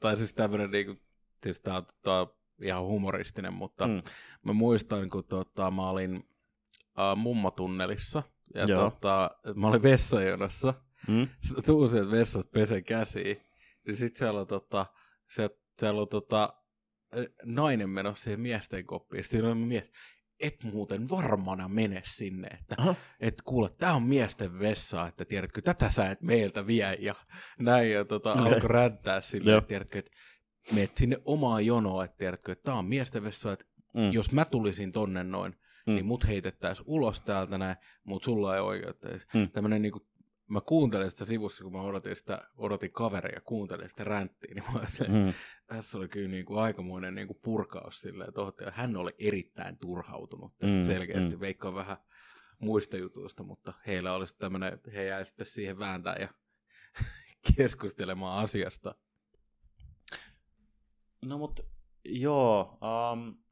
tai 0.00 0.16
siis 0.16 0.34
tämmönen 0.34 0.70
niinku, 0.70 0.96
siis 1.42 1.60
tää 1.60 1.76
on 1.76 1.86
tota, 2.02 2.34
ihan 2.62 2.82
humoristinen, 2.82 3.54
mutta 3.54 3.86
mm, 3.86 4.02
mä 4.42 4.52
muistan, 4.52 5.10
kun 5.10 5.24
tota, 5.24 5.70
mä 5.70 5.88
olin 5.90 6.28
äh, 6.98 7.16
mummatunnelissa, 7.16 8.22
ja 8.54 8.64
Joo. 8.64 8.90
tota, 8.90 9.30
mä 9.54 9.68
olin 9.68 9.82
vessajonossa, 9.82 10.74
mm, 11.08 11.28
sitten 11.40 11.64
tuu 11.64 11.88
sieltä 11.88 12.10
vessasta 12.10 12.50
pesen 12.54 12.84
käsiä, 12.84 13.34
niin 13.86 13.96
sit 13.96 14.16
siellä 14.16 14.40
on, 14.40 14.46
tota, 14.46 14.86
se, 15.30 15.50
siellä 15.78 16.00
on 16.00 16.08
tota, 16.08 16.62
nainen 17.44 17.90
menossa 17.90 18.24
siihen 18.24 18.40
miesten 18.40 18.86
koppiin, 18.86 19.24
sitten 19.24 19.44
on 19.44 19.58
mies, 19.58 19.84
et 20.40 20.64
muuten 20.64 21.08
varmana 21.08 21.68
mene 21.68 22.02
sinne, 22.04 22.48
että 22.48 22.74
Aha. 22.78 22.94
et 23.20 23.42
kuule, 23.42 23.70
tää 23.78 23.94
on 23.94 24.02
miesten 24.02 24.58
vessa, 24.58 25.06
että 25.06 25.24
tiedätkö, 25.24 25.62
tätä 25.62 25.90
sä 25.90 26.10
et 26.10 26.22
meiltä 26.22 26.66
vie, 26.66 26.96
ja 27.00 27.14
näin, 27.58 27.92
ja 27.92 28.04
tota, 28.04 28.32
Okei. 28.32 28.54
alkoi 28.54 28.68
räntää 28.68 29.20
silleen, 29.20 29.58
että 29.58 29.68
tiedätkö, 29.68 29.98
että 29.98 30.10
meet 30.72 30.96
sinne 30.96 31.16
omaan 31.24 31.66
jonoon, 31.66 32.04
että 32.04 32.16
tiedätkö, 32.16 32.52
että 32.52 32.62
tää 32.62 32.74
on 32.74 32.84
miesten 32.84 33.24
vessa, 33.24 33.52
että 33.52 33.64
mm, 33.94 34.12
jos 34.12 34.32
mä 34.32 34.44
tulisin 34.44 34.92
tonne 34.92 35.24
noin, 35.24 35.56
Mm. 35.86 35.94
niin 35.94 36.06
mut 36.06 36.26
heitettäisiin 36.28 36.84
ulos 36.88 37.20
täältä 37.20 37.58
näin, 37.58 37.76
mutta 38.04 38.24
sulla 38.24 38.54
ei 38.56 38.60
oikeutta. 38.62 39.08
Mm. 39.34 39.50
Tämmönen 39.50 39.82
niinku, 39.82 40.06
mä 40.48 40.60
kuuntelin 40.60 41.10
sitä 41.10 41.24
sivussa, 41.24 41.64
kun 41.64 41.72
mä 41.72 41.82
odotin, 41.82 42.16
sitä, 42.16 42.48
odotin 42.56 42.92
kaveria 42.92 43.34
ja 43.34 43.40
kuuntelin 43.40 43.88
sitä 43.88 44.04
ränttiä, 44.04 44.54
niin 44.54 44.64
mä 44.72 44.78
olin, 44.78 45.24
mm, 45.26 45.32
tässä 45.66 45.98
oli 45.98 46.08
kyllä 46.08 46.28
niinku 46.28 46.56
aikamoinen 46.56 47.14
niinku 47.14 47.34
purkaus 47.34 48.00
silleen, 48.00 48.32
tohti, 48.32 48.64
hän 48.72 48.96
oli 48.96 49.10
erittäin 49.18 49.78
turhautunut, 49.78 50.52
Mm, 50.62 50.82
selkeästi, 50.86 51.34
mm. 51.34 51.40
veikkaan 51.40 51.74
vähän 51.74 51.96
muista 52.58 52.96
jutuista, 52.96 53.42
mutta 53.42 53.72
heillä 53.86 54.14
olisi 54.14 54.38
tämmöinen, 54.38 54.72
että 54.72 54.90
he 54.90 55.04
jäi 55.04 55.24
sitten 55.24 55.46
siihen 55.46 55.78
vääntää 55.78 56.16
ja 56.20 56.28
keskustelemaan 57.56 58.44
asiasta. 58.44 58.94
No 61.24 61.38
mut 61.38 61.60
joo, 62.04 62.78
um, 63.12 63.42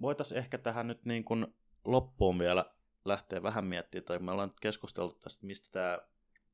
voitaisiin 0.00 0.38
ehkä 0.38 0.58
tähän 0.58 0.86
nyt 0.86 1.04
niin 1.04 1.24
kuin 1.24 1.46
loppuun 1.84 2.38
vielä 2.38 2.64
lähteä 3.04 3.42
vähän 3.42 3.64
miettimään, 3.64 4.04
tai 4.04 4.18
me 4.18 4.30
ollaan 4.32 4.48
nyt 4.48 4.60
keskusteltu 4.60 5.18
tästä, 5.18 5.46
mistä 5.46 5.68
tämä 5.72 5.98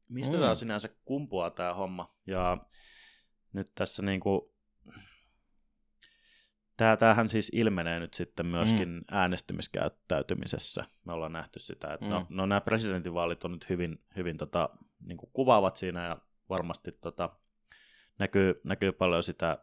mistä 0.09 0.37
Mm. 0.37 0.41
tää 0.41 0.55
sinänsä 0.55 0.89
kumpuaa 1.05 1.51
tämä 1.51 1.75
homma, 1.75 2.17
ja 2.27 2.59
nyt 3.53 3.71
tässä 3.75 4.03
niin 4.03 4.21
kuin, 4.21 4.41
Tää, 6.77 6.97
tämähän 6.97 7.29
siis 7.29 7.51
ilmenee 7.55 8.01
nyt 8.01 8.15
sitten 8.15 8.47
myöskin 8.47 8.89
mm. 8.89 9.05
äänestymiskäyttäytymisessä. 9.11 10.85
Me 11.05 11.13
ollaan 11.13 11.33
nähty 11.33 11.59
sitä, 11.59 11.95
että 11.95 12.07
mm. 12.07 12.13
no, 12.13 12.21
Mm. 12.21 12.27
no 12.37 12.47
nämä 12.47 12.61
presidentinvaalit 12.61 13.45
on 13.45 13.53
nyt 13.53 13.69
hyvin, 13.69 14.05
hyvin 14.17 14.37
tota, 14.37 14.69
niin 15.01 15.19
kuin 15.19 15.31
kuvaavat 15.33 15.77
siinä 15.77 16.07
ja 16.07 16.17
varmasti 16.49 16.93
tota, 16.93 17.31
näkyy, 18.19 18.61
näkyy 18.65 18.93
paljon 18.93 19.23
sitä, 19.23 19.59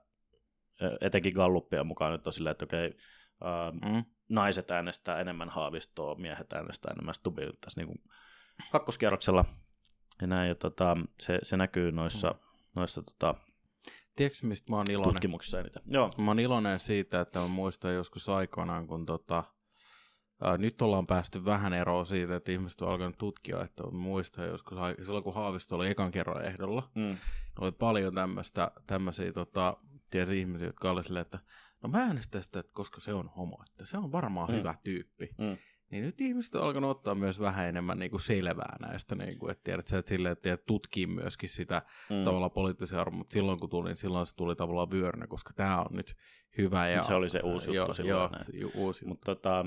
ö, 0.81 0.97
etenkin 1.01 1.33
Galluppia 1.33 1.83
mukaan 1.83 2.11
nyt 2.11 2.27
on 2.27 2.33
silleen, 2.33 2.51
että 2.51 2.65
okei, 2.65 2.97
ää, 3.43 3.71
Mm. 3.71 4.03
naiset 4.29 4.71
äänestää 4.71 5.19
enemmän 5.19 5.49
Haavistoa, 5.49 6.15
miehet 6.15 6.53
äänestää 6.53 6.91
enemmän 6.91 7.13
Stubia 7.13 7.49
tässä 7.61 7.81
niin 7.81 7.87
kuin 7.87 7.99
kakkoskierroksella. 8.71 9.45
Ja 10.21 10.27
näin, 10.27 10.47
ja 10.49 10.55
tota, 10.55 10.97
se, 11.19 11.39
se 11.43 11.57
näkyy 11.57 11.91
noissa, 11.91 12.35
noissa 12.75 13.01
tota, 13.03 13.35
Tiedätkö, 14.15 14.47
mistä 14.47 14.71
mä 14.71 14.77
oon 14.77 14.91
iloinen? 14.91 15.13
tutkimuksissa 15.13 15.59
eniten. 15.59 15.81
Joo. 15.85 16.11
Mä 16.17 16.31
oon 16.31 16.39
iloinen 16.39 16.79
siitä, 16.79 17.21
että 17.21 17.39
mä 17.39 17.47
muistan 17.47 17.93
joskus 17.93 18.29
aikoinaan, 18.29 18.87
kun 18.87 19.05
tota, 19.05 19.43
ää, 20.41 20.57
nyt 20.57 20.81
ollaan 20.81 21.07
päästy 21.07 21.45
vähän 21.45 21.73
eroon 21.73 22.05
siitä, 22.05 22.35
että 22.35 22.51
ihmiset 22.51 22.81
on 22.81 22.89
alkanut 22.89 23.17
tutkia, 23.17 23.63
että 23.63 23.83
mä 23.83 23.89
muistan 23.91 24.47
joskus, 24.47 24.77
silloin 25.03 25.23
kun 25.23 25.33
Haavisto 25.33 25.75
oli 25.75 25.89
ekan 25.89 26.11
kerran 26.11 26.45
ehdolla, 26.45 26.89
Mm. 26.95 27.17
oli 27.59 27.71
paljon 27.71 28.15
tämmöistä, 28.15 28.71
tämmöisiä 28.87 29.33
tota, 29.33 29.77
ihmisiä, 30.35 30.67
jotka 30.67 30.91
oli 30.91 31.03
silleen, 31.03 31.21
että 31.21 31.39
no 31.83 31.89
mä 31.89 31.97
äänestän 31.99 32.43
sitä, 32.43 32.59
että 32.59 32.71
koska 32.73 33.01
se 33.01 33.13
on 33.13 33.29
homo, 33.37 33.63
että 33.69 33.85
se 33.85 33.97
on 33.97 34.11
varmaan 34.11 34.49
Mm. 34.49 34.55
hyvä 34.55 34.75
tyyppi. 34.83 35.29
Mm. 35.37 35.57
Niin 35.91 36.03
nyt 36.03 36.21
ihmiset 36.21 36.55
on 36.55 36.63
alkanut 36.63 36.89
ottaa 36.91 37.15
myös 37.15 37.39
vähän 37.39 37.67
enemmän 37.69 37.99
niin 37.99 38.11
kuin 38.11 38.21
selvää 38.21 38.75
näistä, 38.79 39.15
niin 39.15 39.37
kuin, 39.39 39.51
että 39.51 39.63
tiedät, 39.63 39.87
sä, 39.87 39.97
että 39.97 40.09
silleen, 40.09 40.31
että 40.33 40.43
tiedät, 40.43 40.65
tutkii 40.65 41.07
myöskin 41.07 41.49
sitä 41.49 41.81
Mm. 42.09 42.23
tavallaan 42.25 42.51
poliittisia 42.51 43.01
arvoja, 43.01 43.17
mutta 43.17 43.33
silloin 43.33 43.59
kun 43.59 43.69
tuli, 43.69 43.89
niin 43.89 43.97
silloin 43.97 44.27
se 44.27 44.35
tuli 44.35 44.55
tavallaan 44.55 44.91
vyörynä, 44.91 45.27
koska 45.27 45.53
tämä 45.53 45.79
on 45.81 45.87
nyt 45.95 46.15
hyvä. 46.57 46.87
Ja, 46.87 47.03
Se 47.03 47.13
oli 47.13 47.29
se 47.29 47.39
uusi 47.43 47.67
juttu 47.67 47.75
joo, 47.75 47.93
silloin 47.93 48.09
Joo, 48.09 48.29
näin. 48.31 48.45
se 48.45 48.51
ju- 48.57 48.71
uusi 48.75 48.99
juttu. 49.05 49.09
Mutta 49.09 49.35
tota, 49.35 49.65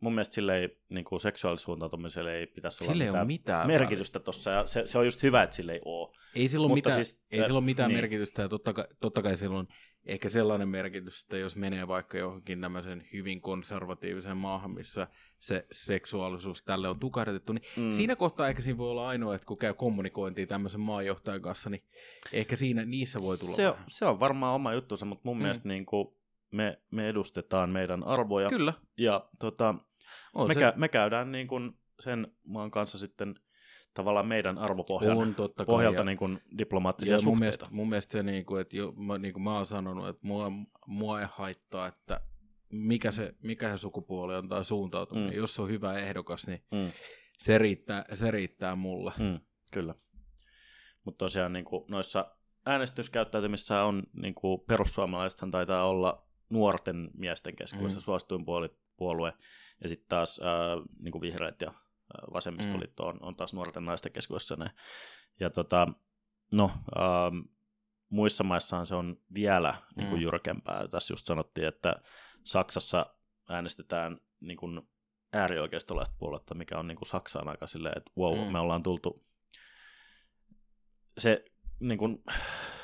mun 0.00 0.14
mielestä 0.14 0.34
sille 0.34 0.58
ei, 0.58 0.78
niin 0.88 1.04
kuin 1.04 1.20
seksuaalisuuntautumiselle 1.20 2.34
ei 2.34 2.46
pitäisi 2.46 2.84
olla 2.84 2.92
ei 2.92 3.08
mitään, 3.08 3.26
mitään 3.26 3.66
merkitystä 3.66 4.20
tuossa, 4.20 4.50
ja 4.50 4.66
se, 4.66 4.86
se 4.86 4.98
on 4.98 5.04
just 5.04 5.22
hyvä, 5.22 5.42
että 5.42 5.56
sille 5.56 5.72
ei 5.72 5.80
ole. 5.84 6.16
Ei 6.34 6.48
sillä 6.48 6.66
ole 6.66 6.74
mitään, 6.74 6.94
siis, 7.04 7.20
ei 7.30 7.40
äh, 7.40 7.46
sillä 7.46 7.58
ole 7.58 7.64
mitään 7.64 7.88
niin. 7.88 7.96
merkitystä, 7.98 8.42
ja 8.42 8.48
totta 8.48 8.72
kai, 8.72 8.84
totta 9.00 9.22
kai 9.22 9.36
sillä 9.36 9.58
on 9.58 9.68
ehkä 10.06 10.28
sellainen 10.28 10.68
merkitys, 10.68 11.22
että 11.22 11.36
jos 11.36 11.56
menee 11.56 11.88
vaikka 11.88 12.18
johonkin 12.18 12.60
tämmöisen 12.60 13.04
hyvin 13.12 13.40
konservatiiviseen 13.40 14.36
maahan, 14.36 14.70
missä 14.70 15.06
se 15.38 15.66
seksuaalisuus 15.72 16.62
tälle 16.62 16.88
on 16.88 16.98
tukahdutettu, 16.98 17.52
niin 17.52 17.62
Mm. 17.76 17.92
siinä 17.92 18.16
kohtaa 18.16 18.48
ehkä 18.48 18.62
siinä 18.62 18.78
voi 18.78 18.90
olla 18.90 19.08
ainoa, 19.08 19.34
että 19.34 19.46
kun 19.46 19.58
käy 19.58 19.74
kommunikointia 19.74 20.46
tämmöisen 20.46 20.80
maanjohtajan 20.80 21.42
kanssa, 21.42 21.70
niin 21.70 21.82
ehkä 22.32 22.56
siinä 22.56 22.84
niissä 22.84 23.18
voi 23.22 23.38
tulla 23.38 23.56
se, 23.56 23.68
on, 23.68 23.76
se 23.88 24.04
on 24.04 24.20
varmaan 24.20 24.54
oma 24.54 24.72
juttunsa, 24.74 25.06
mutta 25.06 25.22
mun. 25.24 25.36
Mm. 25.36 25.42
mielestä 25.42 25.68
niin 25.68 25.86
kuin 25.86 26.08
me, 26.50 26.78
me 26.90 27.08
edustetaan 27.08 27.70
meidän 27.70 28.02
arvoja, 28.04 28.48
Kyllä, 28.48 28.72
ja 28.96 29.28
tota, 29.38 29.74
on 30.34 30.48
me, 30.48 30.54
se, 30.54 30.60
kä- 30.60 30.72
me 30.76 30.88
käydään 30.88 31.32
niin 31.32 31.46
kuin 31.46 31.72
sen 32.00 32.26
maan 32.46 32.70
kanssa 32.70 32.98
sitten 32.98 33.34
tavallaan 33.94 34.26
meidän 34.26 34.58
arvopohjan 34.58 35.16
on 35.18 35.34
totta 35.34 35.64
kai. 35.64 35.72
pohjalta 35.72 36.00
ja- 36.00 36.04
niin 36.04 36.18
kuin 36.18 36.40
diplomaattisia 36.58 37.12
Joo, 37.12 37.18
suhteita. 37.18 37.30
mun 37.30 37.38
mielestä, 37.38 37.66
mun 37.70 37.88
mielestä 37.88 38.12
se, 38.12 38.22
niin 38.22 38.46
kuin, 38.46 38.60
että 38.60 38.76
jo, 38.76 38.92
mä, 38.92 39.18
niin 39.18 39.32
kuin 39.32 39.42
mä 39.42 39.56
oon 39.56 39.66
sanonut, 39.66 40.08
että 40.08 40.26
mua, 40.26 40.52
mua 40.86 41.20
ei 41.20 41.26
haittaa, 41.30 41.86
että 41.86 42.20
mikä 42.72 43.12
se, 43.12 43.34
mikä 43.42 43.68
se 43.70 43.78
sukupuoli 43.78 44.34
on 44.36 44.48
tai 44.48 44.64
suuntautuminen. 44.64 45.30
Mm. 45.30 45.36
Jos 45.36 45.54
se 45.54 45.62
on 45.62 45.68
hyvä 45.68 45.94
ehdokas, 45.98 46.46
niin 46.46 46.62
Mm. 46.70 46.90
se 47.38 47.58
riittää, 47.58 48.04
se 48.14 48.30
riittää 48.30 48.76
mulle. 48.76 49.12
Mm, 49.18 49.40
kyllä. 49.72 49.94
Mutta 51.04 51.18
tosiaan 51.18 51.52
niin 51.52 51.64
kuin 51.64 51.84
noissa 51.90 52.34
äänestyskäyttäytymissä 52.66 53.82
on, 53.82 54.02
niin 54.12 54.34
kuin 54.34 54.60
perussuomalaisethan 54.60 55.50
taitaa 55.50 55.88
olla 55.88 56.26
nuorten 56.50 57.10
miesten 57.14 57.56
keskuudessa 57.56 57.98
mm. 57.98 58.02
Suosituin 58.02 58.44
puolue, 58.96 59.32
ja 59.82 59.88
sitten 59.88 60.08
taas 60.08 60.40
ää, 60.44 60.76
niin 60.98 61.12
kuin 61.12 61.22
vihreät 61.22 61.60
ja 61.60 61.74
vasemmistoliitto 62.32 63.06
on, 63.06 63.18
on 63.22 63.36
taas 63.36 63.54
nuorten 63.54 63.84
naisten 63.84 64.12
keskuudessa. 64.12 64.56
Ne. 64.56 64.70
Ja 65.40 65.50
tota, 65.50 65.88
no, 66.52 66.70
ää, 66.96 67.30
muissa 68.08 68.44
maissahan 68.44 68.86
se 68.86 68.94
on 68.94 69.16
vielä 69.34 69.74
niin 69.96 70.08
kuin 70.08 70.18
Mm. 70.18 70.22
jyrkempää. 70.22 70.88
Tässä 70.88 71.12
just 71.12 71.26
sanottiin, 71.26 71.66
että 71.68 71.96
Saksassa 72.44 73.06
äänestetään 73.48 74.20
niin 74.40 74.56
kuin 74.56 74.80
äärioikeistolaista 75.32 76.16
puoletta, 76.18 76.54
mikä 76.54 76.78
on 76.78 76.86
niin 76.86 76.96
kuin 76.96 77.08
Saksaan 77.08 77.48
aika 77.48 77.66
silleen, 77.66 77.98
että 77.98 78.10
wow, 78.18 78.38
mm. 78.38 78.44
Mm. 78.44 78.52
me 78.52 78.58
ollaan 78.58 78.82
tultu 78.82 79.24
se 81.18 81.44
niin 81.80 81.98
kuin, 81.98 82.24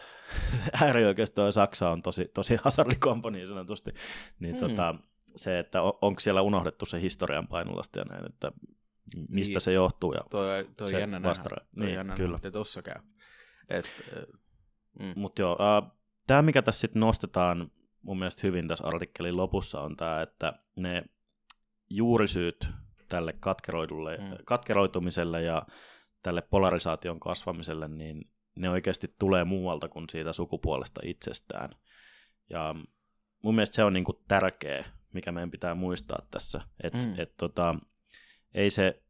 äärioikeisto 0.83 1.43
ja 1.43 1.53
Saksa 1.53 1.91
on 1.91 2.03
tosi, 2.03 2.31
tosi 2.35 2.57
hasardikompo 2.65 3.31
niin 3.31 3.49
sanotusti, 3.49 3.91
niin 4.39 4.57
mm. 4.57 4.63
Mm. 4.63 4.69
tota, 4.69 4.95
se, 5.37 5.59
että 5.59 5.83
on, 5.83 5.93
onko 6.03 6.21
siellä 6.21 6.43
unohdettu 6.43 6.87
se 6.87 7.01
historian 7.01 7.49
painolasti 7.49 7.99
ja 7.99 8.05
näin, 8.05 8.27
että 8.27 8.53
mistä 9.29 9.53
Niin. 9.53 9.61
se 9.61 9.73
johtuu 9.73 10.13
ja 10.13 10.21
Toi, 10.31 10.69
toi 10.77 10.91
se 10.91 11.01
jännä 11.01 11.19
nähdä. 11.19 11.29
vastara- 11.29 11.57
Toi 11.77 11.85
niin, 11.87 11.95
jännä 11.95 12.15
kyllä. 12.15 12.37
nähdä, 12.37 12.51
tossa 12.51 12.83
käy. 12.83 13.03
Et, 13.69 13.85
äh, 14.17 14.23
mm. 14.99 15.13
Mutta 15.17 15.43
joo, 15.43 15.57
äh, 15.85 15.91
tämä 16.27 16.43
mikä 16.43 16.63
tässä 16.63 16.81
sitten 16.81 17.01
nostetaan 17.01 17.71
mun 18.03 18.19
mielestä 18.19 18.41
hyvin 18.47 18.69
tässä 18.69 18.87
artikkelin 18.87 19.37
lopussa 19.37 19.81
on 19.81 19.97
tämä, 19.97 20.23
että 20.23 20.53
ne 20.77 21.05
juurisyyt 21.91 22.69
tälle 23.09 23.33
katkeroidulle, 23.41 24.17
mm. 24.17 24.37
Katkeroitumiselle 24.45 25.43
ja 25.43 25.67
tälle 26.23 26.43
polarisaation 26.43 27.21
kasvamiselle, 27.21 27.89
niin 27.89 28.31
ne 28.57 28.71
oikeasti 28.71 29.15
tulee 29.19 29.45
muualta 29.45 29.89
kuin 29.89 30.09
siitä 30.11 30.33
sukupuolesta 30.33 31.01
itsestään. 31.05 31.71
Ja 32.51 32.75
mun 33.43 33.55
mielestä 33.55 33.75
se 33.77 33.85
on 33.85 33.93
niinku 33.93 34.13
tärkeä, 34.29 34.85
mikä 35.15 35.33
meidän 35.33 35.51
pitää 35.51 35.75
muistaa 35.75 36.27
tässä, 36.31 36.61
että 36.83 36.99
mm. 36.99 37.15
Et 37.19 37.37
tota, 37.37 37.75
ei 38.55 38.71
se, 38.71 39.03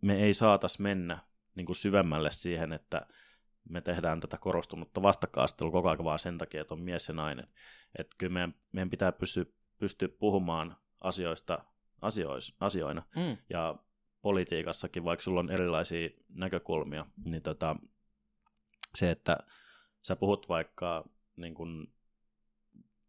me 0.00 0.22
ei 0.22 0.34
saatas 0.34 0.78
mennä 0.78 1.18
niinku 1.54 1.74
syvemmälle 1.74 2.30
siihen, 2.30 2.72
että 2.72 3.06
me 3.68 3.80
tehdään 3.80 4.20
tätä 4.20 4.38
korostunutta 4.38 5.02
vastakkaastelua 5.02 5.72
koko 5.72 5.88
ajan 5.88 6.04
vaan 6.04 6.18
sen 6.18 6.38
takia, 6.38 6.60
että 6.60 6.74
on 6.74 6.80
mies 6.80 7.08
ja 7.08 7.14
nainen. 7.14 7.48
Että 7.98 8.16
kyllä 8.18 8.32
meidän, 8.32 8.54
meidän 8.72 8.90
pitää 8.90 9.12
pystyä, 9.12 9.44
pystyä 9.78 10.08
puhumaan 10.08 10.76
asioista 11.00 11.64
asiois, 12.02 12.56
asioina. 12.60 13.02
Mm. 13.16 13.36
Ja 13.50 13.76
politiikassakin, 14.22 15.04
vaikka 15.04 15.22
sulla 15.22 15.40
on 15.40 15.50
erilaisia 15.50 16.10
näkökulmia, 16.28 17.06
niin 17.24 17.42
tota, 17.42 17.76
se, 18.94 19.10
että 19.10 19.36
sä 20.02 20.16
puhut 20.16 20.48
vaikka 20.48 21.04
niin 21.36 21.54
kun, 21.54 21.92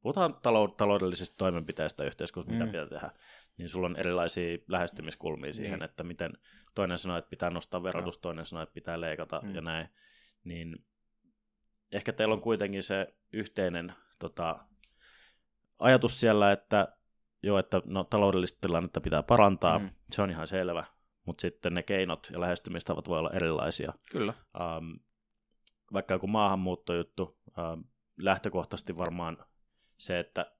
puhutaan 0.04 0.34
talou- 0.34 0.76
taloudellisista 0.78 1.38
toimenpiteistä 1.38 2.04
yhteiskunnassa, 2.04 2.52
mitä 2.54 2.66
Mm. 2.66 2.72
pitää 2.72 2.86
tehdä, 3.00 3.12
niin 3.58 3.70
sulla 3.70 3.88
on 3.88 3.96
erilaisia 3.96 4.58
lähestymiskulmia 4.68 5.54
siihen, 5.54 5.80
Niin. 5.80 5.84
että 5.90 6.04
miten 6.04 6.34
toinen 6.76 6.98
sanoo, 6.98 7.18
että 7.18 7.30
pitää 7.30 7.50
nostaa 7.50 7.84
verotus, 7.84 8.18
toinen 8.18 8.46
sanoo, 8.46 8.64
että 8.64 8.74
pitää 8.74 9.02
leikata 9.02 9.40
Mm. 9.44 9.56
ja 9.56 9.62
näin, 9.62 9.90
niin 10.44 10.86
ehkä 11.92 12.14
teillä 12.14 12.34
on 12.34 12.42
kuitenkin 12.42 12.84
se 12.84 13.14
yhteinen 13.34 13.94
tota, 14.20 14.56
ajatus 15.80 16.20
siellä, 16.20 16.52
että 16.52 16.88
joo, 17.44 17.60
että 17.60 17.82
no, 17.86 18.04
taloudellista 18.04 18.58
tilannetta 18.62 19.02
pitää 19.02 19.24
parantaa, 19.24 19.80
Mm. 19.80 19.90
se 20.12 20.22
on 20.22 20.30
ihan 20.30 20.48
selvä, 20.48 20.84
mutta 21.26 21.42
sitten 21.42 21.74
ne 21.74 21.84
keinot 21.84 22.30
ja 22.34 22.40
lähestymistavat 22.42 23.08
voi 23.08 23.20
olla 23.20 23.32
erilaisia. 23.34 23.94
Kyllä. 24.12 24.34
Ähm, 24.62 24.92
vaikka 25.94 26.14
joku 26.14 26.28
maahanmuuttojuttu, 26.28 27.38
ähm, 27.60 27.80
lähtökohtaisesti 28.18 28.98
varmaan 28.98 29.38
se, 29.98 30.20
että 30.20 30.52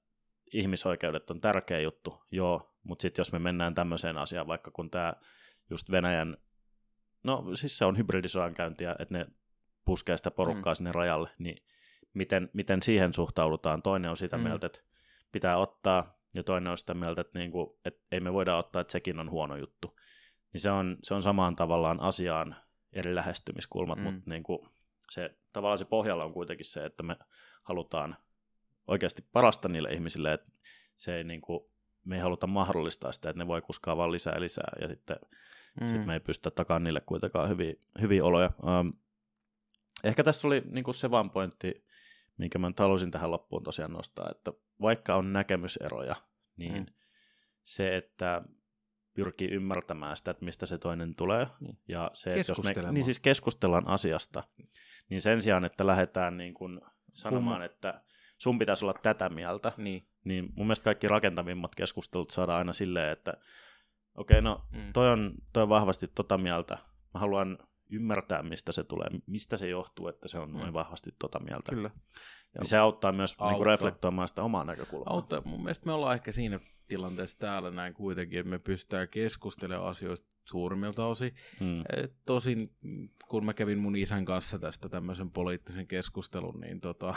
ihmisoikeudet 0.52 1.30
on 1.30 1.40
tärkeä 1.40 1.80
juttu, 1.80 2.24
joo, 2.30 2.76
mutta 2.82 3.02
sitten 3.02 3.20
jos 3.20 3.32
me 3.32 3.38
mennään 3.38 3.74
tämmöiseen 3.74 4.18
asiaan, 4.18 4.46
vaikka 4.46 4.70
kun 4.70 4.90
tämä 4.90 5.12
just 5.70 5.90
Venäjän, 5.90 6.36
no 7.22 7.44
siis 7.54 7.78
se 7.78 7.84
on 7.84 7.98
hybridisodankäyntiä, 7.98 8.96
että 8.98 9.18
ne 9.18 9.26
puskee 9.84 10.16
sitä 10.16 10.30
porukkaa 10.30 10.72
mm. 10.72 10.76
sinne 10.76 10.92
rajalle, 10.92 11.30
niin 11.38 11.64
miten, 12.14 12.50
miten 12.52 12.82
siihen 12.82 13.14
suhtaudutaan? 13.14 13.82
Toinen 13.82 14.10
on 14.10 14.16
sitä 14.16 14.36
Mm. 14.36 14.42
mieltä, 14.42 14.66
että 14.66 14.80
pitää 15.32 15.56
ottaa, 15.56 16.18
ja 16.34 16.44
toinen 16.44 16.70
on 16.70 16.78
sitä 16.78 16.94
mieltä, 16.94 17.20
että, 17.20 17.38
niinku, 17.38 17.80
että 17.84 18.00
ei 18.12 18.20
me 18.20 18.32
voida 18.32 18.56
ottaa, 18.56 18.80
että 18.80 18.92
sekin 18.92 19.20
on 19.20 19.30
huono 19.30 19.56
juttu. 19.56 19.96
Niin 20.52 20.60
se 20.60 20.70
on, 20.70 20.96
se 21.02 21.14
on 21.14 21.22
samaan 21.22 21.56
tavallaan 21.56 22.00
asiaan 22.00 22.56
eri 22.92 23.14
lähestymiskulmat, 23.14 23.98
mm. 23.98 24.04
mutta 24.04 24.22
niinku, 24.26 24.68
se, 25.10 25.38
tavallaan 25.52 25.78
se 25.78 25.84
pohjalla 25.84 26.24
on 26.24 26.32
kuitenkin 26.32 26.66
se, 26.66 26.84
että 26.84 27.02
me 27.02 27.16
halutaan 27.62 28.16
oikeasti 28.86 29.22
parasta 29.32 29.68
niille 29.68 29.88
ihmisille, 29.88 30.32
että 30.32 30.52
se 30.96 31.16
ei 31.16 31.24
niinku, 31.24 31.72
me 32.04 32.16
ei 32.16 32.22
haluta 32.22 32.46
mahdollistaa 32.46 33.12
sitä, 33.12 33.30
että 33.30 33.42
ne 33.42 33.46
voi 33.46 33.62
kuskaa 33.62 33.96
vaan 33.96 34.12
lisää 34.12 34.34
ja 34.34 34.40
lisää, 34.40 34.72
ja 34.80 34.88
sitten 34.88 35.16
mm. 35.80 35.88
sit 35.88 36.06
me 36.06 36.14
ei 36.14 36.20
pystytä 36.20 36.50
takaan 36.50 36.84
niille 36.84 37.00
kuitenkaan 37.00 37.48
hyviä, 37.48 37.74
hyviä 38.00 38.24
oloja. 38.24 38.50
Um, 38.62 38.92
ehkä 40.04 40.24
tässä 40.24 40.46
oli 40.48 40.62
niinku 40.70 40.92
se 40.92 41.10
vaan 41.10 41.30
pointti, 41.30 41.86
minkä 42.36 42.58
mä 42.58 42.68
nyt 42.68 42.78
halusin 42.78 43.10
tähän 43.10 43.30
loppuun 43.30 43.62
tosiaan 43.62 43.92
nostaa, 43.92 44.30
että 44.30 44.52
vaikka 44.80 45.14
on 45.14 45.32
näkemyseroja, 45.32 46.16
niin 46.56 46.74
Mm. 46.74 46.86
se, 47.64 47.96
että 47.96 48.42
pyrkii 49.14 49.48
ymmärtämään 49.48 50.16
sitä, 50.16 50.30
että 50.30 50.44
mistä 50.44 50.66
se 50.66 50.78
toinen 50.78 51.14
tulee, 51.14 51.46
Niin. 51.60 51.78
ja 51.88 52.10
se, 52.14 52.34
että 52.34 52.50
jos 52.52 52.62
me 52.62 52.92
niin 52.92 53.04
siis 53.04 53.20
keskustellaan 53.20 53.88
asiasta, 53.88 54.44
niin 55.10 55.20
sen 55.20 55.42
sijaan, 55.42 55.64
että 55.64 55.86
lähdetään 55.86 56.36
niin 56.36 56.54
kuin 56.54 56.80
sanomaan, 57.12 57.60
Kumma- 57.60 57.64
että 57.64 58.02
sun 58.38 58.58
pitäisi 58.58 58.84
olla 58.84 58.94
tätä 59.02 59.28
mieltä, 59.28 59.72
Niin. 59.76 60.06
niin 60.24 60.44
mun 60.56 60.66
mielestä 60.66 60.84
kaikki 60.84 61.08
rakentavimmat 61.08 61.74
keskustelut 61.74 62.30
saadaan 62.30 62.58
aina 62.58 62.72
silleen, 62.72 63.12
että 63.12 63.34
okei, 64.14 64.38
okay, 64.38 64.40
no 64.40 64.64
Mm. 64.72 64.92
toi 64.92 65.10
on, 65.10 65.34
toi 65.52 65.62
on 65.62 65.68
vahvasti 65.68 66.08
tota 66.14 66.38
mieltä, 66.38 66.78
mä 67.14 67.20
haluan 67.20 67.58
ymmärtää, 67.94 68.42
mistä 68.42 68.72
se 68.72 68.84
tulee, 68.84 69.08
mistä 69.26 69.56
se 69.56 69.68
johtuu, 69.68 70.08
että 70.08 70.28
se 70.28 70.38
on 70.38 70.52
noin 70.52 70.66
Mm. 70.66 70.72
vahvasti 70.72 71.10
tota 71.18 71.40
mieltä. 71.40 71.72
Kyllä. 71.72 71.90
Niin 72.58 72.68
se 72.68 72.76
auttaa 72.78 73.12
myös 73.12 73.32
Auttaa. 73.32 73.48
Niin 73.48 73.56
kuin 73.56 73.66
reflektoimaan 73.66 74.28
sitä 74.28 74.42
omaa 74.42 74.64
näkökulmaa. 74.64 75.12
Auttaa. 75.14 75.42
Mun 75.44 75.62
mielestä 75.62 75.86
me 75.86 75.92
ollaan 75.92 76.14
ehkä 76.14 76.32
siinä 76.32 76.60
tilanteessa 76.88 77.38
täällä 77.38 77.70
näin 77.70 77.94
kuitenkin, 77.94 78.38
että 78.38 78.50
me 78.50 78.58
pystytään 78.58 79.08
keskustelemaan 79.08 79.88
asioista 79.88 80.28
suurimmilta 80.44 81.06
osin. 81.06 81.34
Mm. 81.60 81.84
Tosin 82.26 82.76
kun 83.28 83.44
mä 83.44 83.54
kävin 83.54 83.78
mun 83.78 83.96
isän 83.96 84.24
kanssa 84.24 84.58
tästä 84.58 84.88
tämmöisen 84.88 85.30
poliittisen 85.30 85.86
keskustelun, 85.86 86.60
niin 86.60 86.80
tota, 86.80 87.14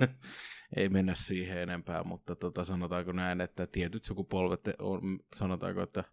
ei 0.76 0.88
mennä 0.88 1.14
siihen 1.14 1.58
enempää, 1.58 2.04
mutta 2.04 2.36
tota, 2.36 2.64
sanotaanko 2.64 3.12
näin, 3.12 3.40
että 3.40 3.66
tietyt 3.66 4.04
sukupolvet 4.04 4.68
on, 4.78 5.20
sanotaanko, 5.36 5.82
että, 5.82 6.04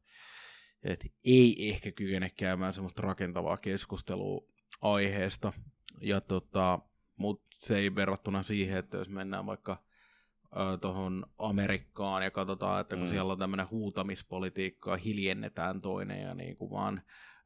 että 0.83 1.07
ei 1.25 1.69
ehkä 1.69 1.91
kykene 1.91 2.29
käymään 2.29 2.73
semmoista 2.73 3.01
rakentavaa 3.01 3.57
keskustelua 3.57 4.47
aiheesta, 4.81 5.53
ja 6.01 6.21
tota, 6.21 6.79
mutta 7.17 7.47
se 7.59 7.77
ei 7.77 7.95
verrattuna 7.95 8.43
siihen, 8.43 8.77
että 8.77 8.97
jos 8.97 9.09
mennään 9.09 9.45
vaikka 9.45 9.83
tuohon 10.81 11.25
Amerikkaan 11.37 12.23
ja 12.23 12.31
katsotaan, 12.31 12.81
että 12.81 12.95
kun 12.95 13.05
mm. 13.05 13.09
Siellä 13.09 13.33
on 13.33 13.39
tämmöinen 13.39 13.69
huutamispolitiikka, 13.69 14.97
hiljennetään 14.97 15.81
toinen 15.81 16.21
ja 16.21 16.33
niin 16.33 16.57
kuin 16.57 16.71
vaan 16.71 17.01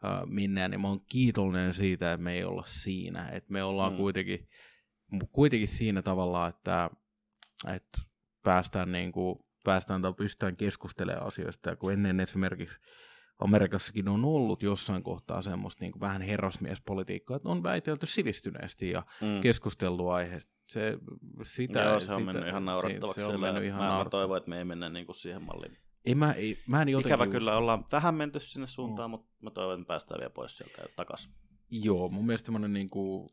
äh, 0.05 0.21
mennään, 0.25 0.71
niin 0.71 0.81
mä 0.81 0.87
oon 0.87 1.05
kiitollinen 1.05 1.73
siitä, 1.73 2.13
että 2.13 2.23
me 2.23 2.33
ei 2.33 2.43
olla 2.43 2.63
siinä. 2.65 3.29
Että 3.29 3.53
me 3.53 3.63
ollaan 3.63 3.91
mm. 3.93 3.97
Kuitenkin, 3.97 4.47
kuitenkin 5.31 5.67
siinä 5.67 6.01
tavalla, 6.01 6.47
että, 6.47 6.89
että 7.75 8.01
päästään, 8.43 8.91
niin 8.91 9.11
kuin, 9.11 9.39
päästään 9.63 10.01
tai 10.01 10.13
pystytään 10.13 10.55
keskustelemaan 10.55 11.27
asioista. 11.27 11.69
Ja 11.69 11.75
kun 11.75 11.93
ennen 11.93 12.19
esimerkiksi 12.19 12.77
Amerikassakin 13.43 14.07
on 14.09 14.25
ollut 14.25 14.63
jossain 14.63 15.03
kohtaa 15.03 15.41
semmoista 15.41 15.83
niin 15.83 15.91
kuin 15.91 15.99
vähän 16.01 16.21
herrasmiespolitiikkaa, 16.21 17.37
että 17.37 17.49
on 17.49 17.63
väitelty 17.63 18.05
sivistyneesti 18.05 18.89
ja 18.89 19.03
Mm. 19.21 19.41
keskusteltu 19.41 20.09
aiheesta. 20.09 20.53
Se, 20.69 20.97
sitä, 21.43 21.79
Joo, 21.81 21.99
se 21.99 22.13
on 22.13 22.19
sitä, 22.21 22.31
mennyt 22.33 22.49
ihan 22.49 22.65
naurettavaksi. 22.65 23.21
Se, 23.21 23.25
se 23.27 23.33
on 23.33 23.39
mennyt 23.39 23.63
ihan 23.63 23.79
mä, 23.83 23.97
mä 24.03 24.09
toivon, 24.09 24.37
että 24.37 24.49
me 24.49 24.57
ei 24.57 24.65
mennä 24.65 24.89
niin 24.89 25.05
kuin 25.05 25.15
siihen 25.15 25.41
malliin. 25.41 25.77
Ei, 26.05 26.15
mä, 26.15 26.31
ei, 26.31 26.57
mä 26.67 26.81
en 26.81 26.89
jotenkin 26.89 27.09
Ikävä 27.09 27.23
usko- 27.23 27.31
kyllä, 27.31 27.57
ollaan 27.57 27.85
vähän 27.91 28.15
menty 28.15 28.39
sinne 28.39 28.67
suuntaan, 28.67 29.09
mutta 29.09 29.27
mä 29.41 29.49
toivon, 29.51 29.79
että 29.79 29.87
päästään 29.87 30.19
vielä 30.19 30.29
pois 30.29 30.57
sieltä 30.57 30.81
ja 30.81 30.87
takaisin. 30.95 31.31
Joo, 31.71 32.09
mun 32.09 32.25
mielestä 32.25 32.45
semmoinen 32.45 32.73
niinku 32.73 33.31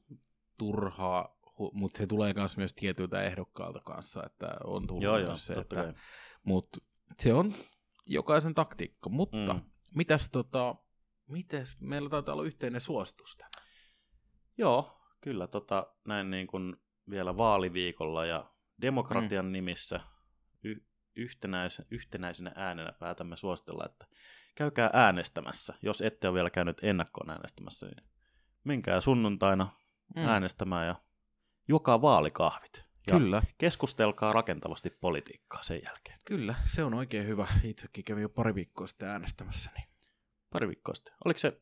turhaa, 0.59 1.41
mutta 1.73 1.99
se 1.99 2.07
tulee 2.07 2.33
myös 2.37 2.57
myös 2.57 2.75
tietyiltä 2.75 3.23
ehdokkaalta 3.23 3.81
kanssa, 3.81 4.23
että 4.27 4.49
on 4.65 4.87
tullut 4.87 5.05
Joo, 5.05 5.15
myös 5.17 5.27
joo, 5.27 5.37
se, 5.37 5.53
että, 5.53 5.77
kai. 5.77 5.93
mut 6.45 6.69
se 7.19 7.35
on 7.35 7.53
jokaisen 8.09 8.55
taktiikka, 8.55 9.11
mutta 9.11 9.55
mm. 9.55 9.61
Mitäs 9.95 10.31
tota, 10.31 10.75
mitäs, 11.27 11.77
meillä 11.81 12.09
taitaa 12.09 12.33
olla 12.33 12.45
yhteinen 12.45 12.81
suositus. 12.81 13.39
Joo, 14.59 15.01
kyllä 15.21 15.47
tota, 15.47 15.95
näin 16.05 16.31
niin 16.31 16.47
kuin 16.47 16.77
vielä 17.11 17.37
vaaliviikolla 17.37 18.27
ja 18.27 18.51
demokratian 18.81 19.45
mm. 19.45 19.53
nimissä 19.53 20.01
y- 20.65 20.85
yhtenäis- 21.17 21.87
yhtenäisenä 21.91 22.53
äänenä 22.57 22.93
päätämme 22.93 23.37
suositella, 23.37 23.87
että 23.87 24.07
käykää 24.55 24.91
äänestämässä. 24.93 25.75
Jos 25.83 26.01
ette 26.01 26.29
ole 26.29 26.35
vielä 26.35 26.51
käynyt 26.51 26.79
ennakkoon 26.83 27.31
äänestämässä, 27.31 27.87
niin 27.87 28.11
menkää 28.65 29.01
sunnuntaina 29.01 29.69
mm. 30.17 30.27
äänestämään 30.27 30.87
ja 30.87 30.95
juokaa 31.69 32.03
vaalikahvit. 32.03 32.90
Ja 33.07 33.19
Kyllä, 33.19 33.43
keskustelkaa 33.59 34.33
rakentavasti 34.33 34.91
politiikkaa 34.91 35.63
sen 35.63 35.81
jälkeen. 35.87 36.19
kyllä, 36.25 36.55
se 36.65 36.85
on 36.85 36.95
oikein 36.95 37.27
hyvä. 37.27 37.47
Itsekin 37.65 38.05
kävin 38.05 38.23
jo 38.23 38.29
pari 38.29 38.55
viikkoa 38.55 38.87
sitten 38.87 39.09
äänestämässä. 39.09 39.71
Niin. 39.77 39.87
Pari 40.53 40.69
viikkoa 40.69 40.95
sitten. 40.95 41.15
Oliko 41.25 41.39
se, 41.39 41.61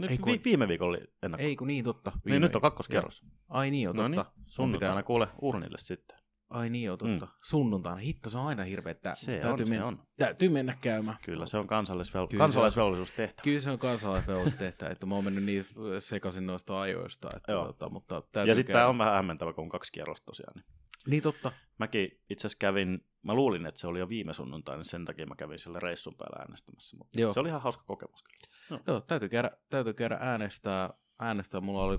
nyt 0.00 0.10
Ei, 0.10 0.18
kun- 0.18 0.32
vi- 0.32 0.40
viime 0.44 0.68
viikolla 0.68 0.90
oli 0.90 1.04
ennakko? 1.22 1.44
Ei 1.46 1.56
kun 1.56 1.66
niin 1.66 1.84
totta. 1.84 2.12
niin, 2.24 2.42
nyt 2.42 2.56
on 2.56 2.60
viime- 2.62 2.70
kakkoskierros. 2.70 3.22
Ai 3.48 3.70
niin 3.70 3.88
on 3.90 3.96
No 3.96 4.02
totta. 4.02 4.32
niin, 4.36 4.44
sunnuntaina 4.46 4.94
pitää- 4.94 5.02
kuule 5.06 5.28
urnille 5.42 5.78
sitten. 5.78 6.18
Ai 6.52 6.70
niin 6.70 6.92
on 6.92 6.98
totta. 6.98 7.26
Mm. 7.26 7.32
Sunnuntaina. 7.42 7.96
Hitto, 7.98 8.30
se 8.30 8.38
on 8.38 8.46
aina 8.46 8.64
hirveä. 8.64 8.94
Tää, 8.94 9.14
Se 9.14 9.38
täytyy 9.38 9.64
on, 9.64 9.68
mennä, 9.68 9.82
se 9.82 9.86
on. 9.86 10.02
Täytyy 10.16 10.48
mennä 10.48 10.76
käymään. 10.80 11.16
Kyllä, 11.22 11.46
se 11.46 11.58
on 11.58 11.64
kansallisvel- 11.64 11.68
Kyllä 11.68 12.28
se 12.28 12.34
on. 12.34 12.38
kansalaisvelvollisuus 12.38 13.10
tehtävä. 13.12 13.44
Kyllä 13.44 13.60
se 13.60 13.70
on 13.70 13.78
kansalaisvelvoitteita, 13.78 14.90
että 14.90 15.06
mä 15.06 15.14
oon 15.14 15.24
mennyt 15.24 15.44
niin 15.44 15.66
sekaisin 15.98 16.46
noista 16.46 16.80
ajoista, 16.80 17.28
että 17.36 17.52
Joo. 17.52 17.66
tota, 17.66 17.88
mutta 17.88 18.22
täytyy 18.32 18.50
Ja 18.50 18.54
sitten 18.54 18.72
tämä 18.72 18.86
on 18.88 18.98
vähän 18.98 19.14
hämmentävä, 19.14 19.52
kun 19.52 19.62
on 19.62 19.68
kaksi 19.68 19.92
kierrosta 19.92 20.24
tosiaan. 20.26 20.54
Niin. 20.54 20.64
Niin 21.06 21.22
totta. 21.22 21.52
Mäkin 21.78 22.20
itse 22.30 22.46
asiassa 22.46 22.58
kävin, 22.60 23.06
mä 23.22 23.34
luulin, 23.34 23.66
että 23.66 23.80
se 23.80 23.86
oli 23.86 23.98
jo 23.98 24.08
viime 24.08 24.32
sunnuntaina, 24.32 24.76
niin 24.78 24.90
sen 24.90 25.04
takia 25.04 25.26
mä 25.26 25.34
kävin 25.36 25.58
siellä 25.58 25.80
reissun 25.80 26.14
päällä 26.14 26.36
äänestämässä. 26.42 26.96
Mutta 26.96 27.20
Joo. 27.20 27.32
se 27.32 27.40
oli 27.40 27.48
ihan 27.48 27.62
hauska 27.62 27.84
kokemus 27.86 28.22
kyllä. 28.22 28.82
Joo, 28.86 29.00
täytyy 29.00 29.28
käydä, 29.28 29.50
täytyy 29.70 29.92
käydä 29.94 30.18
äänestää, 30.20 30.94
äänestää. 31.26 31.60
Mulla 31.60 31.84
oli 31.84 31.98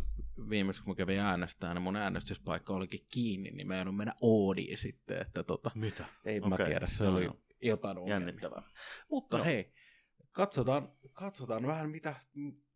viimeksi, 0.50 0.84
kun 0.84 0.92
mä 0.92 0.96
kävin 0.96 1.20
äänestää, 1.20 1.74
niin 1.74 1.82
mun 1.82 1.96
äänestyspaikka 1.96 2.74
olikin 2.74 3.06
kiinni, 3.14 3.52
niin 3.52 3.68
mä 3.68 3.82
en 3.82 3.94
mennä 3.96 4.14
Oodiin 4.22 4.78
sitten, 4.78 5.22
että 5.22 5.44
tota, 5.44 5.72
Mitä? 5.76 6.06
ei 6.26 6.40
mä 6.40 6.56
Okei, 6.56 6.66
tiedä, 6.66 6.88
se 6.88 7.04
joo, 7.04 7.14
oli 7.14 7.24
joo. 7.24 7.42
jotain 7.62 7.98
ongelmia. 7.98 8.28
Jännittävää. 8.28 8.64
Mutta 9.10 9.38
Joo. 9.38 9.46
hei, 9.46 9.74
katsotaan, 10.32 10.92
katsotaan 11.14 11.68
vähän, 11.68 11.90
mitä, 11.90 12.16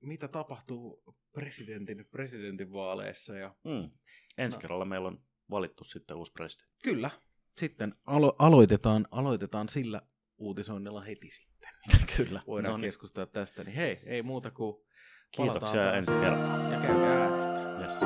mitä 0.01 0.27
tapahtuu 0.27 1.03
presidentin, 1.33 2.05
presidentin 2.11 2.71
vaaleissa 2.71 3.35
ja 3.37 3.55
Mm. 3.63 3.91
Ensi 4.37 4.57
No. 4.57 4.61
kerralla 4.61 4.85
meillä 4.85 5.07
on 5.07 5.23
valittu 5.49 5.83
sitten 5.83 6.17
uusi 6.17 6.31
presidentti. 6.31 6.75
Kyllä. 6.83 7.09
Sitten 7.57 7.95
alo- 8.07 8.35
aloitetaan, 8.39 9.07
aloitetaan 9.11 9.69
sillä 9.69 10.01
uutisoinnilla 10.37 11.01
heti 11.01 11.29
sitten. 11.31 11.69
kyllä. 12.17 12.41
Voidaan 12.47 12.71
No 12.71 12.77
niin. 12.77 12.87
keskustella 12.87 13.25
tästä. 13.27 13.63
Niin 13.63 13.75
hei, 13.75 13.99
ei 14.05 14.23
muuta 14.23 14.51
kuin 14.51 14.85
Kiitoksia 15.31 15.71
palataan 15.71 15.97
ensi 15.97 16.13
kertaa. 16.13 16.57
ja 16.71 16.79
käykää 16.79 17.23
äänestää. 17.23 17.79
Yes. 17.81 17.97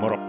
Moro. 0.00 0.27